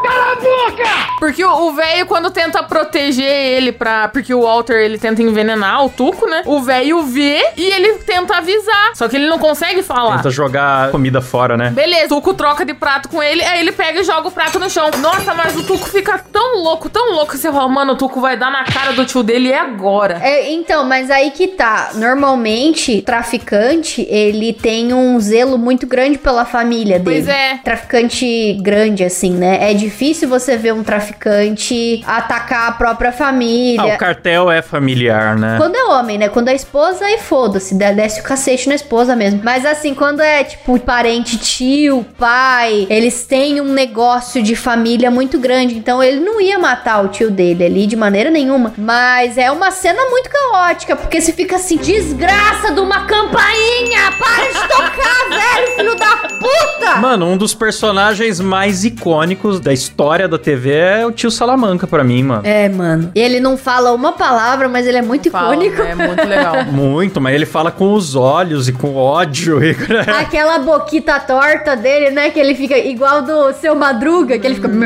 Porque 1.20 1.46
o 1.46 1.72
velho, 1.74 2.06
quando 2.08 2.32
tenta 2.32 2.64
proteger 2.64 3.24
ele 3.24 3.72
pra. 3.72 4.08
Porque 4.08 4.34
o 4.34 4.42
Walter 4.42 4.76
ele 4.76 4.98
tenta 4.98 5.22
envenenar 5.22 5.86
o 5.86 5.90
Tuco, 5.90 6.28
né? 6.28 6.42
O 6.46 6.62
velho 6.62 7.04
vê 7.04 7.40
e 7.56 7.64
ele 7.64 8.00
tenta 8.00 8.38
avisar. 8.38 8.96
Só 8.96 9.08
que 9.08 9.16
ele 9.16 9.28
não 9.28 9.38
consegue 9.38 9.84
falar. 9.84 10.18
Tenta 10.18 10.32
jogar 10.32 10.90
comida 10.92 11.22
fora, 11.22 11.56
né? 11.56 11.70
Beleza, 11.70 12.16
o 12.16 12.22
Tuco 12.22 12.34
troca 12.34 12.64
de 12.64 12.74
prato 12.74 13.10
com 13.10 13.22
ele, 13.22 13.44
aí 13.44 13.60
ele 13.60 13.72
pega 13.72 14.00
e 14.00 14.04
joga 14.04 14.28
o 14.28 14.32
prato 14.32 14.60
no 14.60 14.70
chão. 14.70 14.90
Nossa, 15.00 15.34
mas 15.34 15.56
o 15.56 15.64
Tuco 15.64 15.90
fica 15.90 16.18
tão 16.32 16.62
louco, 16.64 16.90
tão 16.90 17.12
louco 17.14 17.32
que 17.32 17.38
você 17.38 17.52
fala, 17.52 17.68
mano, 17.68 17.94
o 17.94 17.96
Tuco 17.96 18.22
vai 18.22 18.38
dar 18.38 18.52
na 18.52 18.64
cara 18.64 18.94
do 18.94 19.06
tio 19.06 19.24
dele 19.24 19.50
e 19.50 19.52
é 19.52 19.60
agora. 19.60 20.20
É, 20.22 20.52
então, 20.52 20.84
mas 20.86 21.10
aí 21.10 21.32
que 21.32 21.48
tá. 21.48 21.92
Normalmente, 21.96 23.02
traficante, 23.02 24.06
ele 24.10 24.54
tem 24.54 24.94
um 24.94 25.20
zelo 25.20 25.58
muito 25.58 25.88
grande 25.88 26.18
pela 26.18 26.46
família 26.46 27.00
dele. 27.02 27.26
Pois 27.26 27.28
é. 27.28 27.58
Traficante 27.64 28.54
grande, 28.62 29.04
assim, 29.04 29.32
né? 29.32 29.72
É 29.72 29.74
difícil 29.74 30.28
você 30.30 30.58
ver 30.58 30.74
um 30.74 30.84
traficante 30.84 32.04
atacar 32.06 32.70
a 32.70 32.72
própria 32.74 33.10
Ah, 33.10 33.14
família. 33.14 33.96
o 33.96 33.98
cartel 33.98 34.50
é 34.52 34.62
familiar, 34.62 35.36
né? 35.38 35.56
Quando 35.58 35.76
é 35.76 35.84
homem, 35.86 36.18
né? 36.18 36.30
Quando 36.30 36.48
é 36.50 36.56
esposa, 36.56 37.06
aí 37.06 37.18
foda-se, 37.18 37.76
desce 37.76 38.20
o 38.20 38.24
cacete 38.24 38.68
na 38.70 38.76
esposa 38.76 39.16
mesmo. 39.16 39.42
Mas 39.44 39.66
assim, 39.66 39.94
quando 39.94 40.22
é 40.22 40.44
tipo 40.44 40.80
parente, 40.80 41.38
tio, 41.38 42.06
pai, 42.18 42.88
eles 42.90 43.26
têm 43.26 43.60
um 43.62 43.72
negócio 43.74 44.42
de 44.42 44.56
família 44.56 45.12
muito 45.12 45.40
grande. 45.40 45.76
Então 45.78 46.02
ele 46.02 46.20
não 46.20 46.40
ia 46.40 46.58
matar 46.60 47.04
o 47.04 47.08
tio 47.10 47.30
dele 47.32 47.64
ali 47.66 47.88
de 47.88 47.96
maneira 47.96 48.30
nenhuma. 48.30 48.74
Mas 48.78 49.38
é 49.38 49.52
uma 49.52 49.72
cena 49.72 50.04
muito 50.10 50.30
caótica, 50.30 50.96
porque 50.96 51.20
você 51.22 51.32
fica 51.34 51.56
assim: 51.58 51.78
desgraça 51.78 52.72
de 52.74 52.80
uma 52.80 53.06
campainha! 53.06 54.12
Para 54.20 54.48
de 54.48 54.68
tocar, 54.68 55.30
velho, 55.30 55.76
filho 55.76 55.96
da 55.96 56.16
puta! 56.18 56.91
Mano, 57.00 57.26
um 57.28 57.38
dos 57.38 57.54
personagens 57.54 58.40
mais 58.40 58.84
icônicos 58.84 59.60
da 59.60 59.72
história 59.72 60.28
da 60.28 60.38
TV 60.38 60.72
é 60.72 61.06
o 61.06 61.12
tio 61.12 61.32
Salamanca 61.32 61.88
pra 61.88 62.04
mim, 62.04 62.24
mano. 62.24 62.42
É, 62.44 62.68
mano. 62.70 63.12
Ele 63.16 63.40
não 63.40 63.58
fala 63.58 63.92
uma 63.92 64.12
palavra, 64.12 64.68
mas 64.68 64.86
ele 64.88 64.98
é 64.98 65.02
muito 65.02 65.30
Fala, 65.32 65.54
icônico. 65.56 65.82
É 65.82 65.96
muito 65.96 66.28
legal. 66.28 66.52
Muito, 66.72 67.20
mas 67.22 67.36
ele 67.36 67.46
fala 67.46 67.72
com 67.72 67.94
os 67.94 68.16
olhos 68.16 68.68
e 68.68 68.74
com 68.74 68.96
ódio. 68.96 69.64
E... 69.64 69.76
Aquela 70.20 70.60
boquita 70.60 71.20
torta 71.20 71.76
dele, 71.76 72.12
né? 72.12 72.30
Que 72.30 72.40
ele 72.40 72.56
fica 72.56 72.78
igual 72.78 73.22
do 73.22 73.54
seu 73.54 73.76
Madruga, 73.76 74.40
que 74.40 74.48
ele 74.48 74.56
fica. 74.56 74.70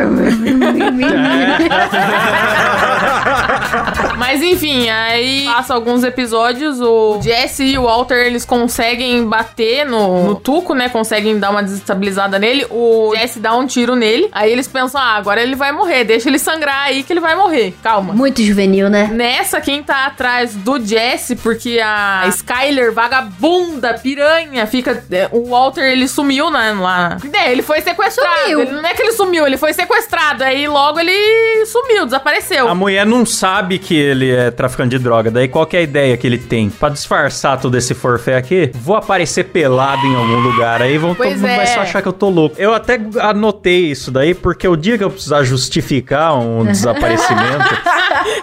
Mas 4.17 4.41
enfim, 4.41 4.89
aí 4.89 5.45
passa 5.45 5.73
alguns 5.73 6.03
episódios, 6.03 6.81
o 6.81 7.19
Jesse 7.21 7.63
e 7.63 7.77
o 7.77 7.83
Walter, 7.83 8.25
eles 8.25 8.45
conseguem 8.45 9.25
bater 9.27 9.85
no, 9.85 10.23
no 10.23 10.35
Tuco, 10.35 10.73
né? 10.73 10.89
Conseguem 10.89 11.37
dar 11.39 11.51
uma 11.51 11.63
desestabilizada 11.95 12.37
nele. 12.39 12.65
O 12.69 13.13
Jesse 13.15 13.39
dá 13.39 13.55
um 13.55 13.65
tiro 13.65 13.95
nele. 13.95 14.29
Aí 14.31 14.51
eles 14.51 14.67
pensam, 14.67 14.99
ah, 15.01 15.15
agora 15.15 15.41
ele 15.41 15.55
vai 15.55 15.71
morrer. 15.71 16.03
Deixa 16.03 16.29
ele 16.29 16.39
sangrar 16.39 16.83
aí 16.83 17.03
que 17.03 17.13
ele 17.13 17.19
vai 17.19 17.35
morrer. 17.35 17.73
Calma. 17.81 18.13
Muito 18.13 18.41
juvenil, 18.43 18.89
né? 18.89 19.09
Nessa, 19.11 19.61
quem 19.61 19.81
tá 19.81 20.05
atrás 20.05 20.55
do 20.55 20.83
Jesse, 20.83 21.35
porque 21.35 21.79
a 21.83 22.23
Skyler, 22.29 22.93
vagabunda, 22.93 23.93
piranha, 23.95 24.65
fica. 24.67 25.03
é, 25.11 25.29
O 25.31 25.49
Walter, 25.49 25.83
ele 25.83 26.07
sumiu 26.07 26.49
né, 26.49 26.73
lá. 26.73 27.17
É, 27.33 27.51
ele 27.51 27.61
foi 27.61 27.81
sequestrado. 27.81 28.41
Sumiu. 28.41 28.61
Ele, 28.61 28.71
não 28.71 28.85
é 28.85 28.93
que 28.93 29.01
ele 29.01 29.11
sumiu, 29.13 29.47
ele 29.47 29.57
foi 29.57 29.73
sequestrado. 29.73 30.43
Aí 30.43 30.67
logo 30.67 30.99
ele 30.99 31.65
sumiu, 31.65 32.05
desapareceu. 32.05 32.67
A 32.67 32.75
mulher 32.75 33.05
não 33.05 33.25
sabe 33.25 33.79
que 33.79 33.95
ele 33.95 34.31
é 34.31 34.51
traficante 34.51 34.97
de 34.97 34.99
droga. 35.03 35.31
Daí 35.31 35.47
qual 35.47 35.65
que 35.65 35.75
é 35.75 35.79
a 35.79 35.83
ideia 35.83 36.17
que 36.17 36.27
ele 36.27 36.37
tem? 36.37 36.69
Pra 36.69 36.89
disfarçar 36.89 37.59
todo 37.59 37.77
esse 37.77 37.93
forfé 37.93 38.35
aqui, 38.37 38.71
vou 38.73 38.95
aparecer 38.95 39.45
pelado 39.45 40.05
em 40.05 40.15
algum 40.15 40.39
lugar. 40.39 40.81
Aí 40.81 40.97
vão, 40.97 41.15
todo 41.15 41.25
mundo 41.27 41.41
vai 41.41 41.61
é. 41.61 41.65
só 41.65 41.84
achar 41.85 42.01
que 42.01 42.07
eu 42.07 42.13
tô 42.13 42.29
louco. 42.29 42.55
Eu 42.59 42.73
até 42.73 42.99
anotei 43.21 43.91
isso 43.91 44.11
daí, 44.11 44.33
porque 44.33 44.67
o 44.67 44.75
dia 44.75 44.97
que 44.97 45.03
eu 45.03 45.09
precisar 45.09 45.43
justificar 45.43 46.37
um 46.37 46.65
desaparecimento, 46.71 47.63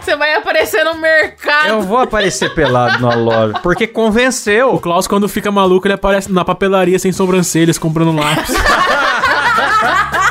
Você 0.01 0.17
vai 0.17 0.35
aparecer 0.35 0.85
no 0.85 0.95
mercado. 0.97 1.69
eu 1.69 1.83
vou 1.83 1.99
aparecer 1.99 2.55
pelado 2.55 3.01
na 3.01 3.15
loja. 3.15 3.55
Porque 3.63 3.85
O 3.85 3.89
convenceu. 3.89 4.79
Klaus, 4.79 5.07
quando 5.07 5.29
fica 5.29 5.51
maluco, 5.51 5.87
ele 5.87 5.95
aparece 5.95 6.31
na 6.33 6.45
papelaria 6.45 6.99
sem 6.99 7.13
sobrancelhas, 7.13 7.79
comprando 7.79 8.13
lápis. 8.15 8.55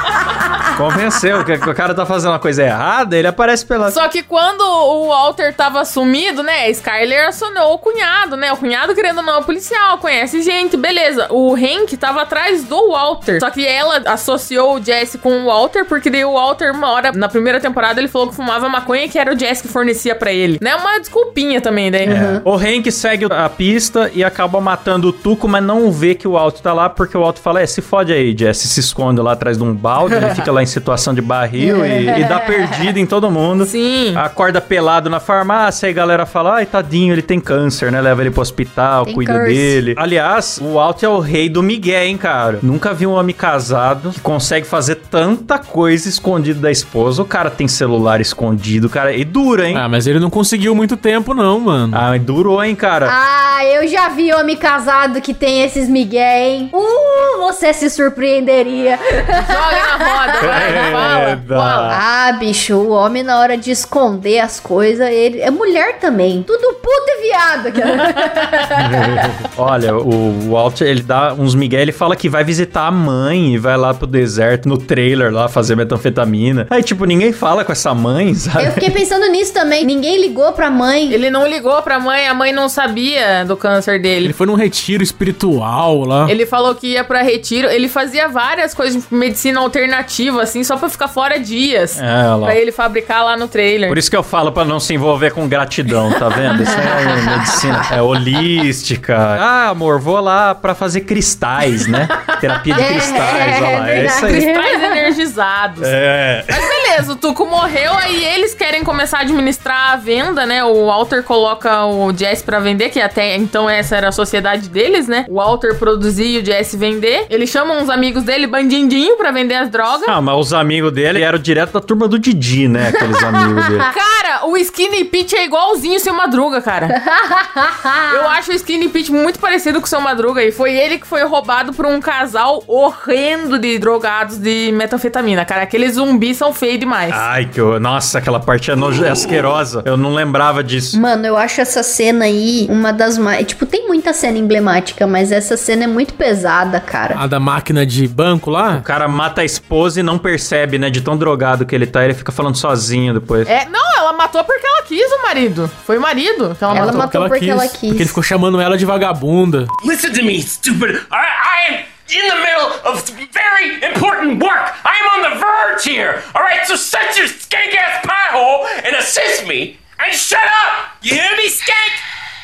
Convenceu 0.81 1.45
que 1.45 1.53
o 1.53 1.75
cara 1.75 1.93
tá 1.93 2.07
fazendo 2.07 2.31
uma 2.31 2.39
coisa 2.39 2.63
errada, 2.63 3.15
ele 3.15 3.27
aparece 3.27 3.63
pelado. 3.63 3.93
Só 3.93 4.07
que 4.07 4.23
quando 4.23 4.61
o 4.61 5.09
Walter 5.09 5.53
tava 5.53 5.85
sumido, 5.85 6.41
né? 6.41 6.65
A 6.65 6.69
Skyler 6.71 7.27
acionou 7.27 7.73
o 7.73 7.77
cunhado, 7.77 8.35
né? 8.35 8.51
O 8.51 8.57
cunhado, 8.57 8.95
querendo 8.95 9.17
ou 9.17 9.23
não, 9.23 9.39
é 9.39 9.43
policial, 9.43 9.99
conhece 9.99 10.41
gente, 10.41 10.75
beleza. 10.75 11.27
O 11.29 11.53
Hank 11.53 11.95
tava 11.97 12.23
atrás 12.23 12.63
do 12.63 12.89
Walter. 12.89 13.39
Só 13.39 13.51
que 13.51 13.63
ela 13.63 14.01
associou 14.07 14.75
o 14.75 14.83
Jesse 14.83 15.19
com 15.19 15.43
o 15.43 15.45
Walter, 15.45 15.85
porque 15.85 16.09
daí 16.09 16.25
o 16.25 16.33
Walter, 16.33 16.71
uma 16.71 16.89
hora, 16.89 17.11
na 17.11 17.29
primeira 17.29 17.59
temporada, 17.59 17.99
ele 17.99 18.07
falou 18.07 18.29
que 18.29 18.35
fumava 18.35 18.67
maconha 18.67 19.05
e 19.05 19.09
que 19.09 19.19
era 19.19 19.31
o 19.31 19.37
Jesse 19.37 19.61
que 19.61 19.67
fornecia 19.67 20.15
pra 20.15 20.33
ele. 20.33 20.57
Né? 20.59 20.75
Uma 20.75 20.99
desculpinha 20.99 21.61
também, 21.61 21.91
daí. 21.91 22.07
O 22.43 22.55
Hank 22.55 22.91
segue 22.91 23.25
a 23.29 23.47
pista 23.49 24.09
e 24.15 24.23
acaba 24.23 24.59
matando 24.59 25.09
o 25.09 25.13
Tuco, 25.13 25.47
mas 25.47 25.63
não 25.63 25.91
vê 25.91 26.15
que 26.15 26.27
o 26.27 26.35
Alto 26.37 26.59
tá 26.59 26.73
lá, 26.73 26.89
porque 26.89 27.15
o 27.15 27.23
Alto 27.23 27.39
fala: 27.39 27.61
É, 27.61 27.67
se 27.67 27.81
fode 27.83 28.11
aí, 28.11 28.35
Jesse. 28.35 28.67
Se 28.67 28.79
esconde 28.79 29.21
lá 29.21 29.33
atrás 29.33 29.57
de 29.57 29.63
um 29.63 29.73
balde, 29.73 30.15
ele 30.15 30.33
fica 30.33 30.51
lá 30.51 30.63
em 30.63 30.70
situação 30.71 31.13
de 31.13 31.21
barril 31.21 31.85
e, 31.85 32.09
e 32.09 32.23
dá 32.23 32.39
perdido 32.39 32.97
em 32.97 33.05
todo 33.05 33.29
mundo. 33.29 33.65
Sim. 33.65 34.13
Acorda 34.15 34.59
pelado 34.61 35.09
na 35.09 35.19
farmácia 35.19 35.87
e 35.87 35.89
a 35.89 35.93
galera 35.93 36.25
fala: 36.25 36.55
Ai, 36.55 36.65
tadinho, 36.65 37.13
ele 37.13 37.21
tem 37.21 37.39
câncer, 37.39 37.91
né? 37.91 38.01
Leva 38.01 38.21
ele 38.21 38.31
pro 38.31 38.41
hospital, 38.41 39.05
Tem 39.05 39.13
cuida 39.13 39.33
curse. 39.33 39.53
dele. 39.53 39.93
Aliás, 39.97 40.59
o 40.61 40.79
Alto 40.79 41.05
é 41.05 41.09
o 41.09 41.19
rei 41.19 41.49
do 41.49 41.61
Miguel, 41.61 42.03
hein, 42.03 42.17
cara? 42.17 42.59
Nunca 42.61 42.93
vi 42.93 43.05
um 43.05 43.11
homem 43.13 43.35
casado 43.35 44.09
que 44.11 44.19
consegue 44.21 44.65
fazer 44.65 44.95
tanta 44.95 45.59
coisa 45.59 46.07
escondido 46.07 46.59
da 46.59 46.71
esposa. 46.71 47.21
O 47.21 47.25
cara 47.25 47.49
tem 47.49 47.67
celular 47.67 48.21
escondido, 48.21 48.89
cara. 48.89 49.13
E 49.13 49.23
dura, 49.23 49.67
hein? 49.67 49.75
ah, 49.77 49.89
mas 49.89 50.07
ele 50.07 50.19
não 50.19 50.29
conseguiu 50.29 50.73
muito 50.73 50.95
tempo, 50.97 51.33
não, 51.33 51.59
mano. 51.59 51.93
Ah, 51.95 52.09
mas 52.09 52.21
durou, 52.21 52.63
hein, 52.63 52.75
cara? 52.75 53.07
Ah, 53.11 53.65
eu 53.65 53.87
já 53.87 54.09
vi 54.09 54.33
homem 54.33 54.55
casado 54.55 55.21
que 55.21 55.33
tem 55.33 55.63
esses 55.63 55.87
migué, 55.89 56.47
hein? 56.49 56.69
Uh, 56.73 57.39
você 57.39 57.73
se 57.73 57.89
surpreenderia. 57.89 58.97
Joga 58.97 59.97
na 59.97 60.05
roda, 60.05 60.39
Fala, 60.91 61.43
fala. 61.47 61.89
Ah, 61.93 62.31
bicho, 62.33 62.75
o 62.75 62.89
homem 62.91 63.23
na 63.23 63.39
hora 63.39 63.57
de 63.57 63.71
esconder 63.71 64.39
as 64.39 64.59
coisas, 64.59 65.07
ele 65.09 65.39
é 65.41 65.49
mulher 65.49 65.99
também. 65.99 66.43
Tudo 66.43 66.73
puto 66.75 67.05
e 67.07 67.21
viado. 67.27 67.71
Olha, 69.57 69.95
o 69.95 70.49
Walt, 70.51 70.81
ele 70.81 71.01
dá 71.01 71.33
uns 71.33 71.55
migué, 71.55 71.81
ele 71.81 71.91
fala 71.91 72.15
que 72.15 72.29
vai 72.29 72.43
visitar 72.43 72.87
a 72.87 72.91
mãe 72.91 73.53
e 73.55 73.57
vai 73.57 73.77
lá 73.77 73.93
pro 73.93 74.07
deserto, 74.07 74.67
no 74.67 74.77
trailer 74.77 75.31
lá, 75.31 75.47
fazer 75.47 75.75
metanfetamina. 75.75 76.67
Aí, 76.69 76.83
tipo, 76.83 77.05
ninguém 77.05 77.31
fala 77.31 77.63
com 77.63 77.71
essa 77.71 77.93
mãe, 77.93 78.33
sabe? 78.35 78.65
Eu 78.65 78.71
fiquei 78.73 78.89
pensando 78.89 79.27
nisso 79.27 79.53
também. 79.53 79.85
Ninguém 79.85 80.19
ligou 80.19 80.51
pra 80.53 80.69
mãe. 80.69 81.11
Ele 81.11 81.29
não 81.29 81.47
ligou 81.47 81.81
pra 81.81 81.99
mãe, 81.99 82.27
a 82.27 82.33
mãe 82.33 82.51
não 82.51 82.67
sabia 82.69 83.43
do 83.45 83.55
câncer 83.57 83.95
Ele 83.95 84.01
dele. 84.03 84.33
foi 84.33 84.47
num 84.47 84.55
retiro 84.55 85.03
espiritual 85.03 86.03
lá. 86.05 86.29
Ele 86.29 86.45
falou 86.45 86.75
que 86.75 86.87
ia 86.93 87.03
pra 87.03 87.21
retiro, 87.21 87.67
ele 87.69 87.87
fazia 87.87 88.27
várias 88.27 88.73
coisas 88.73 89.01
de 89.03 89.13
medicina 89.13 89.59
alternativa, 89.59 90.40
assim, 90.41 90.63
só 90.63 90.77
pra 90.77 90.89
ficar 90.89 91.07
fora 91.07 91.39
dias. 91.39 91.99
É. 91.99 92.39
Pra 92.41 92.55
ele 92.55 92.71
fabricar 92.71 93.23
lá 93.23 93.37
no 93.37 93.47
trailer. 93.47 93.89
Por 93.89 93.97
isso 93.97 94.09
que 94.09 94.17
eu 94.17 94.23
falo 94.23 94.51
pra 94.51 94.65
não 94.65 94.79
se 94.79 94.93
envolver 94.93 95.31
com 95.31 95.47
gratidão, 95.47 96.11
tá 96.11 96.29
vendo? 96.29 96.63
Isso 96.63 96.73
é 96.73 97.21
medicina, 97.37 97.81
é 97.91 98.01
holística. 98.01 99.15
Ah, 99.17 99.69
amor, 99.69 99.99
vou 99.99 100.19
lá 100.19 100.53
pra 100.55 100.73
fazer 100.75 101.01
cristais, 101.01 101.87
né? 101.87 102.07
Terapia 102.39 102.73
de 102.75 102.81
É, 102.81 102.87
cristais, 102.87 103.61
olha 103.61 103.79
lá. 103.79 103.89
É 103.89 103.99
é 103.99 104.05
isso 104.05 104.25
aí. 104.25 104.33
Cristais 104.33 104.83
energizados. 104.83 105.83
É. 105.85 106.43
Mas 106.47 106.70
beleza, 107.01 107.13
o 107.13 107.15
Tuco 107.15 107.45
morreu, 107.45 107.93
aí 107.93 108.23
eles 108.23 108.53
querem 108.53 108.83
começar 108.83 109.19
a 109.19 109.21
administrar 109.21 109.93
a 109.93 109.95
venda, 109.95 110.45
né? 110.45 110.63
O 110.63 110.85
Walter 110.85 111.23
coloca 111.23 111.85
o 111.85 112.15
Jesse 112.15 112.43
pra 112.43 112.59
vender, 112.59 112.89
que 112.89 112.99
até 112.99 113.35
então 113.35 113.69
essa 113.69 113.95
era 113.95 114.09
a 114.09 114.11
sociedade 114.11 114.69
deles, 114.69 115.07
né? 115.07 115.25
O 115.27 115.35
Walter 115.35 115.77
produzir 115.77 116.27
e 116.27 116.39
o 116.39 116.45
Jesse 116.45 116.77
vender. 116.77 117.25
Ele 117.29 117.47
chama 117.47 117.75
uns 117.75 117.89
amigos 117.89 118.23
dele, 118.23 118.47
bandindinho, 118.47 119.17
pra 119.17 119.31
vender 119.31 119.55
as 119.55 119.69
drogas. 119.69 120.07
Ah, 120.07 120.21
mas 120.21 120.37
os 120.37 120.53
amigos 120.53 120.91
dele 120.91 121.21
eram 121.21 121.39
direto 121.39 121.73
da 121.73 121.81
turma 121.81 122.07
do 122.07 122.19
Didi, 122.19 122.67
né? 122.67 122.89
Aqueles 122.89 123.23
amigos 123.23 123.65
dele. 123.65 123.79
Cara, 123.93 124.10
o 124.51 124.57
Skinny 124.57 125.05
Pete 125.05 125.35
é 125.35 125.45
igualzinho 125.45 125.95
o 125.95 125.99
seu 125.99 126.13
Madruga, 126.13 126.61
cara. 126.61 126.87
Eu 128.13 128.27
acho 128.29 128.51
o 128.51 128.53
Skinny 128.53 128.89
Pete 128.89 129.11
muito 129.11 129.39
parecido 129.39 129.79
com 129.79 129.85
o 129.85 129.89
seu 129.89 130.01
Madruga. 130.01 130.43
E 130.43 130.51
foi 130.51 130.73
ele 130.73 130.97
que 130.97 131.07
foi 131.07 131.23
roubado 131.23 131.73
por 131.73 131.85
um 131.85 131.99
casal 131.99 132.63
horrendo 132.67 133.57
de 133.57 133.77
drogados 133.79 134.37
de 134.37 134.71
metanfetamina, 134.73 135.45
cara. 135.45 135.63
Aqueles 135.63 135.95
zumbis 135.95 136.37
são 136.37 136.53
feios 136.53 136.79
demais. 136.79 137.13
Ai, 137.13 137.45
que 137.45 137.59
eu... 137.59 137.79
Nossa, 137.79 138.17
aquela 138.19 138.39
parte 138.39 138.71
é, 138.71 138.75
noje- 138.75 139.03
é 139.05 139.09
asquerosa. 139.09 139.81
Eu 139.85 139.97
não 139.97 140.13
lembrava 140.13 140.63
disso. 140.63 140.99
Mano, 140.99 141.25
eu 141.25 141.37
acho 141.37 141.61
essa 141.61 141.83
cena 141.83 142.25
aí 142.25 142.67
uma 142.69 142.91
das 142.93 143.17
mais. 143.17 143.45
Tipo, 143.45 143.65
tem 143.65 143.87
muita 143.87 144.13
cena 144.13 144.37
emblemática, 144.37 145.07
mas 145.07 145.31
essa 145.31 145.55
cena 145.57 145.83
é 145.85 145.87
muito 145.87 146.13
pesada, 146.13 146.79
cara. 146.79 147.15
A 147.17 147.27
da 147.27 147.39
máquina 147.39 147.85
de 147.85 148.07
banco 148.07 148.49
lá. 148.49 148.77
O 148.77 148.81
cara 148.83 149.07
mata 149.07 149.41
a 149.41 149.45
esposa 149.45 149.99
e 149.99 150.03
não 150.03 150.17
percebe, 150.17 150.77
né? 150.77 150.89
De 150.89 151.01
tão 151.01 151.17
drogado 151.17 151.65
que 151.65 151.73
ele 151.75 151.87
tá, 151.87 152.03
ele 152.03 152.13
fica 152.13 152.31
falando 152.31 152.55
sozinho 152.57 153.13
depois. 153.13 153.47
É, 153.47 153.65
não, 153.69 153.97
ela 153.97 154.13
matou 154.13 154.40
porque 154.43 154.65
ela 154.65 154.83
quis 154.83 155.11
o 155.11 155.21
marido. 155.23 155.71
Foi 155.85 155.97
o 155.97 156.01
marido 156.01 156.55
que 156.55 156.63
ela, 156.63 156.77
Ela 156.77 156.85
matou. 156.91 157.21
matou 157.21 157.27
porque 157.29 157.49
ela 157.49 157.67
quis. 157.67 157.79
Porque 157.89 158.01
ele 158.03 158.07
ficou 158.07 158.23
chamando 158.23 158.59
ela 158.61 158.77
de 158.77 158.85
vagabunda. 158.85 159.67
Listen 159.83 160.11
to 160.13 160.23
me, 160.23 160.41
stupid. 160.41 160.95
I, 161.11 161.15
I 161.15 161.73
am 161.73 161.85
in 162.09 162.29
the 162.29 162.35
middle 162.35 162.71
of 162.85 163.03
very 163.31 163.75
important 163.85 164.43
work. 164.43 164.73
I 164.83 164.99
am 164.99 165.07
on 165.15 165.21
the 165.29 165.35
verge 165.39 165.83
here. 165.85 166.21
All 166.35 166.41
right, 166.43 166.65
so 166.67 166.75
shut 166.75 167.17
your 167.17 167.27
skank 167.27 167.73
ass 167.75 168.05
pie 168.05 168.31
hole 168.33 168.65
and 168.85 168.95
assist 168.97 169.47
me 169.47 169.77
and 169.99 170.13
shut 170.13 170.41
up. 170.65 170.91
You 171.01 171.15
hear 171.15 171.31
me, 171.37 171.47
skank? 171.49 171.93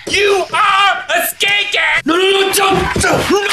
You 0.10 0.46
are 0.54 1.04
a 1.10 1.22
skank 1.28 1.76
ass. 1.76 2.06
No, 2.06 2.16
no, 2.16 2.24
no, 2.32 2.54
don't, 2.54 2.80
don't, 3.02 3.32
no. 3.32 3.48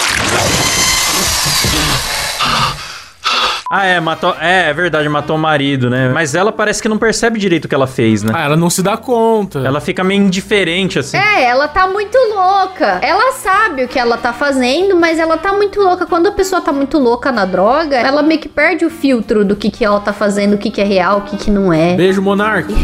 Ah, 3.71 3.87
é, 3.87 3.99
matou. 3.99 4.37
É, 4.41 4.69
é 4.71 4.73
verdade, 4.75 5.09
matou 5.09 5.37
o 5.37 5.39
marido, 5.39 5.89
né? 5.89 6.11
Mas 6.13 6.35
ela 6.35 6.53
parece 6.53 6.83
que 6.83 6.89
não 6.89 6.99
percebe 6.99 7.39
direito 7.39 7.65
o 7.65 7.69
que 7.69 7.75
ela 7.75 7.87
fez, 7.87 8.23
né? 8.23 8.33
Ah, 8.35 8.45
ela 8.45 8.57
não 8.57 8.69
se 8.69 8.83
dá 8.83 8.97
conta. 8.97 9.61
Ela 9.61 9.81
fica 9.81 10.05
meio 10.05 10.23
indiferente, 10.23 10.99
assim. 10.99 11.17
É, 11.17 11.45
ela 11.45 11.67
tá 11.67 11.87
muito 11.87 12.17
louca. 12.17 13.01
Ela 13.03 13.33
sabe 13.33 13.85
o 13.85 13.89
que 13.89 13.99
ela 13.99 14.19
tá 14.19 14.33
fazendo, 14.33 14.95
mas 14.97 15.19
ela 15.19 15.39
tá 15.39 15.53
muito 15.53 15.81
louca. 15.81 16.05
Quando 16.07 16.27
a 16.29 16.33
pessoa 16.33 16.61
tá 16.61 16.73
muito 16.73 16.99
louca 16.99 17.33
na 17.33 17.45
droga, 17.47 17.97
ela 17.97 18.23
meio 18.23 18.41
que 18.41 18.49
perde 18.49 18.85
o 18.85 18.91
filtro 18.91 19.45
do 19.45 19.57
que, 19.57 19.71
que 19.71 19.85
ela 19.85 20.01
tá 20.01 20.13
fazendo, 20.13 20.55
o 20.55 20.59
que, 20.59 20.71
que 20.71 20.81
é 20.81 20.85
real, 20.85 21.19
o 21.19 21.23
que, 21.23 21.37
que 21.37 21.51
não 21.51 21.73
é. 21.73 21.95
Beijo, 21.95 22.21
Monark. 22.21 22.73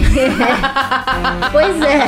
Pois 1.52 1.76
é. 1.82 2.06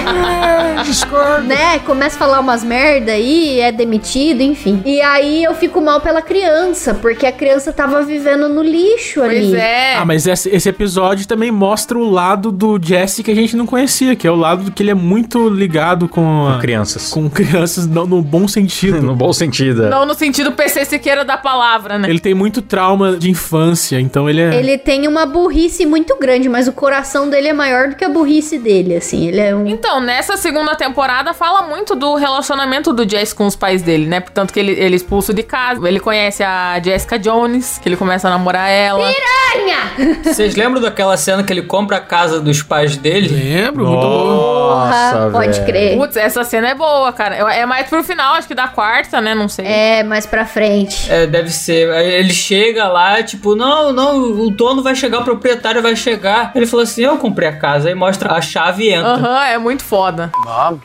né? 1.42 1.78
Começa 1.80 2.16
a 2.16 2.18
falar 2.18 2.40
umas 2.40 2.62
merda 2.62 3.12
aí, 3.12 3.60
é 3.60 3.72
demitido, 3.72 4.40
enfim. 4.40 4.82
E 4.84 5.00
aí 5.02 5.44
eu 5.44 5.54
fico 5.54 5.80
mal 5.80 6.00
pela 6.00 6.22
criança, 6.22 6.94
porque 6.94 7.26
a 7.26 7.32
criança 7.32 7.72
tava 7.72 8.02
vivendo 8.02 8.21
no 8.22 8.62
lixo 8.62 9.22
ali. 9.22 9.40
Pois 9.40 9.54
é. 9.54 9.96
Ah, 9.96 10.04
mas 10.04 10.26
esse, 10.26 10.48
esse 10.50 10.68
episódio 10.68 11.26
também 11.26 11.50
mostra 11.50 11.98
o 11.98 12.08
lado 12.10 12.50
do 12.52 12.78
Jesse 12.82 13.22
que 13.22 13.30
a 13.30 13.34
gente 13.34 13.56
não 13.56 13.66
conhecia, 13.66 14.14
que 14.16 14.26
é 14.26 14.30
o 14.30 14.36
lado 14.36 14.70
que 14.72 14.82
ele 14.82 14.90
é 14.90 14.94
muito 14.94 15.48
ligado 15.48 16.08
com, 16.08 16.46
a- 16.48 16.54
Com 16.54 16.58
crianças. 16.60 17.10
com 17.10 17.28
crianças 17.30 17.86
no, 17.86 18.06
no 18.06 18.22
bom 18.22 18.46
sentido. 18.48 19.02
No 19.02 19.14
bom 19.16 19.32
sentido. 19.32 19.84
é. 19.86 19.90
Não 19.90 20.06
no 20.06 20.14
sentido 20.14 20.52
PC 20.52 20.84
Siqueira 20.84 21.24
da 21.24 21.36
palavra, 21.36 21.98
né? 21.98 22.08
Ele 22.08 22.20
tem 22.20 22.34
muito 22.34 22.62
trauma 22.62 23.16
de 23.16 23.30
infância, 23.30 24.00
então 24.00 24.28
ele 24.28 24.40
é. 24.40 24.54
Ele 24.58 24.78
tem 24.78 25.06
uma 25.08 25.26
burrice 25.26 25.84
muito 25.86 26.16
grande, 26.18 26.48
mas 26.48 26.68
o 26.68 26.72
coração 26.72 27.28
dele 27.28 27.48
é 27.48 27.52
maior 27.52 27.88
do 27.88 27.96
que 27.96 28.04
a 28.04 28.08
burrice 28.08 28.58
dele, 28.58 28.96
assim. 28.96 29.26
Ele 29.28 29.40
é 29.40 29.54
um. 29.54 29.66
Então, 29.66 30.00
nessa 30.00 30.36
segunda 30.36 30.74
temporada 30.76 31.32
fala 31.34 31.62
muito 31.62 31.94
do 31.94 32.14
relacionamento 32.14 32.92
do 32.92 33.08
Jesse 33.08 33.34
com 33.34 33.46
os 33.46 33.56
pais 33.56 33.82
dele, 33.82 34.06
né? 34.06 34.20
Portanto 34.20 34.52
que 34.52 34.60
ele, 34.60 34.72
ele 34.72 34.94
é 34.94 34.96
expulso 34.96 35.32
de 35.34 35.42
casa, 35.42 35.86
ele 35.88 36.00
conhece 36.00 36.42
a 36.42 36.80
Jessica 36.82 37.18
Jones, 37.18 37.78
que 37.82 37.88
ele 37.88 37.96
começa 37.96 38.11
a 38.14 38.30
namorar 38.30 38.68
ela. 38.70 39.12
Piranha! 39.12 40.22
Vocês 40.24 40.54
lembram 40.56 40.80
daquela 40.80 41.16
cena 41.16 41.42
que 41.42 41.52
ele 41.52 41.62
compra 41.62 41.98
a 41.98 42.00
casa 42.00 42.40
dos 42.40 42.62
pais 42.62 42.96
dele? 42.96 43.28
Lembro, 43.28 43.86
muito 43.86 44.00
bom. 44.00 44.24
Nossa, 44.70 45.12
Porra, 45.16 45.30
pode 45.30 45.52
velho. 45.52 45.66
crer. 45.66 45.96
Putz, 45.98 46.16
essa 46.16 46.44
cena 46.44 46.68
é 46.70 46.74
boa, 46.74 47.12
cara. 47.12 47.36
É 47.54 47.66
mais 47.66 47.88
pro 47.88 48.02
final, 48.02 48.34
acho 48.34 48.48
que 48.48 48.54
da 48.54 48.68
quarta, 48.68 49.20
né? 49.20 49.34
Não 49.34 49.48
sei. 49.48 49.66
É, 49.66 50.02
mais 50.02 50.26
pra 50.26 50.44
frente. 50.46 51.10
É, 51.10 51.26
deve 51.26 51.50
ser. 51.50 51.90
Aí 51.92 52.10
Ele 52.12 52.32
chega 52.32 52.88
lá, 52.88 53.22
tipo, 53.22 53.54
não, 53.54 53.92
não, 53.92 54.16
o 54.22 54.50
dono 54.50 54.82
vai 54.82 54.94
chegar, 54.94 55.20
o 55.20 55.24
proprietário 55.24 55.82
vai 55.82 55.94
chegar. 55.96 56.52
Ele 56.54 56.66
falou 56.66 56.84
assim: 56.84 57.02
eu 57.02 57.18
comprei 57.18 57.48
a 57.48 57.56
casa. 57.56 57.88
Aí 57.88 57.94
mostra 57.94 58.32
a 58.32 58.40
chave 58.40 58.84
e 58.84 58.92
entra. 58.92 59.12
Aham, 59.12 59.44
é 59.44 59.58
muito 59.58 59.82
foda. 59.84 60.30
Mom? 60.44 60.78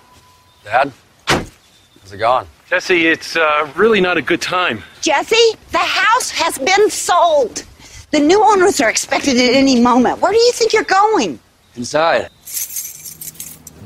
Dad? 0.63 0.89
How's 1.29 2.11
it 2.11 2.17
going? 2.23 2.45
Jesse, 2.69 3.07
it's 3.07 3.37
uh, 3.37 3.71
really 3.77 4.01
not 4.01 4.17
a 4.17 4.21
good 4.21 4.41
time. 4.41 4.83
Jesse, 4.99 5.57
the 5.71 5.77
house 5.77 6.29
has 6.31 6.57
been 6.57 6.89
sold. 6.89 7.63
The 8.11 8.19
new 8.19 8.43
owners 8.43 8.81
are 8.81 8.89
expected 8.89 9.37
at 9.37 9.53
any 9.53 9.79
moment. 9.79 10.19
Where 10.19 10.33
do 10.33 10.37
you 10.37 10.51
think 10.51 10.73
you're 10.73 10.83
going? 10.83 11.39
Inside. 11.77 12.29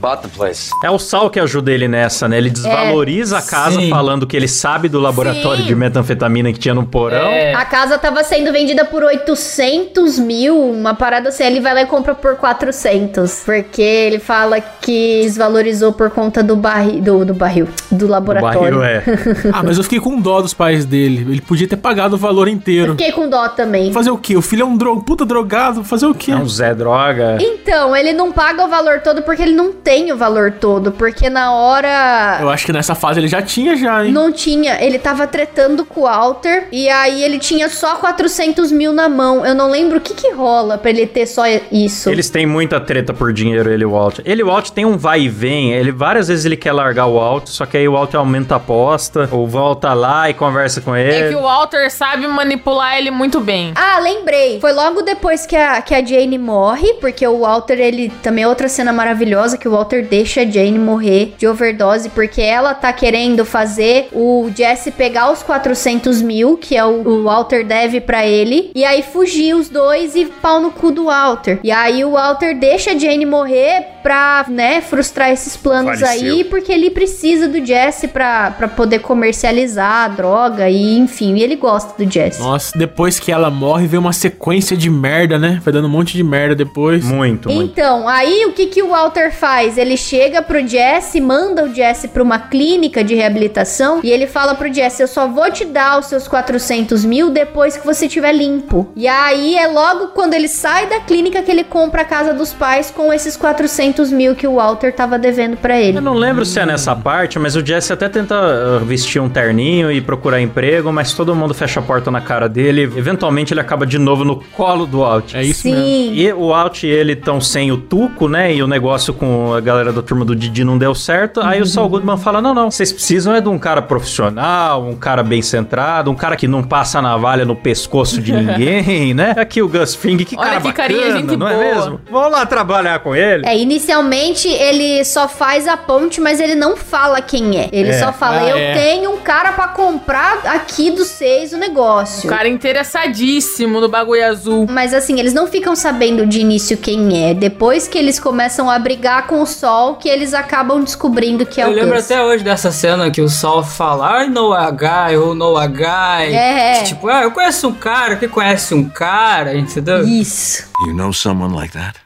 Bought 0.02 0.24
the 0.24 0.30
place. 0.36 0.72
É 0.84 0.90
o 0.90 0.98
Sal 0.98 1.30
que 1.30 1.40
ajuda 1.40 1.72
ele 1.72 1.88
nessa, 1.88 2.28
né? 2.28 2.40
Ele 2.40 2.50
desvaloriza 2.50 3.38
a 3.38 3.42
casa 3.42 3.80
Sim. 3.80 3.88
falando 3.88 4.26
que 4.26 4.36
ele 4.36 4.48
sabe 4.48 4.90
do 4.90 5.00
laboratório 5.00 5.62
Sim. 5.62 5.68
de 5.68 5.76
metanfetamina 5.76 6.52
que 6.52 6.58
tinha 6.58 6.74
no 6.74 6.88
porão. 6.88 7.30
É. 7.30 7.54
A 7.54 7.64
casa 7.66 8.00
tava 8.00 8.24
sendo 8.24 8.52
vendida 8.52 8.84
por 8.84 9.04
800 9.04 10.18
mil, 10.18 10.60
uma 10.72 10.96
parada 10.96 11.30
assim. 11.30 11.44
Ele 11.44 11.60
vai 11.60 11.76
lá 11.76 11.82
e 11.84 11.86
compra 11.86 12.16
por 12.16 12.36
400. 12.36 13.44
Porque 13.46 13.82
ele 13.82 14.18
fala 14.18 14.60
que 14.60 15.22
desvalorizou 15.22 15.94
por 15.94 16.10
conta 16.10 16.42
do 16.42 16.56
barril. 16.56 17.00
Do, 17.02 17.26
do 17.26 17.34
barril. 17.36 17.68
Do 17.92 18.08
laboratório. 18.08 18.80
barril 18.80 18.84
é. 18.84 19.04
Ah, 19.54 19.62
mas 19.64 19.78
eu 19.78 19.84
fiquei 19.84 20.00
com 20.00 20.20
dó 20.20 20.42
dos 20.42 20.54
pais 20.54 20.84
dele. 20.84 21.28
Ele 21.30 21.42
podia 21.42 21.68
ter 21.68 21.78
pagado 21.78 22.16
o 22.16 22.18
valor 22.18 22.48
inteiro. 22.48 22.94
Fiquei 22.94 23.12
com 23.12 23.30
dó 23.30 23.50
também. 23.50 23.94
Fazer 23.94 24.10
o 24.10 24.18
quê? 24.18 24.36
O 24.36 24.42
filho 24.42 24.64
é 24.64 24.66
um 24.66 24.76
dro... 24.76 25.00
puta 25.04 25.26
drogado. 25.26 25.84
Fazer 25.84 26.08
o 26.08 26.16
quê? 26.16 26.32
É 26.32 26.36
um 26.36 26.50
Zé 26.50 26.74
Droga. 26.74 27.38
Então, 27.40 27.96
ele 27.96 28.14
não 28.14 28.32
paga 28.32 28.66
o 28.66 28.68
valor 28.68 29.02
todo 29.02 29.22
porque 29.22 29.44
ele 29.44 29.54
não 29.54 29.72
tem 29.72 29.91
o 30.14 30.18
valor 30.18 30.52
todo. 30.60 30.92
Porque 30.92 31.30
na 31.30 31.52
hora. 31.54 32.38
Eu 32.42 32.50
acho 32.50 32.66
que 32.66 32.74
nessa 32.74 32.96
fase 32.96 33.20
ele 33.20 33.28
já 33.28 33.42
tinha 33.42 33.76
já, 33.76 34.06
hein? 34.06 34.12
Não 34.12 34.32
tinha, 34.32 34.82
ele 34.84 34.98
tava 35.00 35.28
tretando 35.28 35.86
com 35.86 36.02
o 36.02 36.04
Walter 36.04 36.68
e 36.72 36.90
aí 36.90 37.24
ele 37.24 37.40
tinha 37.40 37.70
só 37.70 37.96
400 37.96 38.72
mil 38.72 38.94
na 38.94 39.10
mão. 39.10 39.46
Eu 39.46 39.54
não 39.56 39.70
lembro 39.70 39.98
o 39.98 40.02
que 40.02 40.14
que 40.14 40.32
rola 40.32 40.78
pra 40.78 40.90
ele 40.90 41.06
ter 41.08 41.26
só 41.26 41.44
isso. 41.72 42.10
Eles 42.10 42.30
têm 42.30 42.46
muita 42.46 42.80
treta 42.80 43.14
por 43.14 43.34
dinheiro, 43.34 43.72
ele 43.72 43.84
e 43.84 43.86
o 43.86 43.92
Walt. 43.92 44.20
Ele 44.26 44.42
e 44.42 44.44
o 44.44 44.48
Walt 44.48 44.70
tem 44.70 44.86
um 44.86 44.98
vai 44.98 45.22
e 45.22 45.30
vem. 45.30 45.74
Ele 45.74 45.92
várias 45.92 46.28
vezes 46.28 46.46
ele 46.46 46.58
quer 46.58 46.72
largar 46.72 47.06
o 47.08 47.16
Walt, 47.16 47.48
só 47.48 47.66
que 47.66 47.78
aí 47.78 47.88
o 47.88 47.94
Walt 47.94 48.14
aumenta 48.16 48.56
a 48.56 48.58
aposta. 48.58 49.28
O 49.32 49.46
volta 49.48 49.94
lá 49.94 50.30
e 50.30 50.34
conversa 50.34 50.82
com 50.82 50.96
É 50.96 51.02
ele. 51.08 51.30
que 51.30 51.36
o 51.36 51.42
Walter 51.42 51.90
sabe 51.92 52.28
manipular 52.28 52.98
ele 52.98 53.12
muito 53.12 53.40
bem. 53.40 53.74
Ah, 53.76 54.00
lembrei. 54.00 54.60
Foi 54.60 54.72
logo 54.74 55.02
depois 55.02 55.46
que 55.46 55.56
a, 55.56 55.82
que 55.82 55.94
a 55.94 56.04
Jane 56.06 56.38
morre, 56.38 56.94
porque 56.96 57.26
o 57.28 57.40
Walter, 57.40 57.80
ele 57.80 58.12
também 58.22 58.44
é 58.44 58.48
outra 58.48 58.68
cena 58.70 58.92
maravilhosa 58.94 59.58
que 59.58 59.68
o 59.68 59.72
Walter 59.82 60.04
deixa 60.04 60.46
Jane 60.46 60.78
morrer 60.78 61.34
de 61.40 61.48
overdose 61.48 62.10
porque 62.10 62.40
ela 62.40 62.76
tá 62.76 62.94
querendo 62.94 63.44
fazer 63.44 64.10
o 64.14 64.48
Jesse 64.56 64.92
pegar 64.92 65.32
os 65.32 65.42
400 65.42 66.22
mil, 66.22 66.56
que 66.56 66.78
é 66.78 66.86
o, 66.86 67.02
o 67.02 67.24
Walter 67.24 67.66
deve 67.66 68.00
pra 68.00 68.26
ele, 68.26 68.72
e 68.76 68.86
aí 68.86 69.02
fugir 69.02 69.56
os 69.56 69.70
dois 69.70 70.16
e 70.16 70.26
pau 70.26 70.62
no 70.62 70.72
cu 70.72 70.92
do 70.92 71.06
Walter. 71.06 71.60
E 71.64 71.72
aí 71.72 72.06
o 72.06 72.12
Walter 72.12 72.56
deixa 72.56 72.98
Jane 72.98 73.26
morrer 73.26 73.88
pra, 74.02 74.46
né, 74.50 74.82
frustrar 74.82 75.32
esses 75.32 75.56
planos 75.56 76.00
Faleceu. 76.00 76.34
aí, 76.34 76.44
porque 76.44 76.72
ele 76.72 76.90
precisa 76.90 77.48
do 77.48 77.64
Jesse 77.66 78.08
pra, 78.08 78.52
pra 78.52 78.68
poder 78.68 79.00
comercializar 79.00 80.06
a 80.06 80.08
droga 80.08 80.70
e, 80.70 80.98
enfim, 80.98 81.40
ele 81.40 81.56
gosta 81.56 81.94
do 82.02 82.10
Jesse. 82.10 82.40
Nossa, 82.42 82.78
depois 82.78 83.20
que 83.20 83.32
ela 83.32 83.50
morre, 83.50 83.88
vem 83.88 84.00
uma 84.00 84.14
sequência 84.14 84.76
de 84.76 84.90
merda, 84.90 85.38
né? 85.38 85.60
Vai 85.64 85.74
dando 85.74 85.88
um 85.88 85.92
monte 85.92 86.14
de 86.14 86.24
merda 86.24 86.56
depois. 86.56 87.04
Muito, 87.06 87.50
muito. 87.50 87.72
Então, 87.72 88.08
aí 88.08 88.46
o 88.46 88.54
que 88.54 88.68
que 88.68 88.82
o 88.82 88.90
Walter 88.90 89.32
faz? 89.32 89.78
Ele 89.78 89.98
chega 89.98 90.42
pro 90.42 90.66
Jesse, 90.66 91.20
manda 91.22 91.64
o 91.66 91.74
Jesse 91.74 92.08
pra 92.08 92.24
uma 92.24 92.40
clínica 92.40 93.04
de 93.04 93.16
reabilitação 93.16 94.00
e 94.04 94.10
ele 94.10 94.28
fala 94.28 94.56
pro 94.56 94.74
Jesse: 94.74 95.02
Eu 95.02 95.08
só 95.08 95.28
vou 95.28 95.52
te 95.52 95.66
dar 95.66 96.00
os 96.00 96.08
seus 96.08 96.28
400 96.28 97.06
mil 97.06 97.30
depois 97.30 97.78
que 97.78 97.86
você 97.86 98.06
estiver 98.06 98.34
limpo. 98.34 98.90
E 98.96 99.08
aí 99.08 99.56
é 99.58 99.68
logo 99.68 100.08
quando 100.08 100.34
ele 100.34 100.48
sai 100.48 100.88
da 100.88 101.00
clínica 101.00 101.42
que 101.42 101.52
ele 101.52 101.64
compra 101.64 102.02
a 102.02 102.06
casa 102.06 102.34
dos 102.34 102.54
pais 102.54 102.92
com 102.92 103.12
esses 103.14 103.36
400 103.38 103.91
mil 104.12 104.36
que 104.36 104.48
o 104.48 104.56
Walter 104.56 104.94
tava 104.94 105.18
devendo 105.18 105.58
pra 105.58 105.80
ele. 105.80 105.98
Eu 105.98 106.02
não 106.02 106.14
lembro 106.14 106.46
se 106.46 106.60
é 106.60 106.66
nessa 106.66 106.96
parte, 106.96 107.38
mas 107.40 107.56
o 107.56 107.66
Jesse 107.66 107.92
até 107.94 108.08
tenta 108.10 108.36
uh, 108.36 108.86
vestir 108.86 109.22
um 109.22 109.30
terninho 109.30 109.92
e 109.92 110.00
procurar 110.02 110.42
emprego, 110.42 110.92
mas 110.92 111.14
todo 111.14 111.36
mundo 111.36 111.54
fecha 111.54 111.80
a 111.80 111.84
porta 111.84 112.10
na 112.12 112.22
cara 112.22 112.48
dele. 112.48 112.84
Eventualmente 112.84 113.54
ele 113.54 113.60
acaba 113.60 113.86
de 113.86 113.98
novo 113.98 114.24
no 114.24 114.38
colo 114.54 114.86
do 114.86 115.04
Alt. 115.04 115.36
É 115.36 115.44
isso 115.44 115.64
Sim. 115.64 115.74
mesmo. 115.74 116.16
E 116.16 116.34
o 116.34 116.54
Alt 116.54 116.84
e 116.84 116.88
ele 116.88 117.14
estão 117.14 117.42
sem 117.42 117.72
o 117.72 117.78
Tuco, 117.78 118.28
né? 118.28 118.54
E 118.54 118.64
o 118.64 118.68
negócio 118.68 119.14
com 119.14 119.54
a 119.54 119.60
galera 119.60 119.92
da 119.92 120.02
turma 120.02 120.24
do 120.26 120.36
Didi 120.36 120.64
não 120.64 120.78
deu 120.78 120.94
certo. 120.96 121.42
Aí 121.42 121.62
o 121.62 121.66
Saul 121.66 121.90
Goodman 121.90 122.18
fala: 122.18 122.42
não, 122.42 122.54
não, 122.54 122.70
vocês 122.72 122.92
precisam 122.92 123.36
é 123.36 123.42
de 123.42 123.50
um 123.50 123.58
cara 123.58 123.82
profissional, 123.82 124.84
um 124.86 124.96
cara 124.96 125.24
bem 125.24 125.42
centrado, 125.42 126.12
um 126.12 126.16
cara 126.16 126.36
que 126.36 126.48
não 126.48 126.64
passa 126.64 127.00
a 127.00 127.02
navalha 127.02 127.46
no 127.46 127.56
pescoço 127.56 128.22
de 128.22 128.32
ninguém, 128.34 129.14
né? 129.14 129.34
Aqui 129.38 129.62
o 129.62 129.68
Gus 129.68 129.96
Fring, 129.96 130.18
que 130.18 130.36
Olha 130.38 130.50
cara 130.50 130.62
que 130.62 130.74
carinha, 130.74 131.00
bacana, 131.02 131.20
gente 131.20 131.38
não 131.38 131.48
é 131.48 131.54
boa. 131.54 131.64
mesmo? 131.64 132.02
Vamos 132.12 132.32
lá 132.32 132.46
trabalhar 132.46 133.00
com 133.00 133.16
ele. 133.16 133.46
É, 133.46 133.56
inicialmente 133.82 134.48
ele 134.48 135.04
só 135.04 135.28
faz 135.28 135.68
a 135.68 135.76
ponte, 135.76 136.22
mas 136.22 136.40
ele 136.40 136.54
não 136.56 136.78
fala 136.78 137.20
quem 137.22 137.58
é. 137.60 137.70
Ele 137.72 137.90
É. 137.90 138.00
só 138.00 138.14
fala: 138.14 138.42
Ah, 138.42 138.50
Eu 138.50 138.58
é. 138.58 138.74
tenho 138.74 139.12
um 139.12 139.18
cara 139.18 139.52
pra 139.54 139.70
comprar 139.70 140.42
aqui 140.46 140.92
dos 140.92 141.08
seis 141.08 141.52
o 141.52 141.58
negócio. 141.58 142.28
O 142.28 142.30
cara 142.34 142.48
interessadíssimo 142.48 143.82
no 143.82 143.90
bagulho 143.90 144.26
azul. 144.26 144.68
Mas 144.70 144.94
assim, 144.94 145.20
eles 145.20 145.34
não 145.34 145.48
ficam 145.48 145.76
sabendo 145.76 146.26
de 146.26 146.40
início 146.40 146.78
quem 146.78 147.30
é. 147.30 147.34
Depois 147.34 147.88
que 147.88 147.98
eles 147.98 148.20
começam 148.20 148.70
a 148.70 148.78
brigar 148.78 149.28
com 149.28 149.42
o 149.42 149.46
sol, 149.46 149.96
que 149.96 150.08
eles 150.08 150.34
acabam 150.34 150.84
descobrindo 150.84 151.46
que 151.46 151.60
é 151.60 151.66
Eu 151.66 151.70
o 151.70 151.74
lembro 151.74 151.96
Gus. 151.96 152.06
até 152.06 152.24
hoje 152.24 152.44
dessa 152.44 152.72
cena 152.72 153.10
que 153.10 153.22
o 153.22 153.30
Sol 153.30 153.64
fala 153.64 154.24
I 154.24 154.30
know 154.30 154.54
a 154.54 154.70
guy, 154.72 155.18
who 155.18 155.34
know 155.34 155.58
a 155.58 155.68
guy. 155.68 156.34
É. 156.34 156.84
Tipo, 156.84 157.08
ah, 157.10 157.24
eu 157.24 157.32
conheço 157.32 157.68
um 157.68 157.74
cara 157.74 158.16
que 158.16 158.28
conhece 158.28 158.74
um 158.74 158.88
cara, 158.88 159.56
entendeu? 159.56 160.06
Isso. 160.08 160.70
You 160.88 160.94
know 160.96 161.12
someone 161.14 161.56
like 161.56 161.74
that? 161.74 162.00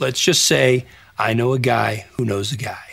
Let's 0.00 0.20
just 0.20 0.46
say 0.46 0.86
I 1.20 1.34
know 1.34 1.52
a 1.52 1.58
guy 1.58 2.06
who 2.16 2.24
knows 2.24 2.50
a 2.50 2.56
guy 2.56 2.89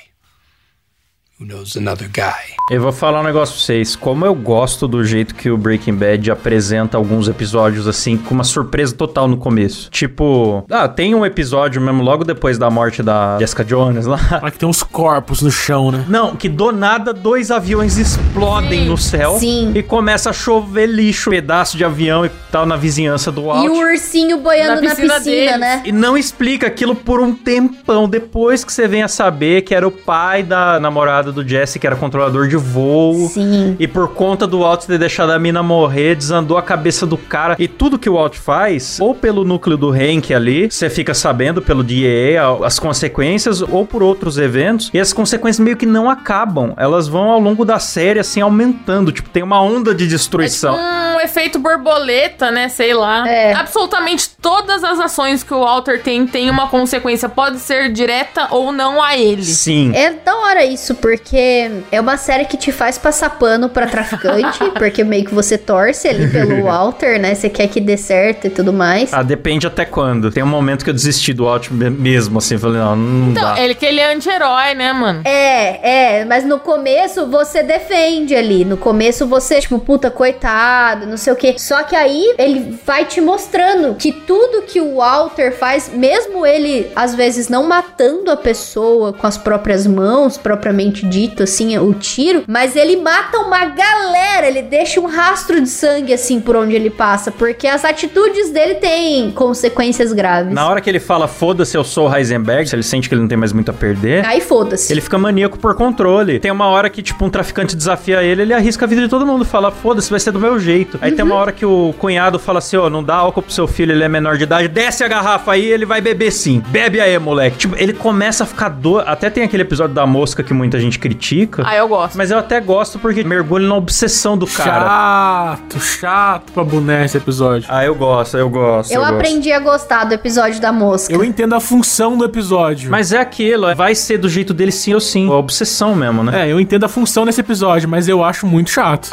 Eu 2.71 2.81
vou 2.81 2.91
falar 2.91 3.21
um 3.21 3.23
negócio 3.23 3.53
pra 3.53 3.63
vocês. 3.63 3.95
Como 3.95 4.25
eu 4.25 4.33
gosto 4.33 4.87
do 4.87 5.03
jeito 5.05 5.35
que 5.35 5.51
o 5.51 5.57
Breaking 5.57 5.93
Bad 5.93 6.31
apresenta 6.31 6.97
alguns 6.97 7.27
episódios 7.27 7.87
assim, 7.87 8.17
com 8.17 8.33
uma 8.33 8.43
surpresa 8.43 8.95
total 8.95 9.27
no 9.27 9.37
começo. 9.37 9.87
Tipo, 9.91 10.65
ah, 10.67 10.87
tem 10.87 11.13
um 11.13 11.23
episódio 11.23 11.79
mesmo 11.79 12.01
logo 12.01 12.23
depois 12.23 12.57
da 12.57 12.71
morte 12.71 13.03
da 13.03 13.37
Jessica 13.39 13.63
Jones 13.63 14.07
lá. 14.07 14.19
Olha 14.41 14.49
que 14.51 14.57
tem 14.57 14.67
uns 14.67 14.81
corpos 14.81 15.43
no 15.43 15.51
chão, 15.51 15.91
né? 15.91 16.05
Não, 16.09 16.35
que 16.35 16.49
do 16.49 16.71
nada 16.71 17.13
dois 17.13 17.51
aviões 17.51 17.97
explodem 17.99 18.81
Sim. 18.85 18.89
no 18.89 18.97
céu 18.97 19.37
Sim. 19.39 19.73
e 19.75 19.83
começa 19.83 20.31
a 20.31 20.33
chover 20.33 20.87
lixo, 20.87 21.29
pedaço 21.29 21.77
de 21.77 21.85
avião 21.85 22.25
e 22.25 22.31
tal 22.51 22.65
na 22.65 22.75
vizinhança 22.75 23.31
do 23.31 23.43
E 23.45 23.49
Alt. 23.49 23.67
o 23.67 23.77
ursinho 23.77 24.39
boiando 24.39 24.81
Na 24.81 24.89
na 24.89 24.95
piscina 24.95 25.13
piscina, 25.19 25.57
né? 25.59 25.83
E 25.85 25.91
não 25.91 26.17
explica 26.17 26.65
aquilo 26.65 26.95
por 26.95 27.19
um 27.21 27.31
tempão. 27.31 28.09
Depois 28.09 28.63
que 28.65 28.73
você 28.73 28.87
vem 28.87 29.03
a 29.03 29.07
saber 29.07 29.61
que 29.61 29.75
era 29.75 29.87
o 29.87 29.91
pai 29.91 30.41
da 30.41 30.79
namorada 30.79 31.26
do 31.31 31.47
Jesse, 31.47 31.79
que 31.79 31.87
era 31.87 31.95
controlador 31.95 32.47
de 32.47 32.55
voo. 32.55 33.27
Sim. 33.29 33.75
E 33.79 33.87
por 33.87 34.09
conta 34.09 34.45
do 34.47 34.59
Walt 34.59 34.85
ter 34.85 34.97
deixado 34.97 35.31
a 35.31 35.39
mina 35.39 35.61
morrer, 35.63 36.15
desandou 36.15 36.57
a 36.57 36.61
cabeça 36.61 37.05
do 37.05 37.17
cara. 37.17 37.55
E 37.59 37.67
tudo 37.67 37.99
que 37.99 38.09
o 38.09 38.13
Walt 38.13 38.37
faz, 38.37 38.99
ou 38.99 39.13
pelo 39.13 39.43
núcleo 39.43 39.77
do 39.77 39.91
Hank 39.91 40.33
ali, 40.33 40.69
você 40.69 40.89
fica 40.89 41.13
sabendo 41.13 41.61
pelo 41.61 41.83
DEA 41.83 42.41
as 42.63 42.79
consequências, 42.79 43.61
ou 43.61 43.85
por 43.85 44.03
outros 44.03 44.37
eventos. 44.37 44.89
E 44.93 44.99
as 44.99 45.13
consequências 45.13 45.63
meio 45.63 45.77
que 45.77 45.85
não 45.85 46.09
acabam. 46.09 46.73
Elas 46.77 47.07
vão 47.07 47.29
ao 47.29 47.39
longo 47.39 47.63
da 47.65 47.79
série, 47.79 48.19
assim, 48.19 48.41
aumentando. 48.41 49.11
Tipo, 49.11 49.29
tem 49.29 49.43
uma 49.43 49.61
onda 49.61 49.93
de 49.93 50.07
destruição. 50.07 50.75
Um 51.17 51.19
efeito 51.19 51.57
borboleta, 51.57 52.51
né? 52.51 52.69
Sei 52.69 52.93
lá. 52.93 53.27
É. 53.27 53.53
Absolutamente 53.53 54.29
todas 54.39 54.83
as 54.83 54.99
ações 54.99 55.41
que 55.43 55.51
o 55.53 55.61
Walter 55.61 56.01
tem 56.03 56.27
tem 56.27 56.47
uma 56.49 56.67
consequência. 56.67 57.27
Pode 57.27 57.57
ser 57.59 57.91
direta 57.91 58.47
ou 58.51 58.71
não 58.71 59.01
a 59.01 59.17
ele. 59.17 59.43
Sim. 59.43 59.91
É 59.95 60.11
da 60.11 60.35
hora 60.37 60.63
isso, 60.63 60.93
porque 60.95 61.71
é 61.91 61.99
uma 61.99 62.17
série 62.17 62.45
que 62.45 62.55
te 62.55 62.71
faz 62.71 62.97
passar 62.99 63.31
pano 63.31 63.67
pra 63.67 63.87
traficante, 63.87 64.59
porque 64.77 65.03
meio 65.03 65.25
que 65.25 65.33
você 65.33 65.57
torce 65.57 66.07
ali 66.07 66.27
pelo 66.29 66.61
Walter, 66.69 67.19
né? 67.19 67.33
Você 67.33 67.49
quer 67.49 67.67
que 67.67 67.81
dê 67.81 67.97
certo 67.97 68.45
e 68.45 68.49
tudo 68.51 68.71
mais. 68.71 69.11
Ah, 69.11 69.23
depende 69.23 69.65
até 69.65 69.85
quando. 69.85 70.29
Tem 70.31 70.43
um 70.43 70.47
momento 70.47 70.83
que 70.83 70.91
eu 70.91 70.93
desisti 70.93 71.33
do 71.33 71.45
Walt 71.45 71.69
me- 71.71 71.89
mesmo, 71.89 72.37
assim. 72.37 72.59
Falei, 72.59 72.77
não, 72.79 72.95
não 72.95 73.31
Então, 73.31 73.55
dá. 73.55 73.59
ele 73.59 73.73
que 73.73 73.85
ele 73.87 73.99
é 73.99 74.13
anti-herói, 74.13 74.75
né, 74.75 74.93
mano? 74.93 75.21
É, 75.25 76.19
é, 76.19 76.25
mas 76.25 76.45
no 76.45 76.59
começo 76.59 77.25
você 77.25 77.63
defende 77.63 78.35
ali. 78.35 78.63
No 78.63 78.77
começo 78.77 79.25
você, 79.25 79.59
tipo, 79.59 79.79
puta, 79.79 80.11
coitado, 80.11 81.06
não 81.07 81.17
sei 81.17 81.33
o 81.33 81.35
quê. 81.35 81.55
Só 81.57 81.83
que 81.83 81.95
aí 81.95 82.35
ele 82.37 82.79
vai 82.85 83.05
te 83.05 83.21
mostrando 83.21 83.95
que 83.95 84.11
tudo 84.11 84.63
que 84.63 84.79
o 84.79 84.97
Walter 84.97 85.51
faz, 85.57 85.89
mesmo 85.93 86.45
ele 86.45 86.91
às 86.95 87.15
vezes 87.15 87.49
não 87.49 87.67
matando 87.67 88.31
a 88.31 88.37
pessoa 88.37 89.13
com 89.13 89.25
as 89.25 89.37
próprias 89.37 89.87
mãos, 89.87 90.37
propriamente 90.37 91.05
dito, 91.05 91.43
assim, 91.43 91.77
o 91.77 91.93
tiro, 91.93 92.43
mas 92.47 92.75
ele 92.75 92.97
mata 92.97 93.37
uma 93.39 93.65
galera, 93.65 94.47
ele 94.47 94.61
deixa 94.61 94.99
um 94.99 95.05
rastro 95.05 95.61
de 95.61 95.69
sangue, 95.69 96.13
assim, 96.13 96.39
por 96.39 96.55
onde 96.55 96.75
ele 96.75 96.89
passa, 96.89 97.31
porque 97.31 97.67
as 97.67 97.85
atitudes 97.85 98.49
dele 98.49 98.75
têm 98.75 99.31
consequências 99.31 100.13
graves. 100.13 100.53
Na 100.53 100.67
hora 100.67 100.81
que 100.81 100.89
ele 100.89 100.99
fala, 100.99 101.27
foda-se, 101.27 101.75
eu 101.75 101.83
sou 101.83 102.09
o 102.09 102.15
Heisenberg, 102.15 102.67
se 102.67 102.75
ele 102.75 102.83
sente 102.83 103.07
que 103.07 103.15
ele 103.15 103.21
não 103.21 103.27
tem 103.27 103.37
mais 103.37 103.53
muito 103.53 103.69
a 103.69 103.73
perder. 103.73 104.25
Aí 104.25 104.41
foda-se. 104.41 104.91
Ele 104.91 105.01
fica 105.01 105.17
maníaco 105.17 105.57
por 105.57 105.75
controle. 105.75 106.39
Tem 106.39 106.51
uma 106.51 106.67
hora 106.67 106.89
que, 106.89 107.01
tipo, 107.01 107.23
um 107.23 107.29
traficante 107.29 107.75
desafia 107.75 108.23
ele, 108.23 108.41
ele 108.43 108.53
arrisca 108.53 108.85
a 108.85 108.87
vida 108.87 109.01
de 109.01 109.07
todo 109.07 109.25
mundo. 109.25 109.45
Fala, 109.45 109.71
foda-se, 109.71 110.09
vai 110.09 110.19
ser 110.19 110.31
do 110.31 110.39
meu 110.39 110.59
jeito. 110.59 110.96
Aí 111.01 111.11
tem 111.11 111.23
uma 111.23 111.35
hora 111.35 111.51
que 111.51 111.65
o 111.65 111.93
cunhado 111.97 112.39
fala 112.39 112.59
assim, 112.59 112.77
ó, 112.77 112.89
não 112.89 113.03
dá 113.03 113.15
álcool 113.15 113.41
pro 113.41 113.51
seu 113.51 113.67
filho, 113.67 113.91
ele 113.91 114.03
é 114.03 114.09
menor 114.09 114.37
de 114.37 114.43
idade. 114.43 114.67
Desce 114.67 115.03
a 115.03 115.07
garrafa 115.07 115.51
aí, 115.51 115.65
ele 115.65 115.85
vai 115.85 116.01
beber 116.01 116.31
sim. 116.31 116.61
Bebe 116.67 116.99
aí, 116.99 117.17
moleque. 117.17 117.57
Tipo, 117.57 117.75
ele 117.77 117.93
começa 117.93 118.43
a 118.43 118.47
ficar 118.47 118.69
doido. 118.69 119.07
Até 119.07 119.29
tem 119.29 119.43
aquele 119.43 119.63
episódio 119.63 119.93
da 119.93 120.05
mosca 120.05 120.43
que 120.43 120.53
muita 120.53 120.79
gente 120.79 120.99
critica. 120.99 121.63
Ah, 121.65 121.75
eu 121.75 121.87
gosto. 121.87 122.17
Mas 122.17 122.31
eu 122.31 122.37
até 122.37 122.59
gosto 122.59 122.99
porque 122.99 123.23
mergulho 123.23 123.67
na 123.67 123.75
obsessão 123.75 124.37
do 124.37 124.47
cara. 124.47 125.57
Chato, 125.57 125.79
chato 125.79 126.51
pra 126.51 126.63
boné 126.63 127.05
esse 127.05 127.17
episódio. 127.17 127.67
Ah, 127.69 127.85
eu 127.85 127.95
gosto, 127.95 128.37
eu 128.37 128.49
gosto. 128.49 128.91
Eu 128.91 129.01
gosto. 129.01 129.13
aprendi 129.15 129.51
a 129.51 129.59
gostar 129.59 130.05
do 130.05 130.13
episódio 130.13 130.59
da 130.59 130.71
mosca. 130.71 131.13
Eu 131.13 131.23
entendo 131.23 131.55
a 131.55 131.59
função 131.59 132.17
do 132.17 132.25
episódio. 132.25 132.89
Mas 132.89 133.11
é 133.11 133.19
aquilo, 133.19 133.73
vai 133.75 133.95
ser 133.95 134.17
do 134.17 134.29
jeito 134.29 134.53
dele 134.53 134.71
sim 134.71 134.93
ou 134.93 134.99
sim. 134.99 135.27
A 135.29 135.35
obsessão 135.35 135.95
mesmo, 135.95 136.23
né? 136.23 136.47
É, 136.47 136.51
eu 136.51 136.59
entendo 136.59 136.85
a 136.85 136.89
função 136.89 137.25
desse 137.25 137.41
episódio, 137.41 137.87
mas 137.87 138.07
eu 138.07 138.23
acho 138.23 138.45
muito 138.45 138.69
chato. 138.69 139.09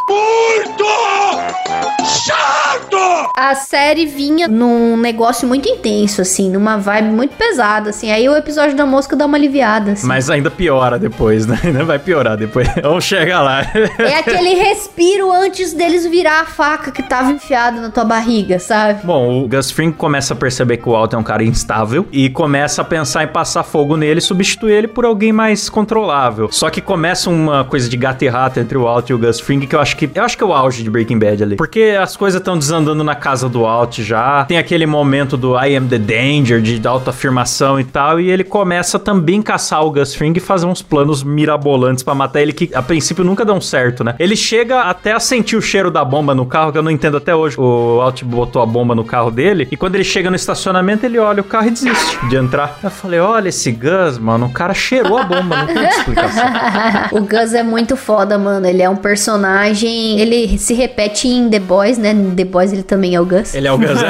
Shut 2.05 2.44
A 3.37 3.55
série 3.55 4.07
vinha 4.07 4.49
num 4.49 4.97
negócio 4.97 5.47
muito 5.47 5.69
intenso, 5.69 6.21
assim, 6.23 6.51
numa 6.51 6.77
vibe 6.77 7.09
muito 7.09 7.37
pesada, 7.37 7.91
assim. 7.91 8.11
Aí 8.11 8.29
o 8.29 8.37
episódio 8.37 8.77
da 8.77 8.87
mosca 8.87 9.17
dá 9.17 9.27
uma 9.27 9.37
aliviada, 9.37 9.93
assim. 9.93 10.07
Mas 10.07 10.31
ainda 10.31 10.51
piora 10.51 10.99
depois, 10.99 11.47
né? 11.47 11.59
Ainda 11.65 11.85
vai 11.85 11.99
piorar 11.99 12.37
depois. 12.37 12.69
Vamos 12.83 13.05
chegar 13.05 13.43
lá. 13.43 13.63
É 13.99 14.19
aquele 14.19 14.55
respiro 14.55 15.33
antes 15.33 15.73
deles 15.73 16.07
virar 16.07 16.41
a 16.41 16.45
faca 16.45 16.91
que 16.91 17.03
tava 17.03 17.31
enfiada 17.33 17.81
na 17.81 17.91
tua 17.91 18.05
barriga, 18.05 18.59
sabe? 18.59 19.01
Bom, 19.05 19.45
o 19.45 19.49
Gus 19.49 19.71
Fring 19.71 19.93
começa 19.93 20.35
a 20.35 20.37
perceber 20.37 20.77
que 20.79 20.89
o 20.89 20.93
Walt 20.93 21.13
é 21.13 21.17
um 21.17 21.23
cara 21.23 21.43
instável 21.43 22.07
e 22.13 22.29
começa 22.31 22.83
a 22.83 22.85
pensar 22.85 23.25
em 23.25 23.29
passar 23.29 23.63
fogo 23.63 23.97
nele 23.97 24.19
e 24.19 24.23
substituir 24.23 24.73
ele 24.73 24.89
por 24.89 25.05
alguém 25.05 25.33
mais 25.33 25.69
controlável. 25.69 26.49
Só 26.51 26.71
que 26.71 26.81
começa 26.81 27.31
uma 27.31 27.65
coisa 27.65 27.89
de 27.89 27.97
gato 27.97 28.23
e 28.23 28.29
rato 28.29 28.61
entre 28.61 28.77
o 28.77 28.83
Walt 28.83 29.11
e 29.11 29.15
o 29.15 29.19
Gus 29.19 29.41
Fring 29.41 29.61
que 29.61 29.75
eu 29.75 29.81
acho 29.81 29.97
que 29.97 30.11
eu 30.15 30.23
acho 30.23 30.37
que 30.37 30.43
é 30.43 30.47
o 30.47 30.53
auge 30.53 30.83
de 30.83 30.91
Breaking 30.91 31.19
Bad 31.19 31.43
ali. 31.43 31.57
Porque 31.57 31.97
as 32.01 32.17
coisas 32.17 32.41
estão 32.41 32.59
desandando 32.59 33.03
na 33.03 33.14
casa 33.15 33.49
do 33.49 33.67
Alt 33.67 34.01
já. 34.01 34.45
Tem 34.45 34.59
aquele 34.59 34.87
momento 34.87 35.37
do 35.37 35.57
I 35.59 35.77
am 35.77 35.87
the 35.89 35.99
danger, 35.99 36.61
de 36.61 36.87
autoafirmação 36.87 37.79
e 37.79 37.85
tal. 37.85 38.21
E 38.21 38.31
ele 38.31 38.45
começa 38.45 38.99
também 38.99 39.43
caçar 39.43 39.85
o 39.85 39.91
Gus 39.91 40.15
Fring 40.15 40.33
e 40.37 40.41
fazer 40.41 40.67
uns 40.67 40.83
planos 40.83 41.23
mirabolantes 41.23 42.03
pra 42.03 42.15
matar 42.15 42.41
ele, 42.41 42.53
que 42.53 42.71
a 42.75 42.83
princípio 42.83 43.25
nunca 43.25 43.45
dão 43.45 43.61
certo, 43.61 44.05
né? 44.05 44.15
Ele 44.19 44.37
chega 44.37 44.83
até 44.83 45.13
a 45.13 45.21
sentir 45.21 45.57
o 45.57 45.63
cheiro 45.63 45.91
da 45.91 46.05
bomba 46.05 46.35
no 46.35 46.47
carro, 46.47 46.73
que 46.73 46.79
eu 46.79 46.83
não 46.83 46.91
entendo 46.91 47.17
até 47.17 47.35
hoje. 47.35 47.59
O 47.59 48.01
Alt 48.01 48.23
botou 48.23 48.63
a 48.63 48.67
bomba 48.67 48.95
no 48.95 49.05
carro 49.05 49.31
dele. 49.31 49.69
E 49.71 49.77
quando 49.77 49.95
ele 49.95 50.05
chega 50.05 50.31
no 50.31 50.37
estacionamento, 50.37 51.05
ele 51.07 51.19
olha 51.19 51.41
o 51.41 51.45
carro 51.45 51.69
e 51.69 51.71
desiste 51.71 52.27
de 52.29 52.37
entrar. 52.37 52.79
Eu 52.83 52.91
falei: 52.91 53.21
olha 53.21 53.49
esse 53.49 53.71
Gus, 53.73 54.19
mano, 54.19 54.47
o 54.47 54.53
cara 54.53 54.75
cheirou 54.75 55.19
a 55.19 55.25
bomba, 55.25 55.57
não 55.57 55.67
tem 55.67 55.85
explicação. 55.85 56.45
o 57.13 57.21
Gus 57.21 57.55
é 57.55 57.63
muito 57.63 57.97
foda, 57.97 58.39
mano. 58.39 58.67
Ele 58.67 58.83
é 58.83 58.89
um 58.89 58.97
personagem. 58.97 60.19
Ele 60.21 60.59
se 60.59 60.75
repete 60.75 61.29
em 61.29 61.49
The 61.49 61.61
Boys, 61.61 61.99
né? 61.99 62.15
The 62.37 62.45
Boys 62.45 62.73
ele 62.73 62.83
também 62.83 63.04
é 63.13 63.21
o 63.21 63.27
Gus. 63.27 63.53
Ele 63.55 63.67
é 63.67 63.73
o 63.73 63.77
Gus, 63.79 64.01
é. 64.01 64.05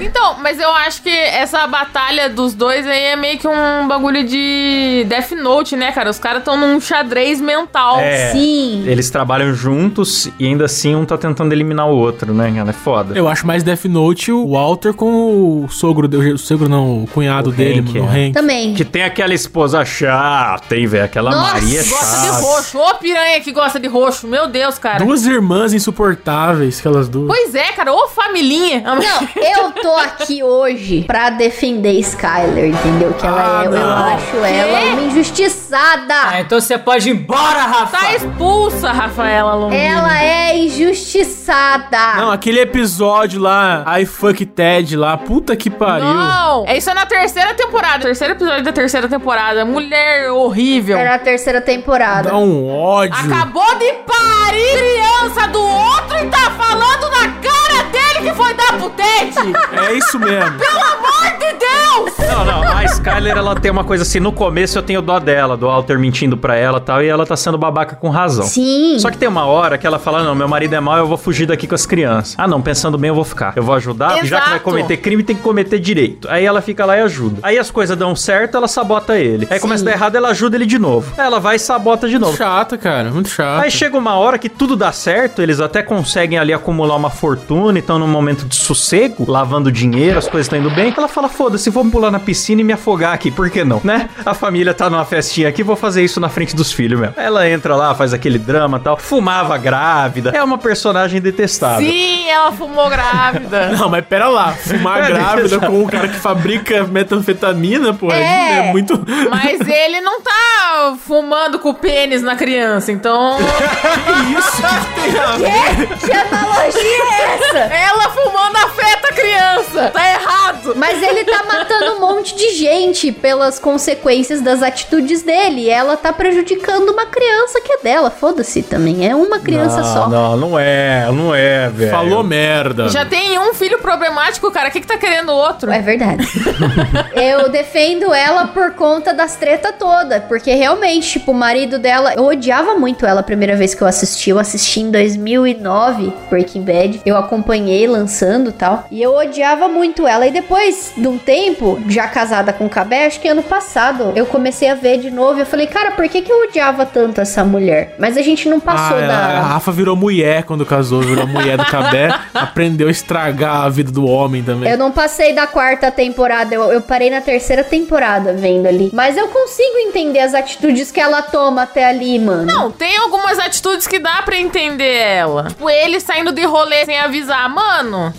Então, 0.04 0.36
mas 0.40 0.58
eu 0.58 0.70
acho 0.72 1.02
que 1.02 1.10
essa 1.10 1.66
batalha 1.66 2.30
dos 2.30 2.54
dois 2.54 2.86
aí 2.86 3.02
é 3.02 3.16
meio 3.16 3.38
que 3.38 3.46
um 3.46 3.86
bagulho 3.86 4.24
de 4.26 5.04
Death 5.08 5.32
Note, 5.32 5.76
né, 5.76 5.92
cara? 5.92 6.08
Os 6.08 6.18
caras 6.18 6.38
estão 6.38 6.56
num 6.56 6.80
xadrez 6.80 7.40
mental. 7.40 8.00
É, 8.00 8.32
Sim. 8.32 8.84
Eles 8.86 9.10
trabalham 9.10 9.52
juntos 9.52 10.30
e 10.38 10.46
ainda 10.46 10.64
assim 10.64 10.94
um 10.94 11.04
tá 11.04 11.18
tentando 11.18 11.52
eliminar 11.52 11.86
o 11.88 11.94
outro, 11.96 12.32
né? 12.32 12.52
Ela 12.56 12.70
é 12.70 12.72
foda. 12.72 13.14
Eu 13.16 13.28
acho 13.28 13.46
mais 13.46 13.62
Death 13.62 13.84
Note 13.84 14.32
o 14.32 14.52
Walter 14.52 14.94
com 14.94 15.64
o 15.64 15.68
sogro, 15.68 16.08
dele- 16.08 16.32
o 16.32 16.38
sogro 16.38 16.68
não, 16.68 17.02
o 17.02 17.06
cunhado 17.08 17.50
dele, 17.52 17.80
Hank, 17.80 17.98
mano, 17.98 18.06
o 18.06 18.16
é. 18.16 18.26
Hank. 18.26 18.32
Também. 18.32 18.74
Que 18.74 18.84
tem 18.84 19.02
aquela 19.02 19.34
esposa 19.34 19.84
chata, 19.84 20.76
hein, 20.76 20.86
velho? 20.86 21.04
Aquela 21.04 21.30
Nossa, 21.30 21.52
Maria 21.54 21.82
Gosta 21.84 22.16
de 22.20 22.26
chata. 22.26 22.40
roxo. 22.42 22.78
Ô 22.78 22.94
piranha 22.94 23.40
que 23.40 23.52
gosta 23.52 23.78
de 23.80 23.88
roxo. 23.88 24.26
Meu 24.26 24.46
Deus, 24.48 24.78
cara. 24.78 25.04
Duas 25.04 25.26
irmãs 25.26 25.72
insuportáveis, 25.72 26.78
aquelas 26.78 27.08
duas. 27.08 27.26
Pois 27.26 27.54
é, 27.54 27.72
cara. 27.72 27.92
Ô 27.92 28.08
familhinha. 28.26 28.80
Não, 28.82 28.98
eu 29.36 29.70
tô 29.72 29.94
aqui 29.96 30.42
hoje 30.42 31.02
pra 31.06 31.30
defender 31.30 31.92
Skyler, 32.00 32.66
entendeu? 32.66 33.12
Que 33.14 33.26
ela 33.26 33.60
Ah, 33.60 33.62
é, 33.62 33.66
eu 33.66 33.70
não. 33.72 34.04
acho 34.14 34.36
ela 34.44 34.80
uma 34.92 35.02
injustiçada. 35.02 36.14
Ah, 36.14 36.40
então 36.40 36.60
você 36.60 36.78
pode 36.78 37.08
ir 37.08 37.12
embora, 37.12 37.62
Rafa. 37.62 37.96
Tá 37.98 38.14
expulsa, 38.14 38.92
Rafaela 38.92 39.54
Longini. 39.54 39.82
Ela 39.82 40.22
é 40.22 40.58
injustiçada. 40.58 42.14
Não, 42.16 42.30
aquele 42.32 42.60
episódio 42.60 43.40
lá, 43.40 43.84
I 44.00 44.04
Fuck 44.06 44.44
Ted 44.46 44.96
lá, 44.96 45.16
puta 45.16 45.56
que 45.56 45.70
pariu. 45.70 46.04
Não, 46.06 46.64
é 46.66 46.76
isso 46.76 46.90
é 46.90 46.94
na 46.94 47.06
terceira 47.06 47.54
temporada. 47.54 48.00
Terceiro 48.04 48.34
episódio 48.34 48.62
da 48.64 48.72
terceira 48.72 49.08
temporada. 49.08 49.64
Mulher 49.64 50.30
horrível. 50.30 50.96
Era 50.96 51.14
a 51.14 51.18
terceira 51.18 51.60
temporada. 51.60 52.30
Dá 52.30 52.36
um 52.36 52.68
ódio. 52.70 53.14
Acabou 53.14 53.74
de 53.76 53.92
parir 54.06 54.74
criança 54.76 55.48
do 55.48 55.60
outro 55.62 56.18
e 56.18 56.26
tá 56.28 56.50
falando 56.56 57.10
na 57.10 57.28
cara 57.40 57.82
dele 57.90 58.13
que 58.20 58.34
foi 58.34 58.54
dar 58.54 58.78
pro 58.78 58.90
Tete. 58.90 59.52
É 59.86 59.92
isso 59.92 60.18
mesmo. 60.18 60.58
Pelo 60.58 60.80
amor 60.80 61.38
de 61.38 61.52
Deus! 61.58 62.28
Não, 62.34 62.44
não, 62.44 62.62
a 62.76 62.84
Skyler, 62.84 63.36
ela 63.36 63.54
tem 63.54 63.70
uma 63.70 63.84
coisa 63.84 64.02
assim, 64.02 64.18
no 64.18 64.32
começo 64.32 64.76
eu 64.76 64.82
tenho 64.82 65.00
dó 65.00 65.18
dela, 65.20 65.56
do 65.56 65.66
Walter 65.66 65.98
mentindo 65.98 66.36
pra 66.36 66.56
ela 66.56 66.78
e 66.78 66.80
tal, 66.80 67.02
e 67.02 67.06
ela 67.06 67.24
tá 67.24 67.36
sendo 67.36 67.56
babaca 67.56 67.94
com 67.96 68.08
razão. 68.08 68.44
Sim. 68.44 68.98
Só 68.98 69.10
que 69.10 69.16
tem 69.16 69.28
uma 69.28 69.46
hora 69.46 69.78
que 69.78 69.86
ela 69.86 69.98
fala, 69.98 70.22
não, 70.24 70.34
meu 70.34 70.48
marido 70.48 70.74
é 70.74 70.80
mau, 70.80 70.96
eu 70.96 71.06
vou 71.06 71.16
fugir 71.16 71.46
daqui 71.46 71.66
com 71.66 71.74
as 71.74 71.86
crianças. 71.86 72.34
Ah, 72.36 72.48
não, 72.48 72.60
pensando 72.60 72.98
bem, 72.98 73.08
eu 73.08 73.14
vou 73.14 73.24
ficar. 73.24 73.52
Eu 73.54 73.62
vou 73.62 73.74
ajudar, 73.74 74.16
já 74.16 74.20
que 74.22 74.28
vai 74.30 74.40
Exato. 74.40 74.60
cometer 74.60 74.96
crime, 74.96 75.22
tem 75.22 75.36
que 75.36 75.42
cometer 75.42 75.78
direito. 75.78 76.28
Aí 76.28 76.44
ela 76.44 76.60
fica 76.60 76.84
lá 76.84 76.96
e 76.96 77.00
ajuda. 77.02 77.38
Aí 77.42 77.58
as 77.58 77.70
coisas 77.70 77.96
dão 77.96 78.16
certo, 78.16 78.56
ela 78.56 78.66
sabota 78.68 79.16
ele. 79.16 79.46
Aí 79.50 79.60
começa 79.60 79.82
a 79.82 79.86
dar 79.86 79.92
errado, 79.92 80.16
ela 80.16 80.30
ajuda 80.30 80.56
ele 80.56 80.66
de 80.66 80.78
novo. 80.78 81.12
Aí 81.16 81.26
ela 81.26 81.38
vai 81.38 81.56
e 81.56 81.58
sabota 81.58 82.08
de 82.08 82.18
novo. 82.18 82.36
Chato, 82.36 82.76
cara, 82.76 83.10
muito 83.10 83.28
chato. 83.28 83.62
Aí 83.62 83.70
chega 83.70 83.96
uma 83.96 84.16
hora 84.16 84.38
que 84.38 84.48
tudo 84.48 84.74
dá 84.74 84.90
certo, 84.90 85.40
eles 85.40 85.60
até 85.60 85.82
conseguem 85.82 86.38
ali 86.38 86.52
acumular 86.52 86.96
uma 86.96 87.10
fortuna 87.10 87.78
e 87.78 87.80
estão 87.80 87.98
num 88.06 88.12
momento 88.12 88.44
de 88.46 88.56
sossego, 88.56 89.30
lavando 89.30 89.70
dinheiro, 89.72 90.18
as 90.18 90.28
coisas 90.28 90.46
estão 90.46 90.58
indo 90.58 90.70
bem. 90.70 90.92
Ela 90.96 91.08
fala: 91.08 91.28
foda-se, 91.28 91.70
vamos 91.70 91.92
pular 91.92 92.10
na 92.10 92.18
piscina 92.20 92.60
e 92.60 92.64
me 92.64 92.72
afogar 92.72 93.12
aqui, 93.12 93.30
por 93.30 93.50
que 93.50 93.64
não? 93.64 93.80
Né? 93.84 94.08
A 94.24 94.34
família 94.34 94.72
tá 94.74 94.88
numa 94.90 95.04
festinha 95.04 95.48
aqui, 95.48 95.62
vou 95.62 95.76
fazer 95.76 96.02
isso 96.04 96.20
na 96.20 96.28
frente 96.28 96.54
dos 96.54 96.72
filhos 96.72 96.98
mesmo. 97.00 97.14
Ela 97.16 97.48
entra 97.48 97.74
lá, 97.76 97.94
faz 97.94 98.12
aquele 98.12 98.38
drama 98.38 98.78
e 98.78 98.80
tal, 98.80 98.96
fumava 98.96 99.56
grávida. 99.58 100.30
É 100.34 100.42
uma 100.42 100.58
personagem 100.58 101.20
detestável. 101.20 101.86
Sim, 101.88 102.28
ela 102.28 102.52
fumou 102.52 102.88
grávida. 102.88 103.68
Não, 103.78 103.88
mas 103.88 104.04
pera 104.06 104.28
lá, 104.28 104.52
fumar 104.52 105.02
É, 105.04 105.06
grávida 105.08 105.58
com 105.60 105.82
um 105.82 105.86
cara 105.88 106.08
que 106.08 106.16
fabrica 106.18 106.84
metanfetamina, 106.84 107.92
pô, 107.94 108.10
é, 108.12 108.58
É. 108.68 108.72
muito... 108.72 108.94
Mas 109.30 109.60
ele 109.60 110.00
não 110.00 110.20
tá 110.20 110.94
fumando 111.06 111.58
com 111.58 111.70
o 111.70 111.74
pênis 111.74 112.22
na 112.22 112.36
criança, 112.36 112.92
então. 112.92 113.38
isso 113.38 114.62
que 114.62 115.00
tem 115.00 115.18
a 115.20 115.36
ver? 115.36 115.98
Que 115.98 116.12
analogia 116.12 116.82
é 116.82 117.34
essa? 117.34 117.58
Ela 117.94 118.10
fumando 118.10 118.56
afeta 118.56 119.08
a 119.08 119.12
criança. 119.12 119.90
Tá 119.90 120.10
errado. 120.10 120.74
Mas 120.76 121.00
ele 121.00 121.24
tá 121.24 121.44
matando 121.44 121.92
um 121.92 122.00
monte 122.00 122.34
de 122.34 122.50
gente 122.50 123.12
pelas 123.12 123.60
consequências 123.60 124.40
das 124.40 124.62
atitudes 124.62 125.22
dele. 125.22 125.62
E 125.62 125.70
ela 125.70 125.96
tá 125.96 126.12
prejudicando 126.12 126.88
uma 126.88 127.06
criança 127.06 127.60
que 127.60 127.72
é 127.72 127.78
dela. 127.82 128.10
Foda-se 128.10 128.62
também. 128.62 129.08
É 129.08 129.14
uma 129.14 129.38
criança 129.38 129.80
não, 129.80 129.92
só. 129.92 130.08
Não, 130.08 130.36
não 130.36 130.58
é, 130.58 131.08
não 131.12 131.34
é, 131.34 131.68
velho. 131.68 131.90
Falou 131.92 132.24
merda. 132.24 132.88
Já 132.88 133.04
tem 133.04 133.38
um 133.38 133.54
filho 133.54 133.78
problemático, 133.78 134.50
cara. 134.50 134.68
O 134.68 134.72
que, 134.72 134.80
que 134.80 134.86
tá 134.86 134.98
querendo 134.98 135.30
o 135.30 135.36
outro? 135.36 135.70
É 135.70 135.80
verdade. 135.80 136.26
eu 137.14 137.48
defendo 137.48 138.12
ela 138.12 138.48
por 138.48 138.72
conta 138.72 139.14
das 139.14 139.36
treta 139.36 139.72
toda, 139.72 140.20
porque 140.22 140.52
realmente, 140.54 141.12
tipo, 141.12 141.30
o 141.30 141.34
marido 141.34 141.78
dela, 141.78 142.14
eu 142.14 142.24
odiava 142.24 142.74
muito 142.74 143.06
ela 143.06 143.20
a 143.20 143.22
primeira 143.22 143.54
vez 143.54 143.72
que 143.72 143.82
eu 143.82 143.86
assisti. 143.86 144.30
Eu 144.30 144.38
assisti 144.38 144.80
em 144.80 144.90
2009 144.90 146.12
Breaking 146.28 146.62
Bad. 146.62 147.02
Eu 147.06 147.16
acompanhei 147.16 147.83
lançando 147.86 148.50
e 148.50 148.52
tal, 148.52 148.86
e 148.90 149.02
eu 149.02 149.14
odiava 149.14 149.68
muito 149.68 150.06
ela. 150.06 150.26
E 150.26 150.30
depois 150.30 150.92
de 150.96 151.06
um 151.06 151.18
tempo, 151.18 151.80
já 151.88 152.06
casada 152.08 152.52
com 152.52 152.66
o 152.66 152.70
Cabé, 152.70 153.06
acho 153.06 153.20
que 153.20 153.28
ano 153.28 153.42
passado, 153.42 154.12
eu 154.16 154.26
comecei 154.26 154.68
a 154.68 154.74
ver 154.74 154.98
de 154.98 155.10
novo. 155.10 155.38
e 155.38 155.42
Eu 155.42 155.46
falei, 155.46 155.66
cara, 155.66 155.92
por 155.92 156.08
que 156.08 156.22
que 156.22 156.32
eu 156.32 156.44
odiava 156.48 156.84
tanto 156.86 157.20
essa 157.20 157.44
mulher? 157.44 157.94
Mas 157.98 158.16
a 158.16 158.22
gente 158.22 158.48
não 158.48 158.60
passou 158.60 158.98
Ah, 158.98 159.00
da 159.06 159.16
A 159.16 159.40
Rafa 159.42 159.72
virou 159.72 159.96
mulher 159.96 160.44
quando 160.44 160.64
casou, 160.66 161.00
virou 161.00 161.26
mulher 161.26 161.56
do 161.56 161.64
Cabé, 161.66 162.08
aprendeu 162.34 162.88
a 162.88 162.90
estragar 162.90 163.62
a 163.62 163.68
vida 163.68 163.90
do 163.90 164.06
homem 164.06 164.42
também. 164.42 164.70
Eu 164.70 164.78
não 164.78 164.90
passei 164.92 165.32
da 165.32 165.46
quarta 165.46 165.90
temporada, 165.90 166.54
eu, 166.54 166.72
eu 166.72 166.80
parei 166.80 167.10
na 167.10 167.20
terceira 167.20 167.62
temporada 167.64 168.32
vendo 168.32 168.66
ali. 168.66 168.90
Mas 168.92 169.16
eu 169.16 169.28
consigo 169.28 169.78
entender 169.78 170.20
as 170.20 170.34
atitudes 170.34 170.90
que 170.90 171.00
ela 171.00 171.22
toma 171.22 171.62
até 171.62 171.86
ali, 171.88 172.18
mano. 172.18 172.44
Não, 172.44 172.70
tem 172.70 172.96
algumas 172.96 173.38
atitudes 173.38 173.86
que 173.86 173.98
dá 173.98 174.22
pra 174.22 174.36
entender 174.36 174.94
ela. 174.96 175.44
Tipo, 175.48 175.68
ele 175.70 176.00
saindo 176.00 176.32
de 176.32 176.44
rolê 176.44 176.84
sem 176.84 176.98
avisar. 176.98 177.48
Mano, 177.48 177.73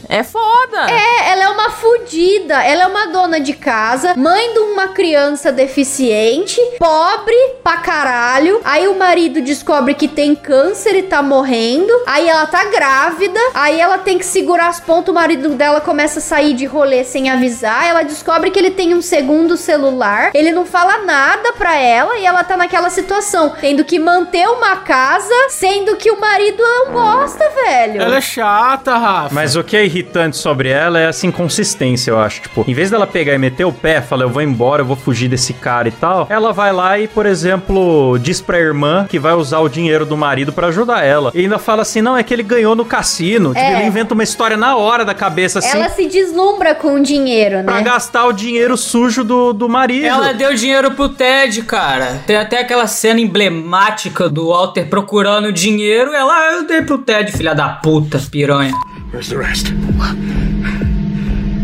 é 0.10 0.22
foda. 0.22 0.92
É, 0.92 1.32
ela 1.32 1.44
é 1.44 1.50
uma 1.50 1.70
fudida. 1.70 2.62
Ela 2.62 2.84
é 2.84 2.88
uma 2.88 3.08
dona 3.08 3.40
de 3.40 3.54
casa, 3.54 4.14
mãe 4.18 4.52
de 4.54 4.60
uma 4.60 4.90
criança 4.90 5.52
deficiente, 5.52 6.60
pobre 6.78 7.36
pra 7.64 7.78
caralho. 7.78 8.60
Aí 8.66 8.88
o 8.88 8.98
marido 8.98 9.42
descobre 9.42 9.94
que 9.94 10.10
tem 10.10 10.36
câncer 10.36 10.96
e 10.96 11.04
tá 11.04 11.22
morrendo. 11.22 11.94
Aí 12.06 12.28
ela 12.28 12.46
tá 12.48 12.66
grávida. 12.66 13.40
Aí 13.54 13.80
ela 13.80 13.98
tem 13.98 14.18
que 14.18 14.26
segurar 14.26 14.68
as 14.68 14.80
pontas. 14.80 15.12
O 15.12 15.16
marido 15.16 15.50
dela 15.50 15.80
começa 15.80 16.20
a 16.20 16.22
sair 16.22 16.54
de 16.54 16.66
rolê 16.66 17.06
sem 17.06 17.30
avisar. 17.30 17.88
Ela 17.88 18.04
descobre 18.04 18.52
que 18.52 18.60
ele 18.60 18.72
tem 18.72 18.94
um 18.94 19.02
segundo 19.02 19.56
celular. 19.56 20.32
Ele 20.34 20.52
não 20.52 20.66
fala 20.66 20.98
nada 21.00 21.54
pra 21.54 21.76
ela 21.76 22.18
e 22.18 22.26
ela 22.26 22.44
tá 22.44 22.58
naquela 22.58 22.90
situação, 22.90 23.54
tendo 23.62 23.86
que 23.86 24.00
manter 24.00 24.48
uma 24.50 24.78
casa, 24.78 25.34
sendo 25.50 25.96
que 25.96 26.12
o 26.12 26.20
marido 26.20 26.62
não 26.62 26.92
gosta, 26.92 27.50
velho. 27.50 28.02
Ela 28.02 28.18
é 28.18 28.22
chata, 28.22 28.98
Rafa. 28.98 29.34
Mas 29.34 29.45
o 29.54 29.64
que 29.64 29.76
é 29.76 29.84
irritante 29.86 30.38
sobre 30.38 30.70
ela 30.70 31.00
é 31.00 31.10
essa 31.10 31.28
inconsistência, 31.28 32.10
eu 32.12 32.18
acho. 32.20 32.42
Tipo, 32.42 32.64
em 32.68 32.74
vez 32.74 32.90
dela 32.90 33.06
pegar 33.06 33.34
e 33.34 33.38
meter 33.38 33.66
o 33.66 33.74
pé, 33.74 34.02
falar, 34.02 34.24
eu 34.24 34.30
vou 34.30 34.42
embora, 34.42 34.82
eu 34.82 34.86
vou 34.86 34.96
fugir 34.96 35.28
desse 35.28 35.54
cara 35.54 35.88
e 35.88 35.92
tal, 35.92 36.26
ela 36.30 36.54
vai 36.54 36.72
lá 36.72 36.98
e, 36.98 37.08
por 37.08 37.26
exemplo, 37.26 38.18
diz 38.20 38.40
pra 38.42 38.58
irmã 38.58 39.06
que 39.10 39.20
vai 39.20 39.34
usar 39.34 39.60
o 39.60 39.68
dinheiro 39.70 40.06
do 40.06 40.16
marido 40.16 40.54
pra 40.54 40.68
ajudar 40.68 41.04
ela. 41.04 41.32
E 41.36 41.42
ainda 41.42 41.60
fala 41.60 41.82
assim, 41.82 42.02
não, 42.02 42.18
é 42.18 42.24
que 42.24 42.34
ele 42.34 42.44
ganhou 42.44 42.76
no 42.76 42.86
cassino. 42.86 43.50
Tipo, 43.50 43.60
É. 43.60 43.80
ele 43.80 43.88
inventa 43.88 44.14
uma 44.14 44.24
história 44.24 44.56
na 44.56 44.76
hora 44.78 45.04
da 45.04 45.14
cabeça, 45.14 45.60
assim, 45.60 45.78
Ela 45.78 45.90
se 45.90 46.08
deslumbra 46.08 46.74
com 46.74 46.96
o 46.96 47.04
dinheiro, 47.04 47.64
pra 47.64 47.76
né? 47.76 47.82
gastar 47.82 48.26
o 48.26 48.32
dinheiro 48.32 48.78
sujo 48.78 49.24
do, 49.24 49.52
do 49.52 49.68
marido. 49.68 50.06
Ela 50.06 50.34
deu 50.34 50.54
dinheiro 50.56 50.92
pro 50.92 51.10
Ted, 51.10 51.62
cara. 51.64 52.22
Tem 52.26 52.38
até 52.38 52.60
aquela 52.62 52.88
cena 52.88 53.20
emblemática 53.20 54.30
do 54.30 54.48
Walter 54.50 54.86
procurando 54.88 55.52
dinheiro. 55.52 56.14
Ela, 56.14 56.54
eu 56.54 56.68
dei 56.68 56.82
pro 56.82 56.98
Ted, 57.00 57.32
filha 57.32 57.54
da 57.54 57.68
puta, 57.70 58.22
piranha. 58.32 58.72
Where's 59.16 59.30
the 59.30 59.38
rest? 59.38 59.68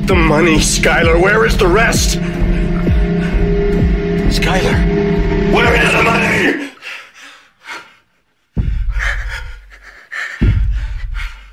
The 0.07 0.15
money, 0.15 0.55
Skylar. 0.55 1.21
Where 1.21 1.45
is 1.45 1.57
the 1.57 1.67
rest? 1.67 2.17
Skylar, 4.29 5.51
where 5.53 5.75
is 5.75 5.91
the 5.91 6.01
money? 6.01 6.71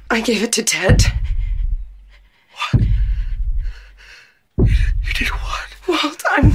I 0.09 0.21
gave 0.21 0.45
it 0.45 0.53
to 0.53 0.63
Ted. 0.63 1.03
What? 2.53 2.85
You 4.57 5.13
did 5.15 5.31
what? 5.31 5.75
Walt, 5.89 6.23
I'm. 6.31 6.53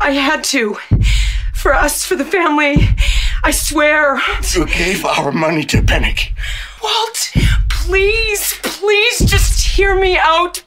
I 0.00 0.12
had 0.12 0.44
to. 0.44 0.76
For 1.52 1.74
us, 1.74 2.04
for 2.04 2.14
the 2.14 2.24
family. 2.24 2.76
I 3.42 3.50
swear. 3.50 4.22
You 4.54 4.66
gave 4.66 5.04
our 5.04 5.32
money 5.32 5.64
to 5.64 5.82
Pennick. 5.82 6.30
Walt, 6.80 7.32
out, 10.18 10.61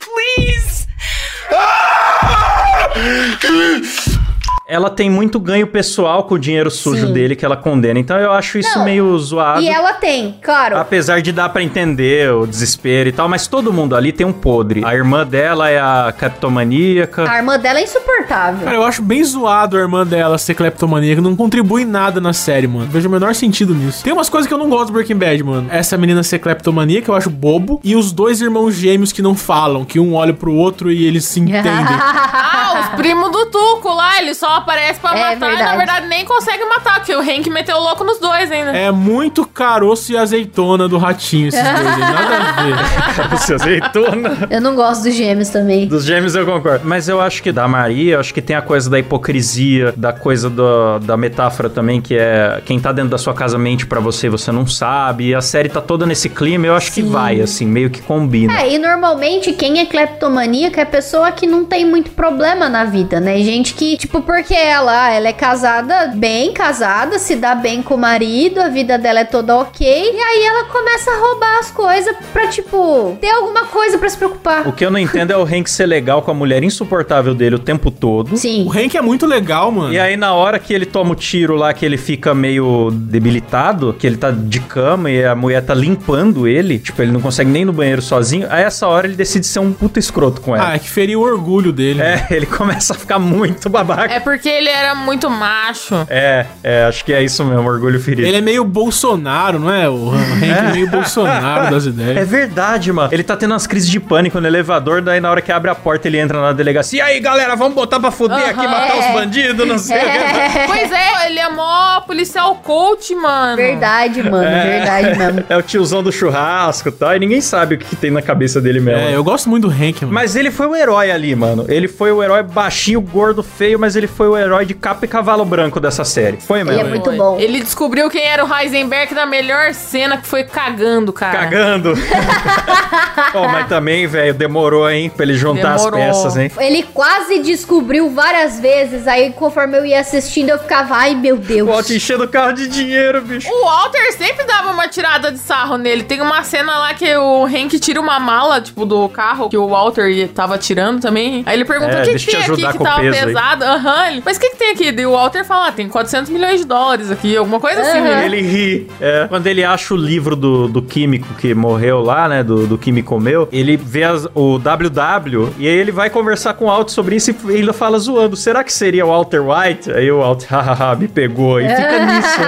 Ela 4.76 4.90
tem 4.90 5.10
muito 5.10 5.40
ganho 5.40 5.66
pessoal 5.68 6.24
com 6.24 6.36
o 6.36 6.40
dinheiro 6.40 6.70
sujo 6.70 7.08
Sim. 7.08 7.14
dele 7.14 7.34
que 7.34 7.46
ela 7.46 7.56
condena. 7.56 7.98
Então 7.98 8.18
eu 8.18 8.34
acho 8.34 8.60
isso 8.60 8.78
Não, 8.78 8.84
meio 8.84 9.18
zoado. 9.18 9.62
E 9.62 9.70
ela 9.70 9.94
tem, 9.94 10.36
claro. 10.42 10.78
Apesar 10.78 11.22
de 11.22 11.32
dar 11.32 11.48
pra 11.48 11.64
entender 11.64 12.30
o 12.34 12.46
desespero 12.46 13.08
e 13.08 13.12
tal, 13.14 13.30
mas 13.30 13.48
todo 13.48 13.72
mundo 13.72 13.96
ali 13.96 14.12
tem 14.12 14.28
um 14.28 14.34
podre. 14.34 14.84
A 14.84 14.94
irmã 14.94 15.26
dela 15.26 15.70
é 15.70 15.80
a 15.80 16.14
captomaníaca. 16.18 17.30
A 17.30 17.38
irmã 17.38 17.58
dela 17.58 17.80
é 17.80 17.84
insuportável. 17.84 18.66
Cara, 18.66 18.76
eu 18.76 18.84
acho 18.84 19.02
bem 19.02 19.24
zoado 19.24 19.78
a 19.78 19.80
irmã 19.80 20.06
dela 20.06 20.38
ser 20.38 20.56
cleptomaníaca. 20.56 21.22
Não 21.22 21.36
contribui 21.38 21.84
em 21.84 21.86
nada 21.86 22.20
na 22.20 22.34
série, 22.34 22.68
mano. 22.68 22.88
Vejo 22.92 23.08
o 23.08 23.12
menor 23.12 23.34
sentido 23.34 23.74
nisso. 23.74 24.04
Tem 24.04 24.12
umas 24.12 24.28
coisas 24.30 24.46
que 24.46 24.54
eu 24.54 24.58
não 24.58 24.70
gosto 24.70 24.88
do 24.88 24.94
Breaking 24.94 25.16
Bad, 25.16 25.42
mano. 25.44 25.68
Essa 25.72 25.98
menina 25.98 26.22
ser 26.22 26.40
cleptomaníaca 26.40 27.10
eu 27.10 27.16
acho 27.16 27.30
bobo. 27.30 27.80
E 27.82 27.96
os 27.96 28.12
dois 28.12 28.42
irmãos 28.42 28.76
gêmeos 28.76 29.14
que 29.14 29.22
não 29.22 29.36
falam, 29.36 29.86
que 29.86 30.00
um 30.02 30.16
olha 30.16 30.34
pro 30.34 30.54
outro 30.54 30.92
e 30.92 31.06
eles 31.06 31.24
se 31.24 31.40
entendem. 31.42 31.64
Os 32.92 32.96
primos 32.96 33.32
do 33.32 33.46
Tuco 33.48 33.94
lá, 33.94 34.20
ele 34.22 34.34
só 34.34 34.48
aparece 34.58 35.00
pra 35.00 35.12
É 35.18 35.22
matar 35.22 35.36
e 35.36 35.40
na 35.40 35.48
verdade. 35.48 35.78
verdade 35.78 36.08
nem 36.08 36.26
consegue 36.26 36.64
matar, 36.66 36.96
porque 36.96 37.14
o 37.16 37.20
Hank 37.20 37.50
meteu 37.50 37.78
o 37.78 37.82
louco 37.82 38.04
nos 38.04 38.20
dois 38.20 38.52
ainda. 38.52 38.72
É 38.72 38.92
muito 38.92 39.46
caroço 39.46 40.12
e 40.12 40.18
azeitona 40.18 40.88
do 40.88 40.98
ratinho, 40.98 41.48
esses 41.50 41.62
dois. 41.62 41.98
Nada 41.98 42.38
a 42.38 42.52
ver. 42.64 43.30
Você 43.38 43.54
azeitona. 43.54 44.48
Eu 44.50 44.62
não 44.62 44.76
gosto 44.76 45.04
dos 45.04 45.14
gêmeos 45.16 45.50
também. 45.50 45.88
Dos 45.88 46.04
gêmeos 46.06 46.36
eu 46.36 46.46
concordo. 46.46 46.82
Mas 46.86 47.08
eu 47.10 47.20
acho 47.22 47.42
que 47.44 47.52
da 47.52 47.68
Maria, 47.68 48.16
eu 48.16 48.20
acho 48.20 48.34
que 48.34 48.42
tem 48.42 48.56
a 48.56 48.62
coisa 48.62 48.90
da 48.90 49.00
hipocrisia, 49.00 49.94
da 49.96 50.14
coisa 50.14 50.50
do- 50.50 51.00
da 51.00 51.18
metáfora 51.18 51.70
também, 51.70 52.02
que 52.02 52.16
é 52.18 52.62
quem 52.66 52.80
tá 52.80 52.92
dentro 52.92 53.10
da 53.12 53.18
sua 53.18 53.34
casa 53.34 53.58
mente 53.58 53.86
pra 53.86 54.00
você 54.00 54.28
e 54.28 54.30
você 54.30 54.52
não 54.52 54.66
sabe. 54.68 55.30
E 55.30 55.36
a 55.36 55.42
série 55.42 55.70
tá 55.70 55.82
toda 55.82 56.06
nesse 56.06 56.30
clima, 56.30 56.68
eu 56.68 56.76
acho 56.76 56.92
que 56.92 57.02
vai, 57.02 57.42
assim, 57.42 57.66
meio 57.66 57.90
que 57.90 58.02
combina. 58.02 58.60
É, 58.62 58.74
e 58.74 58.78
normalmente 58.78 59.52
quem 59.54 59.80
é 59.80 59.86
cleptomaníaca 59.86 60.82
é 60.82 60.86
pessoa 60.86 61.32
que 61.32 61.46
não 61.48 61.66
tem 61.66 61.86
muito 61.86 62.12
problema 62.12 62.70
na 62.70 62.85
vida, 62.86 63.20
né? 63.20 63.38
Gente 63.40 63.74
que, 63.74 63.98
tipo, 63.98 64.22
porque 64.22 64.54
ela, 64.54 65.12
ela 65.12 65.28
é 65.28 65.34
casada, 65.34 66.14
bem 66.16 66.54
casada, 66.54 67.20
se 67.20 67.36
dá 67.36 67.56
bem 67.56 67.82
com 67.82 67.96
o 67.96 67.98
marido, 67.98 68.60
a 68.62 68.70
vida 68.70 68.98
dela 68.98 69.20
é 69.20 69.26
toda 69.26 69.56
ok, 69.58 69.88
e 69.88 70.20
aí 70.20 70.44
ela 70.44 70.66
começa 70.66 71.12
a 71.12 71.20
roubar 71.20 71.60
as 71.60 71.72
coisas 71.72 72.16
pra, 72.32 72.48
tipo, 72.48 73.18
ter 73.20 73.30
alguma 73.30 73.66
coisa 73.66 73.98
pra 73.98 74.10
se 74.10 74.18
preocupar. 74.18 74.68
O 74.68 74.74
que 74.74 74.86
eu 74.86 74.92
não 74.92 75.00
entendo 75.00 75.32
é 75.32 75.38
o 75.38 75.44
Hank 75.44 75.70
ser 75.70 75.86
legal 75.86 76.22
com 76.22 76.32
a 76.32 76.34
mulher 76.34 76.64
insuportável 76.64 77.34
dele 77.34 77.56
o 77.56 77.60
tempo 77.60 77.92
todo. 77.92 78.38
Sim. 78.38 78.66
O 78.66 78.72
Hank 78.72 78.96
é 78.96 79.02
muito 79.02 79.26
legal, 79.26 79.72
mano. 79.72 79.94
E 79.94 80.00
aí, 80.00 80.16
na 80.16 80.34
hora 80.34 80.60
que 80.60 80.74
ele 80.74 80.86
toma 80.86 81.12
o 81.12 81.16
tiro 81.16 81.56
lá, 81.56 81.74
que 81.74 81.86
ele 81.86 81.98
fica 81.98 82.34
meio 82.34 82.92
debilitado, 82.92 83.94
que 83.98 84.06
ele 84.06 84.18
tá 84.18 84.32
de 84.32 84.60
cama 84.60 85.10
e 85.10 85.24
a 85.24 85.36
mulher 85.36 85.62
tá 85.62 85.74
limpando 85.74 86.48
ele, 86.48 86.80
tipo, 86.80 87.02
ele 87.02 87.12
não 87.12 87.22
consegue 87.22 87.50
nem 87.50 87.64
ir 87.64 87.66
no 87.66 87.74
banheiro 87.74 88.02
sozinho, 88.02 88.48
aí 88.50 88.64
essa 88.64 88.88
hora 88.88 89.08
ele 89.08 89.16
decide 89.16 89.46
ser 89.46 89.60
um 89.60 89.72
puta 89.74 90.00
escroto 90.00 90.42
com 90.42 90.56
ela. 90.56 90.70
Ah, 90.70 90.76
é 90.76 90.80
que 90.80 90.90
feriu 90.90 91.22
o 91.22 91.24
orgulho 91.24 91.72
dele. 91.72 92.02
É, 92.02 92.28
ele 92.32 92.46
começa 92.46 92.65
a 92.72 92.96
ficar 92.96 93.20
muito 93.20 93.70
babaca. 93.70 94.14
É 94.14 94.20
porque 94.20 94.50
ele 94.50 94.70
era 94.70 94.96
muito 94.96 95.30
macho. 95.30 96.06
É, 96.10 96.46
é, 96.64 96.86
acho 96.86 97.04
que 97.04 97.14
é 97.14 97.24
isso 97.24 97.44
mesmo, 97.44 97.68
orgulho 97.68 98.00
ferido. 98.00 98.28
Ele 98.28 98.38
é 98.38 98.42
meio 98.42 98.64
Bolsonaro, 98.64 99.60
não 99.60 99.72
é? 99.72 99.90
O 99.90 100.10
Hank 100.12 100.44
é, 100.44 100.72
meio 100.72 100.90
Bolsonaro 100.90 101.72
das 101.72 101.86
ideias. 101.86 102.16
É 102.26 102.26
verdade, 102.26 102.92
mano. 102.92 103.10
Ele 103.12 103.24
tá 103.24 103.36
tendo 103.36 103.52
umas 103.52 103.68
crises 103.68 103.90
de 103.90 104.00
pânico 104.00 104.40
no 104.40 104.48
elevador, 104.48 105.02
daí 105.02 105.20
na 105.20 105.30
hora 105.30 105.42
que 105.42 105.52
abre 105.52 105.70
a 105.70 105.76
porta 105.76 106.08
ele 106.08 106.18
entra 106.18 106.40
na 106.40 106.54
delegacia. 106.54 107.00
E 107.00 107.02
aí, 107.02 107.20
galera, 107.20 107.56
vamos 107.56 107.74
botar 107.76 108.00
pra 108.00 108.10
fuder 108.10 108.50
aqui, 108.50 108.68
matar 108.68 108.98
os 108.98 109.14
bandidos, 109.14 109.68
não 109.68 109.78
sei 109.78 109.98
o 109.98 110.02
que. 110.02 110.66
Pois 110.68 110.92
é, 110.92 111.28
ele 111.28 111.40
é 111.40 111.50
mó 111.50 112.02
policial 112.02 112.56
coach, 112.56 113.14
mano. 113.16 113.58
Verdade, 113.58 114.24
mano, 114.24 114.44
verdade 114.44 115.18
mesmo. 115.18 115.44
É 115.50 115.58
o 115.58 115.62
tiozão 115.62 116.02
do 116.02 116.12
churrasco 116.12 116.90
e 116.90 116.92
tal, 116.92 117.16
e 117.16 117.20
ninguém 117.20 117.42
sabe 117.42 117.76
o 117.76 117.78
que, 117.78 117.86
que 117.86 117.96
tem 117.96 118.12
na 118.12 118.22
cabeça 118.22 118.62
dele 118.62 118.80
mesmo. 118.80 119.02
É, 119.02 119.16
eu 119.16 119.24
gosto 119.24 119.50
muito 119.50 119.68
do 119.68 119.74
Hank, 119.74 120.02
mano. 120.02 120.14
Mas 120.14 120.36
ele 120.36 120.52
foi 120.52 120.68
o 120.68 120.76
herói 120.76 121.12
ali, 121.12 121.36
mano. 121.36 121.66
Ele 121.68 121.88
foi 121.88 122.12
o 122.12 122.24
herói 122.24 122.44
baixinho, 122.56 123.02
gordo, 123.02 123.44
feio, 123.44 123.78
mas 123.78 123.98
ele 123.98 124.08
foi 124.08 124.30
o 124.30 124.38
herói 124.38 124.66
de 124.66 124.74
capa 124.74 125.04
e 125.04 125.08
cavalo 125.10 125.44
branco 125.44 125.78
dessa 125.78 126.06
série. 126.06 126.38
Foi 126.40 126.62
Ele 126.62 126.70
mesmo. 126.70 126.82
é 126.82 126.90
muito 126.90 127.12
bom. 127.12 127.38
Ele 127.38 127.60
descobriu 127.60 128.10
quem 128.10 128.24
era 128.26 128.46
o 128.46 128.56
Heisenberg 128.58 129.14
na 129.14 129.26
melhor 129.26 129.74
cena 129.74 130.18
que 130.18 130.26
foi 130.26 130.46
cagando, 130.46 131.12
cara. 131.12 131.38
Cagando. 131.38 131.94
Ó, 133.34 133.48
mas 133.50 133.68
também, 133.68 134.08
velho, 134.08 134.34
demorou, 134.34 134.90
hein, 134.90 135.10
pra 135.14 135.26
ele 135.26 135.36
juntar 135.36 135.76
Demorou. 135.76 136.00
as 136.02 136.06
peças, 136.08 136.38
hein? 136.38 136.52
Ele 136.58 136.84
quase 136.94 137.40
descobriu 137.40 138.10
várias 138.10 138.60
vezes, 138.60 139.06
aí 139.08 139.32
conforme 139.34 139.78
eu 139.78 139.86
ia 139.86 140.00
assistindo 140.00 140.50
eu 140.50 140.60
ficava, 140.60 140.96
ai 140.96 141.14
meu 141.16 141.36
Deus. 141.38 141.68
O 141.68 141.72
Walt 141.74 141.90
enchendo 141.90 142.24
o 142.24 142.28
carro 142.28 142.54
de 142.54 142.68
dinheiro, 142.68 143.22
bicho. 143.22 143.50
O 143.52 143.66
Walter 143.66 144.14
sempre 144.18 144.46
dava 144.46 144.72
uma 144.72 144.88
tirada 144.88 145.32
de 145.32 145.40
sarro 145.40 145.78
nele. 145.78 146.04
Tem 146.04 146.22
uma 146.22 146.44
cena 146.44 146.78
lá 146.78 146.94
que 146.94 147.16
o 147.18 147.46
Hank 147.46 147.78
tira 147.80 148.00
uma 148.00 148.20
mala, 148.20 148.62
tipo, 148.62 148.86
do 148.86 149.10
carro 149.10 149.50
que 149.50 149.58
o 149.58 149.68
Walter 149.68 150.28
tava 150.30 150.58
tirando 150.58 151.02
também. 151.02 151.44
Aí 151.46 151.56
ele 151.58 151.66
pergunta 151.66 151.92
É, 151.92 152.02
o 152.02 152.06
que, 152.06 152.26
que 152.26 152.45
te 152.46 152.52
aqui 152.54 152.66
ajudar 152.66 152.72
que 152.74 152.84
tava 152.84 153.26
pesado. 153.26 153.64
Aham. 153.64 154.08
ele, 154.08 154.22
Mas 154.26 154.38
o 154.38 154.40
que, 154.40 154.50
que 154.52 154.56
tem 154.58 154.72
aqui? 154.72 154.90
E 154.90 155.06
o 155.06 155.12
Walter 155.12 155.44
fala, 155.46 155.68
ah, 155.68 155.72
tem 155.72 155.88
400 155.90 156.30
milhões 156.30 156.60
de 156.62 156.66
dólares 156.68 157.10
aqui, 157.12 157.36
alguma 157.36 157.60
coisa 157.60 157.82
assim. 157.82 157.98
Aham. 158.00 158.04
né? 158.10 158.26
Ele 158.26 158.42
ri. 158.42 158.88
É. 159.02 159.26
Quando 159.28 159.48
ele 159.48 159.64
acha 159.64 159.94
o 159.94 159.98
livro 159.98 160.36
do, 160.36 160.68
do 160.68 160.82
químico 160.82 161.28
que 161.36 161.54
morreu 161.54 162.02
lá, 162.02 162.28
né? 162.30 162.44
Do, 162.44 162.68
do 162.68 162.78
químico 162.78 163.20
meu, 163.20 163.48
ele 163.52 163.78
vê 163.78 164.04
as- 164.04 164.28
o 164.34 164.58
WW 164.60 165.54
e 165.58 165.68
aí 165.68 165.76
ele 165.76 165.92
vai 165.92 166.10
conversar 166.10 166.54
com 166.54 166.66
o 166.66 166.68
Walt 166.68 166.90
sobre 166.90 167.16
isso 167.16 167.32
e 167.32 167.56
ainda 167.56 167.74
fala 167.74 167.98
zoando. 168.00 168.36
Será 168.36 168.64
que 168.64 168.72
seria 168.74 169.06
o 169.06 169.10
Walter 169.10 169.42
White? 169.42 169.92
Aí 169.92 170.12
o 170.12 170.20
Walt, 170.20 170.44
hahaha, 170.50 170.96
me 170.96 171.08
pegou. 171.08 171.60
E 171.60 171.68
fica 171.70 172.06
nisso. 172.06 172.40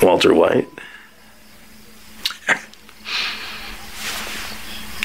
Walter 0.00 0.32
White. 0.32 0.68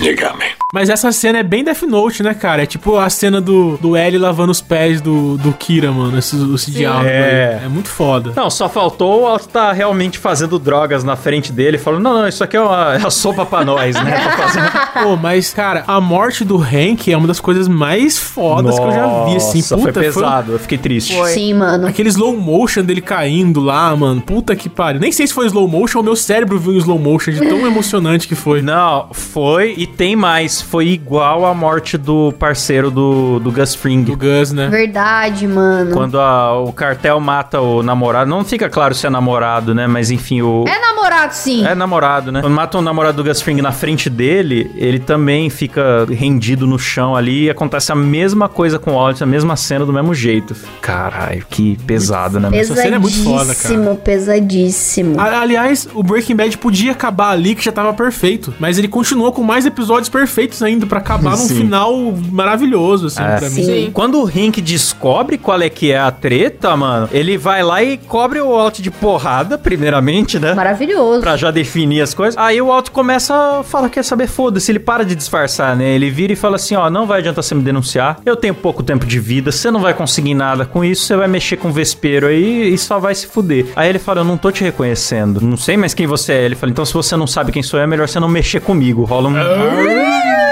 You 0.02 0.16
got 0.18 0.38
me. 0.40 0.63
Mas 0.74 0.90
essa 0.90 1.12
cena 1.12 1.38
é 1.38 1.44
bem 1.44 1.64
Death 1.64 1.84
Note, 1.84 2.24
né, 2.24 2.34
cara? 2.34 2.64
É 2.64 2.66
tipo 2.66 2.98
a 2.98 3.08
cena 3.08 3.40
do, 3.40 3.78
do 3.78 3.96
L 3.96 4.18
lavando 4.18 4.52
os 4.52 4.60
pés 4.60 5.00
do, 5.00 5.38
do 5.38 5.54
Kira, 5.54 5.92
mano. 5.92 6.18
Esse, 6.18 6.36
esse 6.56 6.72
diálogo 6.72 7.06
É. 7.06 7.60
aí. 7.60 7.66
É 7.66 7.70
muito 7.70 7.90
foda. 7.90 8.34
Não, 8.36 8.50
só 8.50 8.68
faltou 8.68 9.20
o 9.20 9.22
Walt 9.26 9.44
tá 9.46 9.72
realmente 9.72 10.18
fazendo 10.18 10.58
drogas 10.58 11.04
na 11.04 11.16
frente 11.16 11.52
dele, 11.52 11.78
falando, 11.78 12.02
não, 12.02 12.14
não, 12.22 12.28
isso 12.28 12.44
aqui 12.44 12.58
é 12.58 12.62
uma, 12.62 12.96
é 12.96 13.06
a 13.06 13.12
sopa 13.12 13.46
pra 13.46 13.64
nós, 13.64 13.96
né? 14.04 14.20
Fazendo... 14.36 14.72
Pô, 15.04 15.16
mas, 15.16 15.54
cara, 15.54 15.84
a 15.86 16.02
morte 16.02 16.44
do 16.44 16.58
Hank 16.58 17.12
é 17.12 17.16
uma 17.16 17.28
das 17.28 17.40
coisas 17.40 17.68
mais 17.68 18.18
fodas 18.18 18.80
que 18.80 18.84
eu 18.86 18.92
já 18.92 19.26
vi, 19.26 19.36
assim. 19.36 19.60
Nossa, 19.60 19.78
Puta, 19.78 19.94
foi 19.94 20.04
pesado, 20.04 20.54
eu 20.54 20.60
fiquei 20.60 20.80
triste. 20.80 21.14
Sim, 21.28 21.54
mano. 21.54 21.86
Aquele 21.86 22.10
slow 22.10 22.36
motion 22.36 22.82
dele 22.84 23.02
caindo 23.02 23.60
lá, 23.60 23.96
mano. 23.96 24.22
Puta 24.22 24.56
que 24.56 24.70
pariu. 24.70 25.00
Nem 25.00 25.12
sei 25.12 25.28
se 25.28 25.34
foi 25.36 25.46
slow 25.46 25.68
motion 25.68 26.00
ou 26.00 26.04
meu 26.04 26.16
cérebro 26.16 26.58
viu 26.58 26.74
em 26.74 26.78
slow 26.78 26.98
motion 26.98 27.32
de 27.32 27.42
tão 27.42 27.60
emocionante 27.68 28.28
que 28.28 28.34
foi. 28.34 28.64
Não, 28.64 29.10
foi 29.12 29.76
e 29.78 29.86
tem 29.86 30.16
mais. 30.16 30.63
Foi 30.70 30.88
igual 30.88 31.46
a 31.46 31.54
morte 31.54 31.98
do 31.98 32.32
parceiro 32.34 32.90
do, 32.90 33.40
do 33.40 33.52
Gus 33.52 33.76
Fring. 33.76 34.04
Do 34.04 34.18
Gus, 34.18 34.52
né? 34.52 34.68
Verdade, 34.68 35.48
mano. 35.48 35.92
Quando 35.94 36.20
a- 36.20 36.60
o 36.60 36.72
cartel 36.74 37.20
mata 37.20 37.62
o 37.62 37.84
namorado, 37.84 38.30
não 38.30 38.44
fica 38.44 38.70
claro 38.70 38.96
se 38.96 39.06
é 39.06 39.10
namorado, 39.10 39.74
né? 39.76 39.86
Mas 39.88 40.10
enfim, 40.12 40.42
o. 40.42 40.66
É 40.68 40.80
namorado, 40.80 41.34
sim. 41.34 41.66
É 41.66 41.76
namorado, 41.76 42.32
né? 42.32 42.42
Quando 42.42 42.54
matam 42.54 42.82
o 42.82 42.84
namorado 42.84 43.18
do 43.22 43.24
Gus 43.28 43.42
Fring 43.42 43.62
na 43.62 43.72
frente 43.72 44.10
dele, 44.10 44.72
ele 44.76 45.00
também 45.00 45.50
fica 45.50 46.06
rendido 46.10 46.66
no 46.66 46.80
chão 46.80 47.16
ali 47.16 47.44
e 47.46 47.50
acontece 47.50 47.92
a 47.92 47.96
mesma 47.96 48.50
coisa 48.50 48.80
com 48.80 48.92
o 48.92 48.94
Walt, 48.96 49.22
a 49.22 49.26
mesma 49.26 49.56
cena 49.56 49.86
do 49.86 49.94
mesmo 49.94 50.14
jeito. 50.14 50.56
Caralho, 50.82 51.46
que 51.50 51.78
pesado, 51.86 52.40
né? 52.40 52.50
Essa 52.54 52.76
cena 52.76 52.96
é 52.96 53.00
muito 53.00 53.24
foda, 53.24 53.54
cara. 53.56 53.96
Pesadíssimo, 54.04 55.20
Aliás, 55.20 55.88
o 55.94 56.04
Breaking 56.04 56.36
Bad 56.36 56.58
podia 56.58 56.92
acabar 56.92 57.30
ali, 57.32 57.56
que 57.56 57.64
já 57.64 57.72
tava 57.72 57.94
perfeito. 57.94 58.54
Mas 58.60 58.78
ele 58.78 58.88
continuou 58.88 59.32
com 59.32 59.44
mais 59.44 59.66
episódios 59.66 60.10
perfeitos 60.10 60.53
ainda 60.62 60.86
pra 60.86 61.00
acabar 61.00 61.32
num 61.38 61.48
final 61.48 61.94
maravilhoso, 62.32 63.08
assim, 63.08 63.24
É. 63.24 63.38
pra 63.38 63.50
mim. 63.50 63.64
Sim. 63.64 63.90
Quando 63.94 64.22
o 64.22 64.26
Hank 64.28 64.62
descobre 64.62 65.38
qual 65.38 65.62
é 65.62 65.70
que 65.70 65.92
é 65.92 65.98
a 66.00 66.12
treta, 66.12 66.76
mano, 66.76 67.10
ele 67.12 67.38
vai 67.38 67.64
lá 67.64 67.82
e 67.82 67.98
cobre 67.98 68.40
o 68.40 68.50
Walt 68.50 68.80
de 68.80 68.92
porrada, 68.92 69.58
primeiramente, 69.58 70.40
né? 70.40 70.54
Maravilhoso. 70.54 71.22
Pra 71.22 71.38
já 71.38 71.50
definir 71.52 72.02
as 72.02 72.14
coisas. 72.14 72.38
Aí 72.38 72.62
o 72.62 72.68
Walt 72.68 72.90
começa 72.90 73.34
a 73.60 73.64
falar, 73.64 73.90
quer 73.90 74.04
saber, 74.04 74.28
foda-se, 74.28 74.72
ele 74.72 74.80
para 74.80 75.04
de 75.06 75.16
disfarçar, 75.16 75.76
né? 75.76 75.90
Ele 75.96 76.10
vira 76.10 76.34
e 76.34 76.36
fala 76.36 76.56
assim, 76.58 76.76
ó, 76.76 76.90
não 76.90 77.06
vai 77.06 77.20
adiantar 77.20 77.44
você 77.44 77.56
me 77.56 77.62
denunciar, 77.62 78.20
eu 78.26 78.36
tenho 78.36 78.54
pouco 78.54 78.84
tempo 78.84 79.06
de 79.06 79.20
vida, 79.20 79.52
você 79.52 79.72
não 79.72 79.80
vai 79.80 79.94
conseguir 79.94 80.34
nada 80.34 80.66
com 80.66 80.84
isso, 80.84 81.06
você 81.06 81.16
vai 81.16 81.28
mexer 81.28 81.58
com 81.58 81.70
o 81.70 81.72
vespeiro 81.72 82.28
aí 82.28 82.74
e 82.74 82.78
só 82.78 83.00
vai 83.00 83.16
se 83.16 83.28
fuder. 83.28 83.68
Aí 83.76 83.90
ele 83.90 84.00
fala, 84.00 84.22
eu 84.22 84.26
não 84.26 84.38
tô 84.38 84.52
te 84.52 84.64
reconhecendo, 84.64 85.40
não 85.42 85.58
sei 85.58 85.78
mais 85.78 85.94
quem 85.94 86.08
você 86.08 86.34
é. 86.34 86.44
Ele 86.44 86.56
fala, 86.56 86.72
então 86.72 86.86
se 86.86 86.94
você 86.94 87.16
não 87.16 87.28
sabe 87.28 87.52
quem 87.52 87.64
sou 87.64 87.80
eu, 87.80 87.84
é 87.84 87.88
melhor 87.88 88.08
você 88.08 88.20
não 88.20 88.28
mexer 88.28 88.60
comigo. 88.60 89.04
Rola 89.04 89.30
um... 89.30 90.43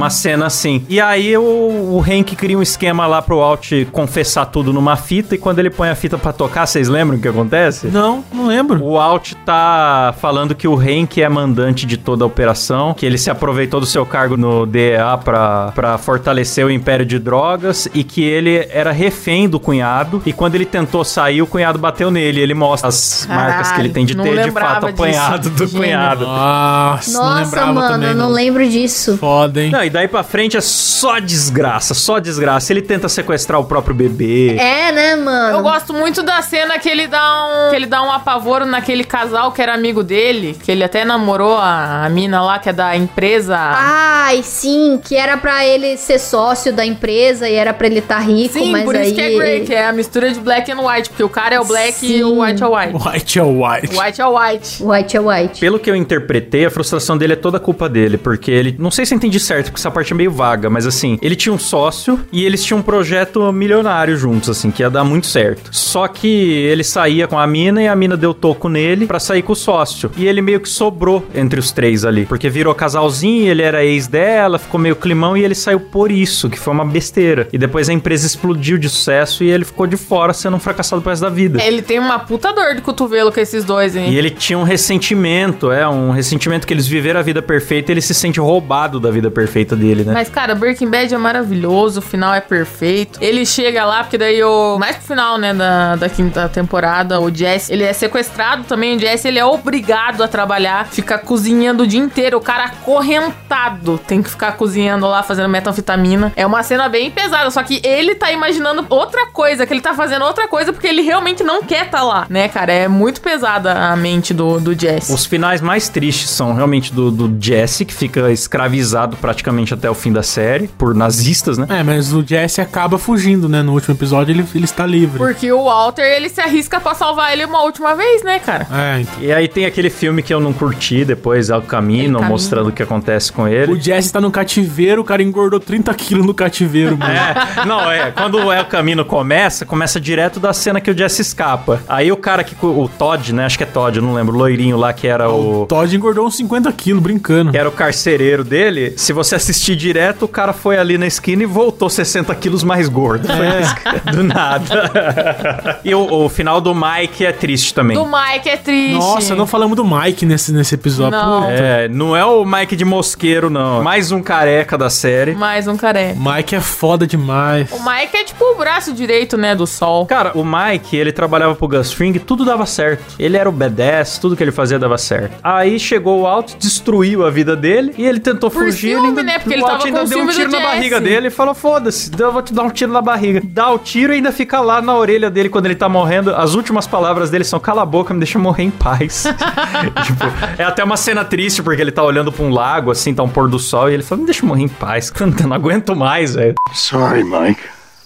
uma 0.00 0.10
uma 0.10 0.10
cena 0.10 0.46
assim. 0.46 0.84
E 0.88 1.00
aí 1.00 1.36
o, 1.36 1.42
o 1.42 2.00
Hank 2.06 2.34
cria 2.34 2.58
um 2.58 2.62
esquema 2.62 3.06
lá 3.06 3.20
pro 3.22 3.40
Alt 3.40 3.72
confessar 3.92 4.46
tudo 4.46 4.72
numa 4.72 4.96
fita, 4.96 5.34
e 5.34 5.38
quando 5.38 5.58
ele 5.58 5.70
põe 5.70 5.88
a 5.88 5.94
fita 5.94 6.18
pra 6.18 6.32
tocar, 6.32 6.66
vocês 6.66 6.88
lembram 6.88 7.18
o 7.18 7.20
que 7.20 7.28
acontece? 7.28 7.86
Não, 7.88 8.24
não 8.32 8.46
lembro. 8.46 8.82
O 8.82 8.98
Alt 8.98 9.34
tá 9.44 10.14
falando 10.20 10.54
que 10.54 10.66
o 10.66 10.74
Hank 10.78 11.22
é 11.22 11.28
mandante 11.28 11.86
de 11.86 11.96
toda 11.96 12.24
a 12.24 12.26
operação, 12.26 12.94
que 12.94 13.06
ele 13.06 13.18
se 13.18 13.30
aproveitou 13.30 13.78
do 13.78 13.86
seu 13.86 14.04
cargo 14.04 14.36
no 14.36 14.66
DEA 14.66 15.18
pra, 15.22 15.72
pra 15.74 15.98
fortalecer 15.98 16.64
o 16.66 16.70
império 16.70 17.04
de 17.06 17.18
drogas 17.18 17.88
e 17.94 18.02
que 18.02 18.22
ele 18.22 18.66
era 18.70 18.90
refém 18.90 19.48
do 19.48 19.60
cunhado. 19.60 20.22
E 20.26 20.32
quando 20.32 20.54
ele 20.54 20.64
tentou 20.64 21.04
sair, 21.04 21.42
o 21.42 21.46
cunhado 21.46 21.78
bateu 21.78 22.10
nele. 22.10 22.40
Ele 22.40 22.54
mostra 22.54 22.88
as 22.88 23.26
marcas 23.28 23.70
que 23.72 23.80
ele 23.80 23.90
tem 23.90 24.04
de 24.04 24.16
não 24.16 24.24
ter 24.24 24.42
de 24.44 24.50
fato 24.50 24.86
disso. 24.86 25.02
apanhado 25.02 25.50
do 25.50 25.66
Gênio. 25.66 25.82
cunhado. 25.82 26.24
Nossa, 26.24 27.12
não 27.12 27.24
Nossa, 27.24 27.44
lembrava 27.44 27.72
mano, 27.72 27.88
também. 27.88 28.08
eu 28.08 28.16
não 28.16 28.30
lembro 28.30 28.68
disso. 28.68 29.16
Foda, 29.18 29.62
hein? 29.62 29.70
Não, 29.70 29.84
e 29.90 29.92
daí 29.92 30.06
pra 30.06 30.22
frente 30.22 30.56
é 30.56 30.60
só 30.60 31.18
desgraça, 31.18 31.94
só 31.94 32.20
desgraça. 32.20 32.72
Ele 32.72 32.80
tenta 32.80 33.08
sequestrar 33.08 33.60
o 33.60 33.64
próprio 33.64 33.92
bebê. 33.92 34.54
É, 34.56 34.92
né, 34.92 35.16
mano? 35.16 35.58
Eu 35.58 35.62
gosto 35.62 35.92
muito 35.92 36.22
da 36.22 36.40
cena 36.42 36.78
que 36.78 36.88
ele 36.88 37.08
dá 37.08 37.46
um. 37.46 37.70
Que 37.70 37.76
ele 37.76 37.86
dá 37.86 38.00
um 38.00 38.12
apavoro 38.12 38.64
naquele 38.64 39.02
casal 39.02 39.50
que 39.50 39.60
era 39.60 39.74
amigo 39.74 40.04
dele. 40.04 40.56
Que 40.62 40.70
ele 40.70 40.84
até 40.84 41.04
namorou 41.04 41.56
a, 41.56 42.06
a 42.06 42.08
mina 42.08 42.40
lá, 42.40 42.60
que 42.60 42.68
é 42.68 42.72
da 42.72 42.96
empresa. 42.96 43.56
Ai, 43.58 44.44
sim, 44.44 45.00
que 45.02 45.16
era 45.16 45.36
pra 45.36 45.66
ele 45.66 45.96
ser 45.96 46.20
sócio 46.20 46.72
da 46.72 46.86
empresa 46.86 47.48
e 47.48 47.54
era 47.54 47.74
pra 47.74 47.88
ele 47.88 47.98
estar 47.98 48.20
rico, 48.20 48.54
Sim, 48.54 48.70
mas 48.70 48.84
por 48.84 48.94
aí... 48.94 49.06
isso 49.06 49.14
que 49.16 49.20
é 49.20 49.34
Grey, 49.34 49.60
que 49.66 49.74
é 49.74 49.86
a 49.86 49.92
mistura 49.92 50.30
de 50.30 50.38
black 50.38 50.70
and 50.70 50.80
white. 50.80 51.10
Porque 51.10 51.24
o 51.24 51.28
cara 51.28 51.56
é 51.56 51.60
o 51.60 51.64
black 51.64 52.06
e 52.06 52.22
o 52.22 52.28
Sim. 52.28 52.40
white 52.40 52.62
é 52.62 52.66
o 52.66 52.76
white. 52.76 52.94
White 52.94 53.38
é 53.38 53.42
white. 53.42 53.98
White 53.98 54.20
é 54.20 54.26
o 54.26 54.38
white. 54.38 54.82
White 54.84 55.16
é 55.16 55.20
white. 55.20 55.60
Pelo 55.60 55.80
que 55.80 55.90
eu 55.90 55.96
interpretei, 55.96 56.64
a 56.64 56.70
frustração 56.70 57.18
dele 57.18 57.32
é 57.32 57.36
toda 57.36 57.58
culpa 57.58 57.88
dele, 57.88 58.16
porque 58.16 58.52
ele. 58.52 58.76
Não 58.78 58.92
sei 58.92 59.04
se 59.04 59.14
eu 59.14 59.16
entendi 59.16 59.40
certo, 59.40 59.66
porque 59.66 59.79
essa 59.80 59.90
parte 59.90 60.12
é 60.12 60.16
meio 60.16 60.30
vaga, 60.30 60.68
mas 60.68 60.86
assim, 60.86 61.18
ele 61.22 61.34
tinha 61.34 61.52
um 61.52 61.58
sócio 61.58 62.20
e 62.30 62.44
eles 62.44 62.62
tinham 62.62 62.80
um 62.80 62.82
projeto 62.82 63.50
milionário 63.52 64.16
juntos, 64.16 64.48
assim, 64.50 64.70
que 64.70 64.82
ia 64.82 64.90
dar 64.90 65.04
muito 65.04 65.26
certo. 65.26 65.70
Só 65.72 66.06
que 66.06 66.28
ele 66.28 66.84
saía 66.84 67.26
com 67.26 67.38
a 67.38 67.46
mina 67.46 67.82
e 67.82 67.88
a 67.88 67.96
mina 67.96 68.16
deu 68.16 68.34
toco 68.34 68.68
nele 68.68 69.06
pra 69.06 69.18
sair 69.18 69.42
com 69.42 69.52
o 69.52 69.56
sócio. 69.56 70.10
E 70.16 70.26
ele 70.26 70.42
meio 70.42 70.60
que 70.60 70.68
sobrou 70.68 71.26
entre 71.34 71.58
os 71.58 71.72
três 71.72 72.04
ali, 72.04 72.26
porque 72.26 72.48
virou 72.50 72.74
casalzinho, 72.74 73.50
ele 73.50 73.62
era 73.62 73.84
ex 73.84 74.06
dela, 74.06 74.58
ficou 74.58 74.78
meio 74.78 74.96
climão 74.96 75.36
e 75.36 75.42
ele 75.42 75.54
saiu 75.54 75.80
por 75.80 76.12
isso, 76.12 76.50
que 76.50 76.58
foi 76.58 76.72
uma 76.72 76.84
besteira. 76.84 77.48
E 77.52 77.58
depois 77.58 77.88
a 77.88 77.92
empresa 77.92 78.26
explodiu 78.26 78.78
de 78.78 78.88
sucesso 78.88 79.42
e 79.42 79.50
ele 79.50 79.64
ficou 79.64 79.86
de 79.86 79.96
fora 79.96 80.32
sendo 80.32 80.56
um 80.56 80.60
fracassado 80.60 81.00
pro 81.00 81.10
resto 81.10 81.22
da 81.22 81.30
vida. 81.30 81.62
Ele 81.62 81.82
tem 81.82 81.98
uma 81.98 82.18
puta 82.18 82.52
dor 82.52 82.74
de 82.74 82.82
cotovelo 82.82 83.32
com 83.32 83.40
esses 83.40 83.64
dois, 83.64 83.96
hein? 83.96 84.10
E 84.10 84.18
ele 84.18 84.30
tinha 84.30 84.58
um 84.58 84.62
ressentimento, 84.62 85.72
é, 85.72 85.88
um 85.88 86.10
ressentimento 86.10 86.66
que 86.66 86.74
eles 86.74 86.86
viveram 86.86 87.20
a 87.20 87.22
vida 87.22 87.40
perfeita 87.40 87.90
e 87.90 87.94
ele 87.94 88.00
se 88.00 88.14
sente 88.14 88.38
roubado 88.38 89.00
da 89.00 89.10
vida 89.10 89.30
perfeita 89.70 89.76
dele, 89.76 90.04
né? 90.04 90.12
Mas, 90.12 90.28
cara, 90.28 90.54
Breaking 90.54 90.88
Bad 90.88 91.14
é 91.14 91.18
maravilhoso, 91.18 92.00
o 92.00 92.02
final 92.02 92.34
é 92.34 92.40
perfeito. 92.40 93.18
Ele 93.22 93.44
chega 93.44 93.84
lá, 93.84 94.02
porque 94.02 94.18
daí 94.18 94.42
o. 94.42 94.78
Mais 94.78 94.96
pro 94.96 95.06
final, 95.06 95.38
né, 95.38 95.52
da, 95.54 95.96
da 95.96 96.08
quinta 96.08 96.48
temporada, 96.48 97.20
o 97.20 97.34
Jesse, 97.34 97.72
ele 97.72 97.84
é 97.84 97.92
sequestrado 97.92 98.64
também. 98.64 98.96
O 98.96 99.00
Jesse, 99.00 99.28
ele 99.28 99.38
é 99.38 99.44
obrigado 99.44 100.22
a 100.22 100.28
trabalhar, 100.28 100.86
fica 100.86 101.18
cozinhando 101.18 101.84
o 101.84 101.86
dia 101.86 102.00
inteiro. 102.00 102.38
O 102.38 102.40
cara 102.40 102.64
acorrentado 102.64 103.98
tem 103.98 104.22
que 104.22 104.30
ficar 104.30 104.52
cozinhando 104.52 105.06
lá, 105.06 105.22
fazendo 105.22 105.48
metanfetamina. 105.48 106.32
É 106.36 106.46
uma 106.46 106.62
cena 106.62 106.88
bem 106.88 107.10
pesada, 107.10 107.50
só 107.50 107.62
que 107.62 107.80
ele 107.84 108.14
tá 108.14 108.30
imaginando 108.32 108.86
outra 108.88 109.26
coisa, 109.26 109.66
que 109.66 109.72
ele 109.72 109.80
tá 109.80 109.94
fazendo 109.94 110.24
outra 110.24 110.48
coisa 110.48 110.72
porque 110.72 110.86
ele 110.86 111.02
realmente 111.02 111.42
não 111.42 111.62
quer 111.62 111.90
tá 111.90 112.02
lá, 112.02 112.26
né, 112.28 112.48
cara? 112.48 112.72
É 112.72 112.88
muito 112.88 113.20
pesada 113.20 113.72
a 113.72 113.96
mente 113.96 114.32
do, 114.32 114.60
do 114.60 114.78
Jesse. 114.78 115.12
Os 115.12 115.26
finais 115.26 115.60
mais 115.60 115.88
tristes 115.88 116.30
são 116.30 116.54
realmente 116.54 116.92
do, 116.92 117.10
do 117.10 117.36
Jesse, 117.40 117.84
que 117.84 117.94
fica 117.94 118.30
escravizado 118.30 119.16
praticamente 119.16 119.59
até 119.74 119.90
o 119.90 119.94
fim 119.94 120.12
da 120.12 120.22
série, 120.22 120.68
por 120.68 120.94
nazistas, 120.94 121.58
né? 121.58 121.66
É, 121.68 121.82
mas 121.82 122.12
o 122.12 122.24
Jesse 122.26 122.60
acaba 122.60 122.98
fugindo, 122.98 123.48
né? 123.48 123.62
No 123.62 123.72
último 123.72 123.94
episódio 123.94 124.32
ele, 124.32 124.44
ele 124.54 124.64
está 124.64 124.86
livre. 124.86 125.18
Porque 125.18 125.50
o 125.52 125.64
Walter, 125.64 126.02
ele 126.02 126.28
se 126.28 126.40
arrisca 126.40 126.80
pra 126.80 126.94
salvar 126.94 127.32
ele 127.32 127.44
uma 127.44 127.62
última 127.62 127.94
vez, 127.94 128.22
né, 128.22 128.38
cara? 128.38 128.66
É, 128.72 129.00
então. 129.00 129.14
E 129.22 129.32
aí 129.32 129.48
tem 129.48 129.66
aquele 129.66 129.90
filme 129.90 130.22
que 130.22 130.32
eu 130.32 130.40
não 130.40 130.52
curti 130.52 131.04
depois, 131.04 131.50
El 131.50 131.62
Camino, 131.62 132.14
Camino. 132.14 132.30
mostrando 132.30 132.68
o 132.68 132.72
que 132.72 132.82
acontece 132.82 133.32
com 133.32 133.46
ele. 133.46 133.72
O 133.72 133.80
Jesse 133.80 134.12
tá 134.12 134.20
no 134.20 134.30
cativeiro, 134.30 135.02
o 135.02 135.04
cara 135.04 135.22
engordou 135.22 135.60
30 135.60 135.92
quilos 135.94 136.26
no 136.26 136.34
cativeiro, 136.34 136.96
mano. 136.96 137.12
É, 137.12 137.64
não, 137.66 137.90
é. 137.90 138.10
Quando 138.10 138.38
o 138.38 138.52
El 138.52 138.64
Camino 138.66 139.04
começa, 139.04 139.66
começa 139.66 140.00
direto 140.00 140.40
da 140.40 140.52
cena 140.52 140.80
que 140.80 140.90
o 140.90 140.96
Jesse 140.96 141.22
escapa. 141.22 141.80
Aí 141.88 142.10
o 142.10 142.16
cara 142.16 142.44
que. 142.44 142.54
O 142.64 142.88
Todd, 142.88 143.32
né? 143.34 143.44
Acho 143.46 143.58
que 143.58 143.64
é 143.64 143.66
Todd, 143.66 143.96
eu 143.98 144.02
não 144.02 144.14
lembro. 144.14 144.34
O 144.34 144.38
loirinho 144.38 144.76
lá 144.76 144.92
que 144.92 145.06
era 145.06 145.28
o. 145.30 145.62
O 145.62 145.66
Todd 145.66 145.94
engordou 145.94 146.26
uns 146.26 146.36
50 146.36 146.70
quilos, 146.72 147.02
brincando. 147.02 147.50
Que 147.50 147.58
era 147.58 147.68
o 147.68 147.72
carcereiro 147.72 148.44
dele. 148.44 148.94
Se 148.96 149.12
você 149.12 149.34
assistir 149.34 149.49
direto, 149.58 150.24
o 150.24 150.28
cara 150.28 150.52
foi 150.52 150.78
ali 150.78 150.96
na 150.98 151.06
esquina 151.06 151.42
e 151.42 151.46
voltou 151.46 151.88
60 151.88 152.34
quilos 152.34 152.62
mais 152.62 152.88
gordo. 152.88 153.28
É. 153.30 153.60
Do 154.12 154.22
nada. 154.22 155.80
e 155.84 155.94
o, 155.94 156.24
o 156.24 156.28
final 156.28 156.60
do 156.60 156.74
Mike 156.74 157.24
é 157.24 157.32
triste 157.32 157.74
também. 157.74 157.96
Do 157.96 158.04
Mike 158.04 158.48
é 158.48 158.56
triste. 158.56 158.94
Nossa, 158.94 159.34
não 159.34 159.46
falamos 159.46 159.76
do 159.76 159.84
Mike 159.84 160.24
nesse, 160.26 160.52
nesse 160.52 160.74
episódio. 160.74 161.18
Não. 161.18 161.42
Puta. 161.42 161.52
É, 161.52 161.88
não 161.88 162.16
é 162.16 162.24
o 162.24 162.44
Mike 162.44 162.76
de 162.76 162.84
Mosqueiro, 162.84 163.50
não. 163.50 163.82
Mais 163.82 164.12
um 164.12 164.22
careca 164.22 164.76
da 164.76 164.90
série. 164.90 165.34
Mais 165.34 165.66
um 165.66 165.76
careca. 165.76 166.16
Mike 166.18 166.54
é 166.54 166.60
foda 166.60 167.06
demais. 167.06 167.70
O 167.72 167.78
Mike 167.78 168.16
é 168.16 168.24
tipo 168.24 168.44
o 168.44 168.56
braço 168.56 168.92
direito, 168.92 169.36
né, 169.36 169.54
do 169.54 169.66
sol. 169.66 170.06
Cara, 170.06 170.32
o 170.34 170.44
Mike, 170.44 170.96
ele 170.96 171.12
trabalhava 171.12 171.54
pro 171.54 171.68
Gus 171.68 171.92
Fring, 171.92 172.12
tudo 172.18 172.44
dava 172.44 172.66
certo. 172.66 173.14
Ele 173.18 173.36
era 173.36 173.48
o 173.48 173.52
B10, 173.52 174.20
tudo 174.20 174.36
que 174.36 174.42
ele 174.42 174.52
fazia 174.52 174.78
dava 174.78 174.98
certo. 174.98 175.32
Aí 175.42 175.78
chegou 175.78 176.20
o 176.20 176.26
Alto, 176.26 176.56
destruiu 176.58 177.24
a 177.26 177.30
vida 177.30 177.56
dele 177.56 177.94
e 177.96 178.04
ele 178.04 178.20
tentou 178.20 178.50
Por 178.50 178.64
fugir. 178.64 178.92
ciúme, 178.92 179.08
ainda, 179.08 179.22
né? 179.30 179.38
Porque 179.38 179.50
o 179.50 179.52
ele 179.54 179.62
Alt 179.62 179.70
tava 179.70 179.84
ainda 179.86 180.00
com 180.00 180.08
deu 180.08 180.24
um 180.24 180.28
tiro 180.28 180.50
na 180.50 180.60
barriga 180.60 181.00
dele 181.00 181.28
e 181.28 181.30
falou: 181.30 181.54
foda-se, 181.54 182.10
eu 182.18 182.32
vou 182.32 182.42
te 182.42 182.52
dar 182.52 182.62
um 182.62 182.70
tiro 182.70 182.92
na 182.92 183.00
barriga. 183.00 183.40
Dá 183.44 183.70
o 183.70 183.78
tiro 183.78 184.12
e 184.12 184.16
ainda 184.16 184.32
fica 184.32 184.60
lá 184.60 184.82
na 184.82 184.94
orelha 184.94 185.30
dele 185.30 185.48
quando 185.48 185.66
ele 185.66 185.74
tá 185.74 185.88
morrendo. 185.88 186.34
As 186.34 186.54
últimas 186.54 186.86
palavras 186.86 187.30
dele 187.30 187.44
são: 187.44 187.60
cala 187.60 187.82
a 187.82 187.86
boca, 187.86 188.12
me 188.12 188.20
deixa 188.20 188.38
morrer 188.38 188.64
em 188.64 188.70
paz. 188.70 189.24
tipo, 190.04 190.24
é 190.58 190.64
até 190.64 190.82
uma 190.82 190.96
cena 190.96 191.24
triste 191.24 191.62
porque 191.62 191.80
ele 191.80 191.92
tá 191.92 192.02
olhando 192.02 192.32
pra 192.32 192.44
um 192.44 192.50
lago, 192.50 192.90
assim, 192.90 193.14
tá 193.14 193.22
um 193.22 193.28
pôr 193.28 193.48
do 193.48 193.58
sol, 193.58 193.90
e 193.90 193.94
ele 193.94 194.02
fala: 194.02 194.20
me 194.20 194.26
deixa 194.26 194.44
morrer 194.44 194.62
em 194.62 194.68
paz, 194.68 195.12
eu 195.20 195.26
não 195.46 195.54
aguento 195.54 195.94
mais, 195.94 196.34
velho. 196.34 196.54
Sorry, 196.72 197.24
Mike. 197.24 197.62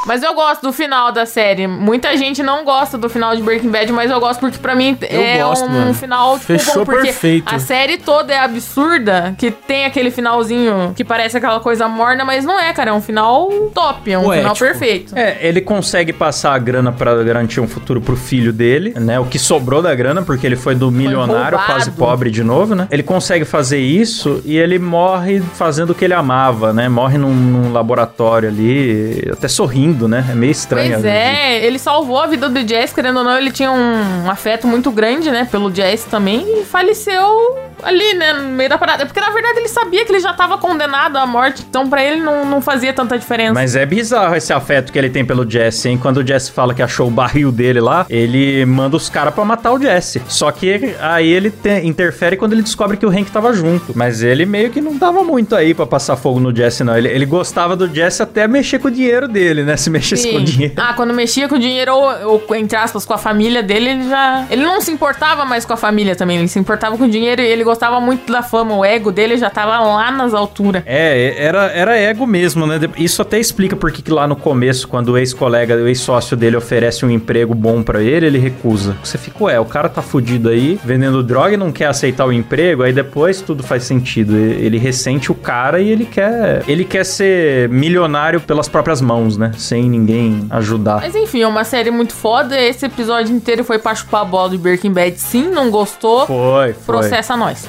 Mas 0.06 0.24
eu 0.24 0.34
gosto 0.34 0.64
do 0.64 0.74
final 0.74 1.12
da 1.12 1.26
série. 1.26 1.68
Muita 1.68 2.18
gente 2.18 2.42
não 2.42 2.64
gosta 2.66 2.98
do 2.98 3.08
final 3.08 3.36
de 3.36 3.42
Breaking 3.42 3.70
Bad, 3.70 3.92
mas 3.92 4.10
eu 4.10 4.20
gosto 4.20 4.40
porque 4.40 4.58
pra 4.58 4.76
mim 4.76 4.98
é 5.02 5.44
gosto, 5.44 5.66
um 5.66 5.70
mano. 5.70 5.94
final 5.94 6.34
tipo, 6.40 6.46
Fechou 6.48 6.78
bom, 6.78 6.86
porque 6.86 7.04
perfeito. 7.08 7.54
a 7.54 7.60
série 7.60 7.98
toda 7.98 8.34
é 8.34 8.40
absurda, 8.40 9.36
que 9.38 9.52
tem 9.52 9.86
aquele 9.86 10.10
finalzinho 10.10 10.94
que 10.96 11.04
parece 11.04 11.38
aquela 11.38 11.60
coisa 11.60 11.88
morna, 11.88 12.26
mas 12.26 12.44
não 12.44 12.60
é, 12.60 12.74
cara, 12.74 12.90
é 12.90 12.94
um 12.94 13.02
final 13.02 13.48
top, 13.74 14.12
é 14.12 14.18
um 14.18 14.24
Poético. 14.24 14.56
final 14.56 14.56
perfeito. 14.72 15.16
É, 15.16 15.38
ele 15.42 15.62
consegue 15.62 16.12
passar 16.12 16.54
a 16.56 16.58
grana 16.58 16.92
pra 16.92 17.24
garantir 17.24 17.60
um 17.62 17.68
futuro 17.68 18.02
pro 18.02 18.16
filho 18.16 18.52
dele, 18.52 18.94
né? 19.00 19.20
O 19.20 19.26
que 19.26 19.38
sobrou 19.38 19.82
da 19.84 19.94
grana, 19.94 20.24
porque 20.24 20.48
ele 20.48 20.56
foi 20.56 20.74
do 20.74 20.90
milionário, 20.90 21.58
roubado. 21.58 21.66
quase 21.74 21.92
pobre 21.92 22.32
de 22.32 22.44
novo, 22.44 22.74
né? 22.74 22.88
Ele 22.90 23.04
consegue 23.04 23.46
fazer 23.46 23.80
isso 23.80 24.42
e 24.46 24.58
ele 24.58 24.80
morre 24.80 25.42
fazendo 25.56 25.92
o 25.92 25.96
que 25.96 26.06
ele 26.06 26.14
amava, 26.16 26.74
né? 26.74 26.90
Morre 26.90 27.18
num, 27.20 27.34
num 27.34 27.72
laboratório 27.72 28.31
ali, 28.36 29.28
até 29.32 29.48
sorrindo, 29.48 30.08
né? 30.08 30.26
É 30.32 30.36
meio 30.36 30.52
estranho. 30.52 30.94
Pois 30.94 31.06
é, 31.06 31.66
ele 31.66 31.78
salvou 31.80 32.20
a 32.22 32.28
vida 32.28 32.50
do 32.50 32.68
Jess, 32.68 32.94
querendo 32.94 33.18
ou 33.18 33.24
não, 33.24 33.38
ele 33.38 33.52
tinha 33.52 33.72
um 33.72 34.30
afeto 34.30 34.68
muito 34.68 34.92
grande, 34.92 35.30
né, 35.32 35.48
pelo 35.52 35.74
Jess 35.74 36.06
também, 36.06 36.62
e 36.62 36.66
faleceu 36.66 37.58
ali, 37.84 38.14
né, 38.14 38.34
no 38.34 38.50
meio 38.50 38.70
da 38.70 38.78
parada. 38.78 39.06
Porque, 39.06 39.20
na 39.20 39.30
verdade, 39.32 39.60
ele 39.60 39.68
sabia 39.68 40.06
que 40.06 40.12
ele 40.12 40.20
já 40.20 40.34
tava 40.34 40.58
condenado 40.58 41.18
à 41.18 41.26
morte, 41.26 41.66
então 41.68 41.90
pra 41.90 42.04
ele 42.04 42.22
não, 42.22 42.46
não 42.46 42.62
fazia 42.62 42.94
tanta 42.94 43.18
diferença. 43.18 43.54
Mas 43.54 43.76
é 43.76 43.86
bizarro 43.86 44.36
esse 44.36 44.54
afeto 44.54 44.92
que 44.92 45.00
ele 45.00 45.10
tem 45.10 45.26
pelo 45.26 45.50
Jesse, 45.50 45.90
hein? 45.90 45.98
Quando 45.98 46.18
o 46.18 46.28
Jesse 46.28 46.52
fala 46.52 46.74
que 46.74 46.82
achou 46.82 47.08
o 47.08 47.12
barril 47.12 47.52
dele 47.52 47.80
lá, 47.82 48.06
ele 48.10 48.64
manda 48.66 48.96
os 48.96 49.10
caras 49.10 49.34
pra 49.34 49.44
matar 49.44 49.72
o 49.72 49.80
Jesse. 49.82 50.22
Só 50.28 50.52
que 50.52 50.96
aí 51.02 51.28
ele 51.32 51.50
te- 51.50 51.82
interfere 51.84 52.38
quando 52.38 52.54
ele 52.54 52.62
descobre 52.62 52.98
que 52.98 53.06
o 53.06 53.10
Hank 53.10 53.32
tava 53.32 53.52
junto. 53.54 53.94
Mas 53.96 54.22
ele 54.22 54.46
meio 54.46 54.70
que 54.70 54.80
não 54.80 54.98
tava 55.00 55.24
muito 55.24 55.56
aí 55.56 55.74
pra 55.74 55.86
passar 55.88 56.16
fogo 56.16 56.40
no 56.40 56.56
Jesse, 56.56 56.84
não. 56.84 56.96
Ele, 56.96 57.08
ele 57.08 57.26
gostava 57.26 57.76
do 57.76 57.88
Jesse 57.92 58.21
até 58.24 58.48
mexer 58.48 58.80
com 58.80 58.88
o 58.88 58.92
dinheiro 58.92 59.28
dele, 59.28 59.64
né? 59.64 59.78
Se 59.78 59.90
mexesse 59.90 60.30
com 60.30 60.38
o 60.38 60.40
Sim. 60.40 60.46
dinheiro. 60.46 60.74
Ah, 60.78 60.94
quando 60.94 61.14
mexia 61.14 61.48
com 61.48 61.56
o 61.56 61.60
dinheiro, 61.60 61.94
ou, 61.94 62.42
ou, 62.48 62.56
entre 62.56 62.78
aspas, 62.78 63.06
com 63.06 63.14
a 63.14 63.18
família 63.18 63.62
dele, 63.64 63.90
ele 63.90 64.10
já. 64.10 64.46
Ele 64.50 64.64
não 64.64 64.82
se 64.82 64.92
importava 64.92 65.46
mais 65.46 65.66
com 65.66 65.74
a 65.74 65.78
família 65.78 66.16
também. 66.16 66.38
Ele 66.38 66.48
se 66.48 66.60
importava 66.60 66.98
com 66.98 67.06
o 67.06 67.10
dinheiro 67.10 67.42
e 67.42 67.46
ele 67.46 67.64
gostava 67.64 68.00
muito 68.00 68.32
da 68.32 68.42
fama, 68.42 68.76
o 68.76 68.86
ego 68.86 69.12
dele 69.12 69.38
já 69.38 69.50
tava 69.50 69.80
lá 69.80 70.12
nas 70.12 70.34
alturas. 70.34 70.84
É, 70.86 71.36
era, 71.38 71.66
era 71.72 71.98
ego 71.98 72.26
mesmo, 72.26 72.66
né? 72.66 72.80
Isso 72.98 73.22
até 73.22 73.40
explica 73.40 73.76
por 73.76 73.92
que 73.92 74.12
lá 74.12 74.28
no 74.28 74.36
começo, 74.36 74.88
quando 74.88 75.10
o 75.10 75.18
ex-colega, 75.18 75.76
o 75.76 75.88
ex-sócio 75.88 76.36
dele 76.36 76.56
oferece 76.56 77.06
um 77.06 77.10
emprego 77.10 77.54
bom 77.54 77.84
pra 77.84 78.02
ele, 78.02 78.26
ele 78.26 78.40
recusa. 78.40 78.96
Você 79.04 79.18
fica, 79.18 79.44
ué, 79.46 79.60
o 79.60 79.66
cara 79.66 79.90
tá 79.90 80.02
fudido 80.02 80.50
aí, 80.50 80.80
vendendo 80.84 81.24
droga 81.24 81.54
e 81.54 81.58
não 81.58 81.72
quer 81.72 81.88
aceitar 81.88 82.26
o 82.26 82.34
emprego, 82.34 82.84
aí 82.84 82.94
depois 82.94 83.42
tudo 83.42 83.64
faz 83.64 83.84
sentido. 83.84 84.36
Ele 84.36 84.78
ressente 84.78 85.32
o 85.32 85.36
cara 85.36 85.80
e 85.80 85.90
ele 85.90 86.06
quer, 86.06 86.64
ele 86.68 86.84
quer 86.84 87.06
ser 87.06 87.70
milionário 87.70 88.11
pelas 88.40 88.68
próprias 88.68 89.02
mãos, 89.02 89.38
né? 89.38 89.52
Sem 89.58 89.90
ninguém 89.90 90.48
ajudar. 90.50 91.02
Mas 91.02 91.16
enfim, 91.16 91.42
é 91.42 91.48
uma 91.48 91.64
série 91.64 91.92
muito 91.92 92.14
foda. 92.14 92.60
Esse 92.60 92.86
episódio 92.86 93.36
inteiro 93.36 93.64
foi 93.64 93.80
pra 93.80 93.94
chupar 93.96 94.22
a 94.22 94.26
bola 94.26 94.50
do 94.50 94.60
Breaking 94.60 94.92
Bad. 94.92 95.20
Sim, 95.20 95.50
não 95.50 95.70
gostou? 95.70 96.26
Foi, 96.26 96.74
foi. 96.74 96.84
Processa 96.86 97.36
nós. 97.36 97.68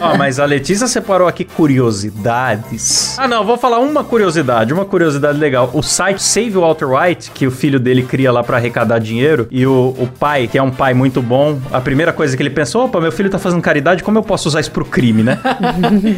Ó, 0.00 0.16
mas 0.18 0.38
a 0.38 0.44
Letícia 0.44 0.86
separou 0.86 1.28
aqui 1.28 1.44
curiosidades. 1.44 3.18
Ah, 3.18 3.28
não, 3.28 3.44
vou 3.44 3.56
falar 3.56 3.78
uma 3.78 4.04
curiosidade, 4.04 4.72
uma 4.72 4.84
curiosidade 4.84 5.38
legal. 5.38 5.70
O 5.72 5.82
site 5.82 6.22
Save 6.22 6.50
Walter 6.50 6.86
White, 6.86 7.30
que 7.32 7.46
o 7.46 7.50
filho 7.50 7.78
dele 7.80 8.02
cria 8.02 8.32
lá 8.32 8.42
pra 8.42 8.56
arrecadar 8.56 8.98
dinheiro, 8.98 9.46
e 9.50 9.66
o, 9.66 9.94
o 9.98 10.08
pai, 10.18 10.46
que 10.46 10.58
é 10.58 10.62
um 10.62 10.70
pai 10.70 10.94
muito 10.94 11.20
bom, 11.20 11.58
a 11.72 11.80
primeira 11.80 12.12
coisa 12.12 12.36
que 12.36 12.42
ele 12.42 12.50
pensou, 12.50 12.84
opa, 12.86 13.00
meu 13.00 13.12
filho 13.12 13.30
tá 13.30 13.38
fazendo 13.38 13.62
caridade, 13.62 14.02
como 14.02 14.18
eu 14.18 14.22
posso 14.22 14.48
usar 14.48 14.60
isso 14.60 14.70
pro 14.70 14.84
crime, 14.84 15.22
né? 15.22 15.38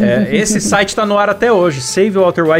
É, 0.00 0.34
esse 0.36 0.60
site 0.60 0.94
tá 0.94 1.04
no 1.04 1.18
ar 1.18 1.28
até 1.28 1.52
hoje, 1.52 1.80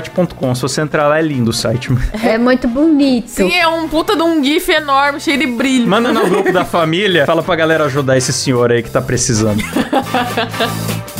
savewalterwhite.com. 0.01 0.55
Se 0.55 0.63
você 0.63 0.81
entrar 0.81 1.09
lá, 1.09 1.19
é 1.19 1.23
lindo 1.23 1.51
o 1.51 1.53
site. 1.53 1.91
É 2.23 2.39
muito 2.39 2.69
bonito. 2.69 3.29
Sim, 3.29 3.53
é 3.55 3.67
um 3.67 3.89
puta 3.89 4.15
de 4.15 4.23
um 4.23 4.43
gif 4.45 4.71
enorme, 4.71 5.21
cheio 5.21 5.39
de 5.39 5.47
brilho. 5.47 5.89
Manda 5.89 6.13
no 6.13 6.29
grupo 6.29 6.53
da 6.53 6.65
família, 6.65 7.27
fala 7.27 7.43
pra 7.43 7.57
galera 7.57 7.85
ajudar 7.87 8.17
esse 8.17 8.33
senhor 8.33 8.71
aí 8.71 8.83
que 8.83 8.91
tá 8.91 9.01
precisando. 9.01 9.63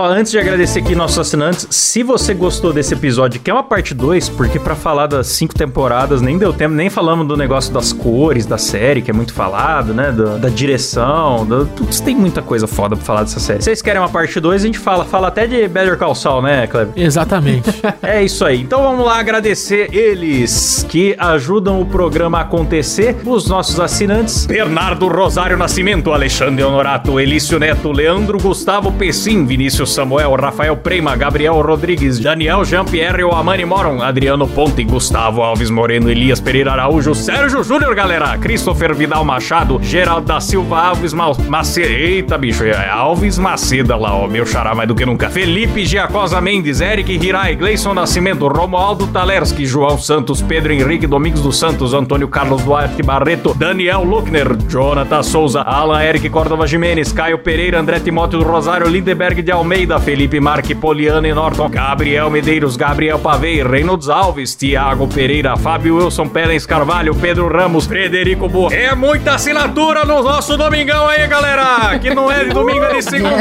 Ó, 0.00 0.06
antes 0.06 0.32
de 0.32 0.38
agradecer 0.38 0.78
aqui 0.78 0.94
nossos 0.94 1.18
assinantes, 1.18 1.66
se 1.68 2.02
você 2.02 2.32
gostou 2.32 2.72
desse 2.72 2.94
episódio, 2.94 3.38
que 3.38 3.50
é 3.50 3.52
uma 3.52 3.62
parte 3.62 3.92
2, 3.92 4.30
porque 4.30 4.58
pra 4.58 4.74
falar 4.74 5.06
das 5.06 5.26
cinco 5.26 5.54
temporadas 5.54 6.22
nem 6.22 6.38
deu 6.38 6.54
tempo, 6.54 6.74
nem 6.74 6.88
falamos 6.88 7.28
do 7.28 7.36
negócio 7.36 7.70
das 7.70 7.92
cores 7.92 8.46
da 8.46 8.56
série, 8.56 9.02
que 9.02 9.10
é 9.10 9.12
muito 9.14 9.34
falado, 9.34 9.92
né? 9.92 10.10
Da, 10.10 10.38
da 10.38 10.48
direção, 10.48 11.46
putz, 11.76 12.00
tem 12.00 12.16
muita 12.16 12.40
coisa 12.40 12.66
foda 12.66 12.96
pra 12.96 13.04
falar 13.04 13.24
dessa 13.24 13.38
série. 13.38 13.58
Se 13.58 13.66
vocês 13.66 13.82
querem 13.82 14.00
uma 14.00 14.08
parte 14.08 14.40
2, 14.40 14.62
a 14.62 14.66
gente 14.66 14.78
fala, 14.78 15.04
fala 15.04 15.28
até 15.28 15.46
de 15.46 15.68
Better 15.68 15.98
Call 15.98 16.14
Saul, 16.14 16.40
né, 16.40 16.66
Kleber? 16.66 16.94
Exatamente. 16.96 17.70
É 18.02 18.22
isso 18.22 18.44
aí. 18.44 18.62
Então 18.62 18.82
vamos 18.82 19.04
lá 19.04 19.18
agradecer 19.18 19.94
eles 19.94 20.86
que 20.88 21.14
ajudam 21.18 21.80
o 21.80 21.86
programa 21.86 22.38
a 22.38 22.40
acontecer, 22.42 23.16
os 23.26 23.46
nossos 23.48 23.78
assinantes: 23.78 24.46
Bernardo 24.46 25.06
Rosário 25.06 25.56
Nascimento, 25.56 26.12
Alexandre 26.12 26.64
Honorato, 26.64 27.20
Elício 27.20 27.58
Neto, 27.58 27.92
Leandro 27.92 28.38
Gustavo 28.38 28.90
Pessim, 28.92 29.44
Vinícius 29.44 29.89
Samuel, 29.90 30.34
Rafael 30.36 30.76
Prema, 30.76 31.16
Gabriel 31.16 31.60
Rodrigues, 31.62 32.18
Daniel 32.18 32.64
Jean-Pierre 32.64 33.24
Amani 33.32 33.64
Moron, 33.64 34.02
Adriano 34.02 34.46
Ponte, 34.46 34.82
Gustavo 34.84 35.42
Alves 35.42 35.70
Moreno, 35.70 36.08
Elias 36.08 36.40
Pereira 36.40 36.72
Araújo, 36.72 37.14
Sérgio 37.14 37.62
Júnior, 37.62 37.94
galera, 37.94 38.38
Christopher 38.38 38.94
Vidal 38.94 39.24
Machado, 39.24 39.80
Geraldo 39.82 40.26
da 40.26 40.40
Silva 40.40 40.80
Alves 40.80 41.12
Ma 41.12 41.32
Maceda, 41.48 41.88
eita 41.88 42.38
bicho, 42.38 42.64
é 42.64 42.88
Alves 42.88 43.38
Maceda 43.38 43.96
lá, 43.96 44.14
ó, 44.14 44.26
meu 44.26 44.46
xará 44.46 44.74
mais 44.74 44.88
do 44.88 44.94
que 44.94 45.04
nunca, 45.04 45.28
Felipe 45.28 45.84
Giacosa 45.84 46.40
Mendes, 46.40 46.80
Eric 46.80 47.12
Hirai, 47.12 47.56
Gleison 47.56 47.94
Nascimento, 47.94 48.46
Romualdo 48.46 49.06
Talerski, 49.08 49.66
João 49.66 49.98
Santos, 49.98 50.40
Pedro 50.42 50.72
Henrique 50.72 51.06
Domingos 51.06 51.42
dos 51.42 51.58
Santos, 51.58 51.94
Antônio 51.94 52.28
Carlos 52.28 52.62
Duarte 52.62 53.02
Barreto, 53.02 53.54
Daniel 53.54 54.04
Luckner, 54.04 54.56
Jonathan 54.68 55.22
Souza, 55.22 55.62
Alan 55.62 56.02
Eric 56.02 56.28
Córdova 56.30 56.66
Jimenez, 56.66 57.12
Caio 57.12 57.38
Pereira, 57.38 57.80
André 57.80 57.98
Timóteo 58.00 58.38
do 58.38 58.44
Rosário, 58.44 58.88
Lindeberg 58.88 59.42
de 59.42 59.50
Almeida, 59.50 59.69
Felipe 60.00 60.40
Marque, 60.40 60.74
Poliana 60.74 61.28
e 61.28 61.32
Norton, 61.32 61.68
Gabriel 61.68 62.28
Medeiros, 62.28 62.76
Gabriel 62.76 63.20
Pavei, 63.20 63.62
Reynolds 63.62 64.08
Alves, 64.08 64.56
Tiago 64.56 65.06
Pereira, 65.06 65.56
Fábio 65.56 65.98
Wilson 65.98 66.28
Pérez 66.28 66.66
Carvalho, 66.66 67.14
Pedro 67.14 67.48
Ramos, 67.48 67.86
Frederico 67.86 68.48
Boa. 68.48 68.74
É 68.74 68.96
muita 68.96 69.34
assinatura 69.34 70.04
no 70.04 70.24
nosso 70.24 70.56
domingão 70.56 71.06
aí, 71.06 71.24
galera! 71.28 71.96
Que 72.00 72.12
não 72.12 72.30
é 72.30 72.42
de 72.44 72.50
domingo, 72.50 72.82
é 72.84 72.94
de 72.94 73.02
segunda. 73.02 73.36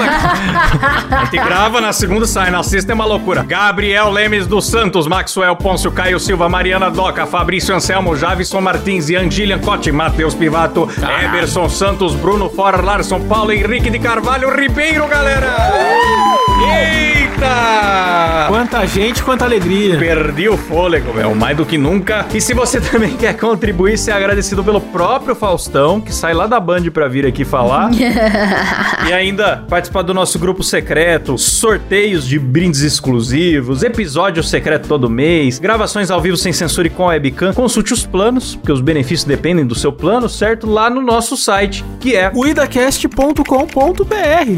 A 1.09 1.25
gente 1.25 1.37
grava 1.43 1.81
na 1.81 1.91
segunda, 1.91 2.27
sai 2.27 2.51
na 2.51 2.61
sexta, 2.61 2.91
é 2.91 2.95
uma 2.95 3.05
loucura. 3.05 3.41
Gabriel 3.41 4.11
Lemes 4.11 4.45
dos 4.45 4.67
Santos, 4.67 5.07
Maxwell 5.07 5.55
Pôncio, 5.55 5.91
Caio 5.91 6.19
Silva, 6.19 6.47
Mariana 6.47 6.91
Doca, 6.91 7.25
Fabrício 7.25 7.73
Anselmo, 7.73 8.15
Javison 8.15 8.61
Martins, 8.61 9.09
Ian 9.09 9.31
Gillian 9.31 9.59
Cote, 9.59 9.91
Matheus 9.91 10.35
Pivato, 10.35 10.87
Eberson 11.25 11.67
Santos, 11.67 12.13
Bruno 12.13 12.51
Fora, 12.51 12.79
Larson 12.79 13.21
Paulo, 13.21 13.51
Henrique 13.51 13.89
de 13.89 13.97
Carvalho 13.97 14.55
Ribeiro, 14.55 15.07
galera! 15.07 16.18
Quanta 18.79 18.93
gente, 18.93 19.23
quanta 19.23 19.43
alegria. 19.43 19.97
Perdi 19.97 20.47
o 20.47 20.55
fôlego, 20.55 21.13
meu, 21.13 21.35
mais 21.35 21.57
do 21.57 21.65
que 21.65 21.77
nunca. 21.77 22.25
E 22.33 22.39
se 22.39 22.53
você 22.53 22.79
também 22.89 23.17
quer 23.17 23.35
contribuir, 23.35 23.97
ser 23.97 24.11
agradecido 24.11 24.63
pelo 24.63 24.79
próprio 24.79 25.35
Faustão, 25.35 25.99
que 25.99 26.15
sai 26.15 26.33
lá 26.33 26.47
da 26.47 26.61
Band 26.61 26.83
pra 26.83 27.09
vir 27.09 27.25
aqui 27.25 27.43
falar. 27.43 27.91
e 29.05 29.11
ainda 29.11 29.65
participar 29.67 30.03
do 30.03 30.13
nosso 30.13 30.39
grupo 30.39 30.63
secreto, 30.63 31.37
sorteios 31.37 32.25
de 32.25 32.39
brindes 32.39 32.79
exclusivos, 32.79 33.83
episódio 33.83 34.41
secreto 34.41 34.87
todo 34.87 35.09
mês, 35.09 35.59
gravações 35.59 36.09
ao 36.09 36.21
vivo 36.21 36.37
sem 36.37 36.53
censura 36.53 36.87
e 36.87 36.89
com 36.89 37.03
a 37.03 37.07
webcam. 37.07 37.51
Consulte 37.51 37.91
os 37.91 38.05
planos, 38.05 38.55
porque 38.55 38.71
os 38.71 38.79
benefícios 38.79 39.25
dependem 39.25 39.67
do 39.67 39.75
seu 39.75 39.91
plano, 39.91 40.29
certo? 40.29 40.65
Lá 40.65 40.89
no 40.89 41.01
nosso 41.01 41.35
site, 41.35 41.83
que 41.99 42.15
é 42.15 42.29
cuidacast.com.br. 42.29 43.43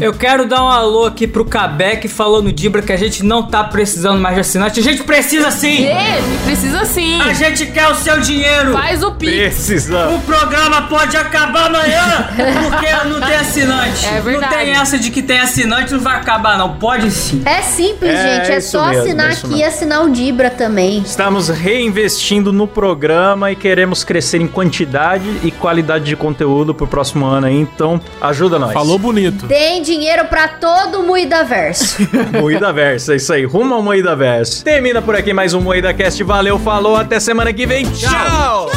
Eu 0.00 0.14
quero 0.14 0.46
dar 0.46 0.62
um 0.62 0.68
alô 0.68 1.06
aqui 1.06 1.26
pro 1.26 1.44
Cabeck 1.44 2.06
falando 2.06 2.52
Dibra 2.52 2.82
que 2.82 2.92
a 2.92 2.96
gente 2.96 3.24
não 3.24 3.42
tá 3.48 3.64
precisando 3.64 4.11
mais 4.20 4.34
de 4.34 4.40
assinante. 4.40 4.80
A 4.80 4.82
gente 4.82 5.02
precisa 5.02 5.50
sim! 5.50 5.86
É, 5.86 6.20
precisa 6.44 6.84
sim. 6.84 7.20
A 7.20 7.32
gente 7.32 7.66
quer 7.66 7.88
o 7.88 7.94
seu 7.94 8.20
dinheiro! 8.20 8.72
Faz 8.72 9.02
o 9.02 9.12
pix. 9.12 9.32
Precisa. 9.32 10.08
O 10.08 10.20
programa 10.20 10.82
pode 10.82 11.16
acabar 11.16 11.66
amanhã 11.66 12.28
porque 12.34 12.92
não 13.08 13.20
tem 13.20 13.36
assinante. 13.36 14.06
É 14.06 14.20
verdade. 14.20 14.54
Não 14.54 14.62
tem 14.62 14.72
essa 14.72 14.98
de 14.98 15.10
que 15.10 15.22
tem 15.22 15.40
assinante, 15.40 15.92
não 15.92 16.00
vai 16.00 16.16
acabar, 16.16 16.56
não. 16.58 16.76
Pode 16.76 17.10
sim. 17.10 17.42
É 17.44 17.62
simples, 17.62 18.12
É 18.12 18.38
gente. 18.38 18.52
É 18.52 18.58
isso 18.58 18.70
só 18.70 18.88
mesmo, 18.88 19.02
assinar 19.02 19.30
é 19.30 19.32
aqui 19.32 19.54
e 19.56 19.64
assinar 19.64 20.04
o 20.04 20.10
Dibra 20.10 20.50
também. 20.50 21.02
Estamos 21.04 21.48
reinvestindo 21.48 22.52
no 22.52 22.66
programa 22.66 23.50
e 23.50 23.56
queremos 23.56 24.04
crescer 24.04 24.40
em 24.40 24.48
quantidade 24.48 25.24
e 25.42 25.50
qualidade 25.50 26.04
de 26.04 26.16
conteúdo 26.16 26.74
pro 26.74 26.86
próximo 26.86 27.26
ano 27.26 27.46
aí, 27.46 27.58
então 27.58 28.00
ajuda 28.20 28.58
nós. 28.58 28.72
Falou 28.72 28.98
bonito. 28.98 29.46
Deem 29.46 29.82
dinheiro 29.82 30.24
pra 30.26 30.48
todo 30.48 31.00
o 31.00 31.06
Muida 31.06 31.44
Verso. 31.44 31.96
Moída 32.40 32.72
Verso, 32.72 33.12
é 33.12 33.16
isso 33.16 33.32
aí, 33.32 33.44
rumo 33.44 33.74
ao 33.74 33.82
Moída 34.02 34.16
Verso. 34.16 34.64
Termina 34.64 35.00
por 35.00 35.14
aqui 35.14 35.32
mais 35.32 35.54
um 35.54 35.60
Moída 35.60 35.94
Cast, 35.94 36.24
valeu, 36.24 36.58
falou, 36.58 36.96
até 36.96 37.20
semana 37.20 37.52
que 37.52 37.64
vem, 37.64 37.84
tchau! 37.84 38.68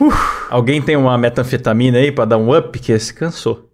Uf, 0.00 0.46
alguém 0.48 0.80
tem 0.80 0.96
uma 0.96 1.18
metanfetamina 1.18 1.98
aí 1.98 2.10
pra 2.10 2.24
dar 2.24 2.38
um 2.38 2.56
up 2.56 2.78
que 2.78 2.92
esse 2.92 3.12
cansou? 3.12 3.73